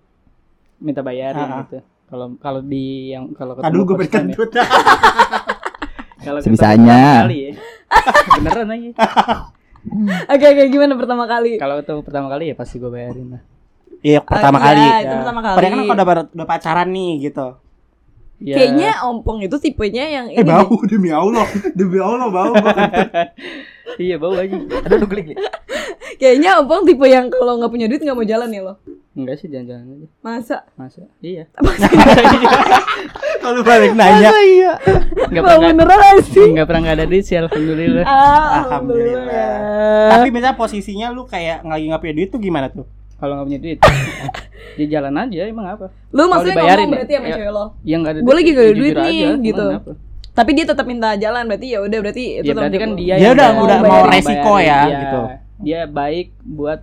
Minta 0.78 1.00
bayarin 1.00 1.48
ah. 1.48 1.64
gitu. 1.64 1.80
Kalau 2.06 2.36
kalau 2.38 2.60
di 2.60 3.10
yang 3.10 3.32
kalau 3.32 3.56
Tadi 3.56 3.72
dulu 3.72 3.84
gue 3.86 3.96
ya. 3.96 4.00
berkentut. 4.04 4.50
Kalau 6.24 6.40
ketemu 6.40 6.56
Sebisanya. 6.56 6.96
pertama 6.96 7.24
kali 7.26 7.38
ya. 7.38 7.52
Beneran 8.40 8.68
aja. 8.70 8.90
oke 10.26 10.46
oke 10.48 10.64
gimana 10.72 10.94
pertama 10.96 11.24
kali 11.28 11.60
Kalau 11.60 11.76
ketemu 11.78 12.00
pertama 12.00 12.28
kali 12.30 12.44
ya 12.48 12.56
pasti 12.56 12.76
gue 12.80 12.88
bayarin 12.88 13.28
lah. 13.30 13.42
Iya, 14.00 14.20
pertama 14.20 14.56
Ah, 14.58 14.64
kali. 14.66 14.80
iya, 14.80 14.96
itu 15.00 15.08
Ya. 15.10 15.20
pertama 15.20 15.40
kali 15.42 15.56
Padahal 15.56 15.72
kan 15.74 15.80
kalau 15.82 16.04
udah, 16.04 16.26
udah 16.32 16.48
pacaran 16.48 16.90
nih 16.92 17.12
gitu. 17.24 17.48
Ya, 18.38 18.56
kayaknya 18.56 18.92
ompong 19.02 19.40
itu 19.40 19.56
tipenya 19.56 20.04
yang 20.06 20.26
Eh 20.28 20.40
ini 20.40 20.46
bau 20.46 20.74
deh. 20.76 20.90
demi 20.90 21.10
Allah, 21.10 21.46
demi 21.80 21.98
Allah 21.98 22.28
bau. 22.28 22.54
iya 24.04 24.16
bau 24.16 24.34
aja. 24.34 24.52
Aduh, 24.52 25.00
aduh 25.00 25.08
klik. 25.08 25.32
klik. 25.32 25.38
kayaknya 26.16 26.58
ompong 26.58 26.84
tipe 26.84 27.04
yang 27.04 27.28
kalau 27.28 27.58
nggak 27.58 27.70
punya 27.70 27.86
duit 27.86 28.00
nggak 28.00 28.14
mau 28.14 28.24
jalan 28.24 28.50
ya 28.50 28.62
lo 28.62 28.76
Enggak 29.14 29.38
sih 29.38 29.48
jangan-jangan 29.48 29.86
aja. 29.94 30.08
masa 30.20 30.58
Masa? 30.74 31.02
Iya. 31.20 31.46
Kalau 33.40 33.62
balik 33.62 33.94
nanya. 33.94 34.30
iya. 34.42 34.74
Enggak 35.24 35.44
pernah 35.44 35.70
beneran 35.72 36.18
sih 36.24 36.48
enggak 36.48 36.66
pernah 36.66 36.82
enggak 36.82 36.98
ada 36.98 37.06
duit 37.06 37.24
sih 37.24 37.38
alhamdulillah. 37.38 38.04
Ah, 38.04 38.66
Alhamdulillah. 38.66 39.22
alhamdulillah. 39.22 40.10
Tapi 40.12 40.28
misalnya 40.30 40.58
posisinya 40.58 41.08
lu 41.10 41.24
kayak 41.24 41.62
lagi 41.62 41.86
nggak 41.86 42.02
punya 42.02 42.14
duit 42.16 42.30
tuh 42.30 42.40
gimana 42.40 42.68
tuh? 42.68 42.86
Kalau 43.24 43.34
nggak 43.34 43.48
punya 43.48 43.60
duit. 43.62 43.80
dia 44.76 44.88
jalan 44.94 45.14
aja 45.16 45.40
emang 45.46 45.68
apa? 45.70 45.86
Lu 46.12 46.28
maksudnya 46.28 46.56
ngomong 46.58 46.76
ya? 46.76 46.92
berarti 46.92 47.14
sama 47.14 47.24
Ya. 47.24 47.36
cewek 47.38 47.50
lo. 47.50 47.66
Yang 47.82 48.00
enggak 48.00 48.12
ada 48.12 48.20
Gua 48.20 48.34
lagi 48.34 48.50
nggak 48.50 48.60
ada 48.60 48.68
ya 48.68 48.76
duit 48.76 48.94
nih, 48.94 49.20
aja, 49.24 49.30
gitu. 49.40 49.66
kenapa? 49.72 49.92
Tapi 50.34 50.50
dia 50.52 50.66
tetap 50.66 50.86
minta 50.86 51.10
jalan 51.16 51.44
berarti 51.46 51.68
ya 51.70 51.80
udah 51.80 52.00
berarti 52.02 52.24
itu 52.36 52.44
Ya 52.44 52.54
berarti 52.54 52.74
kan 52.74 52.90
tanggung 52.90 53.00
dia 53.00 53.14
Dia 53.14 53.22
yang 53.22 53.34
udah 53.34 53.48
udah 53.56 53.78
mau 53.78 53.86
bayarin, 53.88 54.12
resiko 54.12 54.34
bayarin, 54.52 54.66
ya 54.66 54.80
iya. 54.84 55.00
gitu. 55.00 55.20
Dia 55.62 55.80
baik 55.88 56.28
buat 56.44 56.80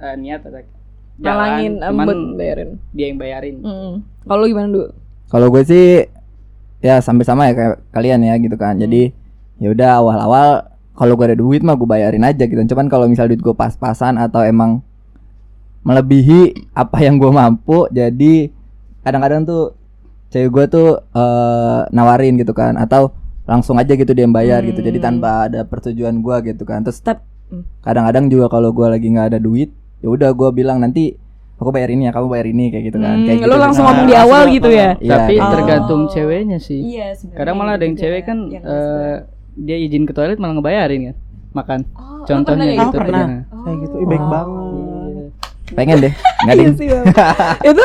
eh, 0.00 0.16
niat 0.16 0.40
atau 0.42 0.50
jawab. 0.50 0.72
jalan, 1.20 1.48
eh, 1.54 1.90
cuman 1.94 2.18
bayarin. 2.34 2.68
dia 2.90 3.06
yang 3.06 3.18
bayarin. 3.20 3.56
Mm. 3.60 3.92
Kalau 4.24 4.44
gimana 4.44 4.66
dulu? 4.66 4.86
Kalau 5.24 5.46
gue 5.48 5.62
sih 5.62 5.86
ya 6.80 6.98
sampai 6.98 7.22
sama 7.22 7.46
ya 7.46 7.54
kayak 7.54 7.74
kalian 7.90 8.20
ya 8.20 8.34
gitu 8.36 8.56
kan. 8.56 8.74
Jadi 8.74 9.12
ya 9.56 9.68
udah 9.70 9.90
awal-awal 9.94 10.48
kalau 10.90 11.12
gue 11.12 11.26
ada 11.26 11.36
duit 11.36 11.60
mah 11.60 11.76
gue 11.76 11.86
bayarin 11.86 12.24
aja 12.24 12.42
gitu. 12.42 12.58
Cuman 12.66 12.88
kalau 12.88 13.04
misal 13.04 13.28
duit 13.28 13.38
gue 13.38 13.52
pas-pasan 13.52 14.16
atau 14.16 14.42
emang 14.42 14.80
melebihi 15.84 16.40
apa 16.72 16.96
yang 16.98 17.16
gue 17.16 17.28
mampu, 17.28 17.86
jadi 17.88 18.48
kadang-kadang 19.00 19.44
tuh 19.44 19.64
cewek 20.28 20.50
gue 20.50 20.64
tuh 20.66 20.88
eh, 21.12 21.80
nawarin 21.88 22.34
gitu 22.34 22.50
kan 22.50 22.74
atau 22.74 23.12
langsung 23.44 23.76
aja 23.76 23.92
gitu 23.92 24.10
dia 24.10 24.24
yang 24.24 24.32
bayar 24.32 24.64
gitu. 24.64 24.80
Jadi 24.80 24.98
Hmm. 24.98 25.06
tanpa 25.06 25.46
ada 25.46 25.62
persetujuan 25.62 26.18
gue 26.18 26.36
gitu 26.50 26.64
kan. 26.64 26.80
Terus 26.80 27.04
hmm. 27.04 27.84
kadang-kadang 27.84 28.32
juga 28.32 28.48
kalau 28.48 28.72
gue 28.72 28.86
lagi 28.88 29.06
nggak 29.06 29.28
ada 29.30 29.38
duit, 29.38 29.68
ya 30.00 30.08
udah 30.08 30.32
gue 30.32 30.48
bilang 30.50 30.80
nanti 30.80 31.20
aku 31.54 31.70
bayar 31.70 31.92
ini 31.92 32.08
ya, 32.08 32.12
kamu 32.12 32.26
bayar 32.26 32.46
ini 32.48 32.64
kayak 32.72 32.84
gitu 32.88 32.98
kan. 32.98 33.14
Hmm, 33.14 33.26
kayak 33.28 33.38
lu 33.38 33.46
gitu 33.46 33.60
langsung 33.60 33.84
gitu. 33.84 33.92
ngomong 33.92 34.06
di 34.08 34.16
awal 34.16 34.42
gitu 34.48 34.70
ya. 34.72 34.88
Iya, 34.96 35.12
Tapi 35.20 35.34
gitu. 35.36 35.52
tergantung 35.52 36.02
Oh. 36.02 36.10
ceweknya 36.10 36.58
sih. 36.58 36.80
Iya. 36.80 37.06
Kadang 37.36 37.54
malah 37.60 37.76
ada 37.76 37.84
yang 37.84 37.94
juga 37.94 38.02
cewek 38.02 38.22
kan 38.24 38.38
yang 38.48 38.62
eh, 38.64 39.16
dia 39.54 39.76
izin 39.78 40.02
ke 40.02 40.12
toilet 40.16 40.40
malah 40.40 40.56
ngebayarin 40.58 41.12
kan 41.12 41.16
makan. 41.54 41.80
Oh, 41.94 42.26
Contohnya 42.26 42.64
pernah 42.66 42.80
Oh, 42.80 42.88
gitu. 42.90 42.98
pernah. 42.98 43.26
Nah, 43.28 43.42
Kayak 43.62 43.76
gitu. 43.86 43.94
Ih, 44.02 44.06
baik 44.08 44.24
Oh. 44.24 44.30
banget. 44.32 44.63
Iya. 45.74 45.76
Pengen 45.76 45.96
deh, 46.00 46.12
nggak 46.14 46.54
Iya 46.54 46.62
ding. 46.62 46.74
sih, 46.74 46.86
Bang. 46.88 47.04
itu 47.70 47.84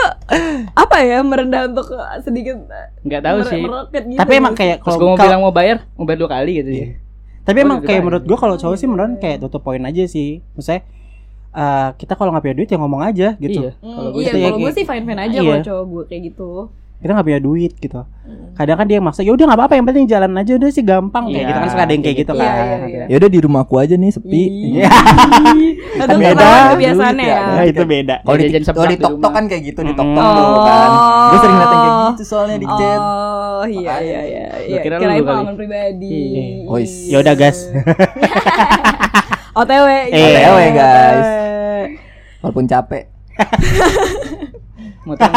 apa 0.71 0.97
ya 0.99 1.17
merendah 1.19 1.61
untuk 1.65 1.89
sedikit 2.19 2.55
eh, 2.63 2.87
Nggak 3.01 3.21
tahu 3.23 3.37
sih. 3.43 3.59
gitu. 3.59 4.15
Tapi 4.15 4.31
emang 4.31 4.53
kayak 4.53 4.77
kalau 4.79 4.95
gue 4.95 5.07
mau 5.07 5.15
kalau- 5.15 5.25
bilang 5.27 5.41
mau 5.41 5.51
bayar, 5.51 5.77
mau 5.93 6.05
bayar 6.05 6.19
dua 6.19 6.29
kali 6.29 6.51
gitu 6.55 6.69
ya. 6.69 6.85
Tapi 7.41 7.57
Oh, 7.57 7.65
emang 7.65 7.77
kayak 7.81 8.01
menurut 8.01 8.23
gua 8.23 8.37
kalau 8.37 8.55
cowok 8.55 8.77
sih 8.77 8.85
menurut 8.85 9.17
kayak 9.17 9.41
tutup 9.41 9.59
poin 9.59 9.81
aja 9.81 10.05
sih. 10.05 10.45
Maksudnya 10.53 10.85
eh, 11.49 11.89
kita 11.95 12.13
kalau 12.13 12.29
nggak 12.29 12.45
punya 12.45 12.55
duit 12.55 12.69
ya 12.69 12.77
ngomong 12.77 13.01
aja 13.01 13.33
gitu. 13.35 13.59
Iya. 13.59 13.71
Hmm, 13.75 13.89
Kalau 13.91 14.09
gue 14.11 14.21
iya, 14.21 14.27
gitu 14.27 14.37
ya, 14.37 14.45
kalau 14.45 14.59
gue 14.59 14.71
sih 14.71 14.85
fine 14.85 15.03
fine 15.03 15.17
aja 15.19 15.33
Iya. 15.35 15.49
kalau 15.49 15.65
cowok 15.65 15.85
gue 15.87 16.03
kayak 16.05 16.21
gitu. 16.29 16.51
Kita 16.99 17.15
nggak 17.15 17.25
punya 17.25 17.39
duit 17.39 17.73
gitu. 17.73 17.95
Hmm. 17.95 18.51
Kadang 18.53 18.75
kan 18.75 18.85
dia 18.85 18.99
maksa, 18.99 19.23
ya 19.23 19.31
udah 19.31 19.47
nggak 19.47 19.55
apa-apa 19.55 19.73
yang 19.73 19.87
penting 19.87 20.03
jalan 20.05 20.35
aja 20.35 20.51
udah 20.53 20.67
sih 20.67 20.83
gampang 20.83 21.23
kayak 21.25 21.39
Iya, 21.39 21.47
gitu 21.47 21.57
kan 21.57 21.67
suka 21.69 21.81
ada 21.81 21.93
yang 21.95 22.03
kayak 22.03 22.17
gitu 22.17 22.31
Iya, 22.31 22.39
kan. 22.41 22.51
iya, 22.51 22.75
iya. 22.85 23.03
Ya 23.07 23.15
udah 23.15 23.29
di 23.29 23.39
rumahku 23.39 23.75
aja 23.75 23.95
nih 23.95 24.11
sepi. 24.11 24.43
Iya. 24.75 24.89
Itu 25.99 26.15
Beda. 26.15 26.47
kebiasaannya 26.69 27.23
ya. 27.23 27.31
ya. 27.31 27.41
Nah, 27.49 27.65
itu 27.65 27.83
beda. 27.83 28.15
Kalau 28.21 28.35
di, 28.35 28.43
Jajan 28.45 28.63
kalau 28.69 28.87
di 28.87 28.97
tok 28.97 29.13
tok 29.17 29.31
kan 29.31 29.43
kayak 29.45 29.63
gitu 29.65 29.79
di 29.81 29.93
tok 29.93 30.07
tok 30.09 30.23
tuh 30.29 30.45
kan. 30.61 30.89
Gue 31.25 31.37
sering 31.39 31.55
ngeliat 31.55 31.69
yang 31.69 31.81
kayak 31.81 31.95
Oh. 31.99 32.09
gitu 32.09 32.23
soalnya 32.25 32.57
di 32.57 32.67
chat. 32.69 32.99
Oh 32.99 33.65
iya 33.65 33.93
iya 33.99 34.19
iya. 34.21 34.43
Iya. 34.65 34.79
kira 34.81 34.95
kali. 34.97 35.19
pengalaman 35.19 35.55
pribadi. 35.55 36.11
Iya. 36.11 36.43
Wis. 36.69 36.91
Ya 37.07 37.17
udah 37.17 37.33
gas. 37.33 37.57
OTW. 39.59 39.87
OTW, 40.09 40.57
guys. 40.71 41.27
Walaupun 42.39 42.65
capek. 42.65 43.03
Mau 45.09 45.17
tahu 45.19 45.33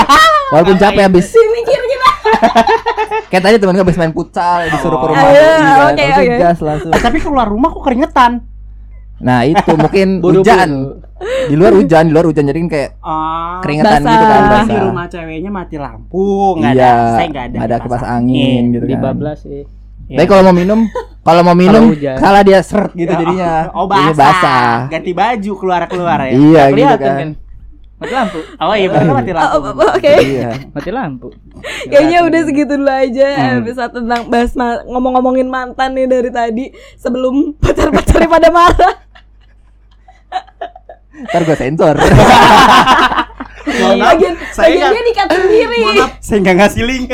Walaupun 0.52 0.76
capek 0.76 1.02
habis. 1.02 1.24
Si 1.26 1.40
mikir 1.40 1.80
kita. 1.82 2.10
Kayak 3.30 3.42
tadi 3.42 3.56
temen 3.56 3.72
gue 3.72 3.82
habis 3.82 3.96
main 3.96 4.12
futsal 4.12 4.68
disuruh 4.68 4.98
ke 4.98 5.06
rumah 5.08 5.22
Oh. 5.22 5.32
kan. 5.32 5.60
Oke, 5.88 6.04
Langsung 6.04 6.20
oke. 6.22 6.36
gas 6.38 6.58
langsung. 6.60 6.90
Eh, 6.90 7.00
tapi 7.00 7.18
keluar 7.18 7.46
rumah 7.46 7.68
kok 7.70 7.82
keringetan. 7.82 8.32
Nah, 9.18 9.40
itu 9.42 9.72
mungkin 9.72 10.08
hujan. 10.24 10.70
Di 11.22 11.54
luar 11.54 11.72
hujan, 11.72 12.04
di 12.04 12.12
luar 12.12 12.26
hujan 12.26 12.44
jadi 12.44 12.58
kan 12.58 12.68
kayak 12.68 12.90
Ah. 13.00 13.62
keringetan 13.62 14.00
Basah. 14.02 14.12
gitu 14.12 14.24
kan 14.26 14.42
basah. 14.44 14.66
di 14.66 14.76
rumah 14.76 15.06
ceweknya 15.06 15.50
mati 15.50 15.76
lampu, 15.76 16.28
nggak 16.58 16.72
Iya, 16.72 16.82
ada, 16.84 17.14
saya 17.14 17.26
nggak 17.30 17.44
ada, 17.46 17.56
ada 17.58 17.76
kipas 17.78 18.02
angin 18.04 18.62
gitu 18.70 18.84
di 18.84 18.92
kan. 18.92 19.02
bablas 19.02 19.38
sih. 19.40 19.62
Iya. 20.04 20.16
Tapi 20.18 20.26
kalau 20.26 20.42
mau 20.42 20.52
minum, 20.52 20.80
kalau 21.22 21.40
mau 21.40 21.54
minum, 21.54 21.84
Kalau 21.94 22.18
kalah 22.18 22.42
dia 22.42 22.60
seret 22.60 22.92
gitu 22.92 23.08
Ya, 23.08 23.16
jadinya. 23.16 23.52
Oh, 23.72 23.86
Ini 23.86 24.10
basah. 24.10 24.18
basah. 24.18 24.66
Ganti 24.90 25.12
baju 25.14 25.52
keluar 25.56 25.80
keluar 25.86 26.18
ya. 26.20 26.30
Iya 26.32 26.62
gitu 26.68 26.96
kan. 26.98 27.28
Mati 28.02 28.12
lampu. 28.12 28.38
Oh 28.58 28.74
iya 28.74 28.88
benar 28.88 29.06
mati 29.14 29.30
Oh, 29.30 29.36
lampu. 29.36 29.56
oh, 29.60 29.72
oh, 29.78 29.90
Oke. 29.94 30.12
Iya. 30.18 30.50
Mati 30.68 30.90
lampu. 30.90 31.28
Kayaknya 31.84 32.18
udah 32.22 32.40
segitu 32.42 32.74
dulu 32.74 32.90
aja 32.90 33.28
Hmm. 33.30 33.62
episode 33.62 33.92
tentang 33.94 34.20
bahas 34.26 34.52
ma- 34.52 34.82
ngomong-ngomongin 34.84 35.46
mantan 35.46 35.94
nih 35.94 36.06
dari 36.06 36.30
tadi 36.30 36.64
sebelum 36.96 37.54
pacar-pacarnya 37.56 38.28
pada 38.28 38.48
marah. 38.48 38.94
Ntar 41.22 41.42
gue 41.44 41.54
sensor. 41.54 41.94
Maaf, 43.62 43.94
Bagian, 43.94 44.34
saya 44.50 44.74
bagian 44.74 45.06
dia 45.06 45.24
sendiri. 45.30 45.80
Maaf, 45.94 46.10
saya 46.18 46.38
nggak 46.42 46.56
ngasih 46.58 46.82
link. 46.82 47.08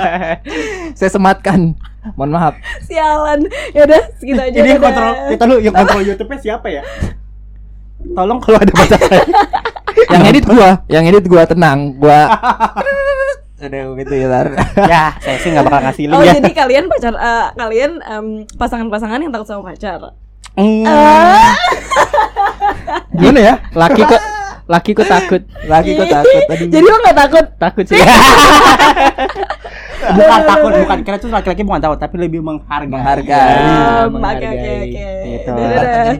Saya 0.98 1.10
sematkan 1.12 1.76
Mohon 2.16 2.30
maaf. 2.32 2.54
Sialan. 2.82 3.44
Ya 3.70 3.84
udah, 3.84 4.00
segitu 4.16 4.40
aja. 4.40 4.56
Dadah. 4.56 4.80
kontrol, 4.80 5.12
kita 5.28 5.42
lu 5.44 5.56
yang 5.60 5.74
kontrol 5.76 6.02
YouTube-nya 6.02 6.38
siapa 6.40 6.66
ya? 6.70 6.82
Tolong 8.16 8.38
kalau 8.40 8.56
ada 8.56 8.72
baca 8.72 8.96
yang 10.08 10.22
edit 10.24 10.44
gua, 10.44 10.70
yang 10.86 11.04
edit 11.04 11.24
gua 11.24 11.42
tenang, 11.44 11.94
gua 11.94 12.20
Udah 13.58 13.90
gitu 13.98 14.14
ya, 14.14 14.26
Tar. 14.30 14.46
ya, 14.86 15.04
saya 15.18 15.36
sih 15.36 15.50
nggak 15.50 15.66
bakal 15.66 15.80
ngasih 15.82 16.04
link 16.06 16.14
Oh, 16.14 16.22
ya. 16.22 16.30
jadi 16.32 16.52
kalian 16.54 16.84
pacar 16.86 17.10
eh, 17.10 17.46
kalian 17.52 17.90
em, 18.00 18.26
pasangan-pasangan 18.54 19.18
yang 19.18 19.34
takut 19.34 19.46
sama 19.46 19.66
pacar. 19.66 20.14
Hmm. 20.54 20.86
Gimana 23.12 23.40
ya? 23.40 23.54
Laki 23.72 24.02
kok 24.04 24.22
laki 24.68 24.90
kok 24.94 25.06
takut. 25.06 25.42
Lagi 25.66 25.90
kok 25.92 26.06
takut 26.06 26.42
tadi. 26.46 26.64
Jadi 26.70 26.86
lo 26.86 26.96
gak 27.00 27.18
takut? 27.18 27.44
Takut 27.58 27.84
sih. 27.84 27.98
bukan 30.08 30.40
takut, 30.46 30.70
bukan 30.78 30.98
kira 31.02 31.16
tuh 31.18 31.26
laki-laki 31.28 31.62
bukan 31.62 31.80
takut, 31.82 31.98
tapi 31.98 32.14
lebih 32.16 32.38
menghargai. 32.38 32.86
Menghargai. 32.86 33.58
Em, 33.58 34.06
Oke, 34.06 34.12
menghargai. 34.14 34.54
oke, 34.54 34.70
oke. 34.86 35.08
Gitu. 35.26 35.50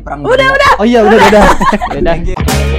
Perang 0.03 0.21
Udah, 0.27 0.49
udah. 0.51 0.73
Oh 0.83 0.87
iya, 0.87 1.01
udah, 1.07 1.19
udah. 1.23 1.45
Udah. 1.95 2.15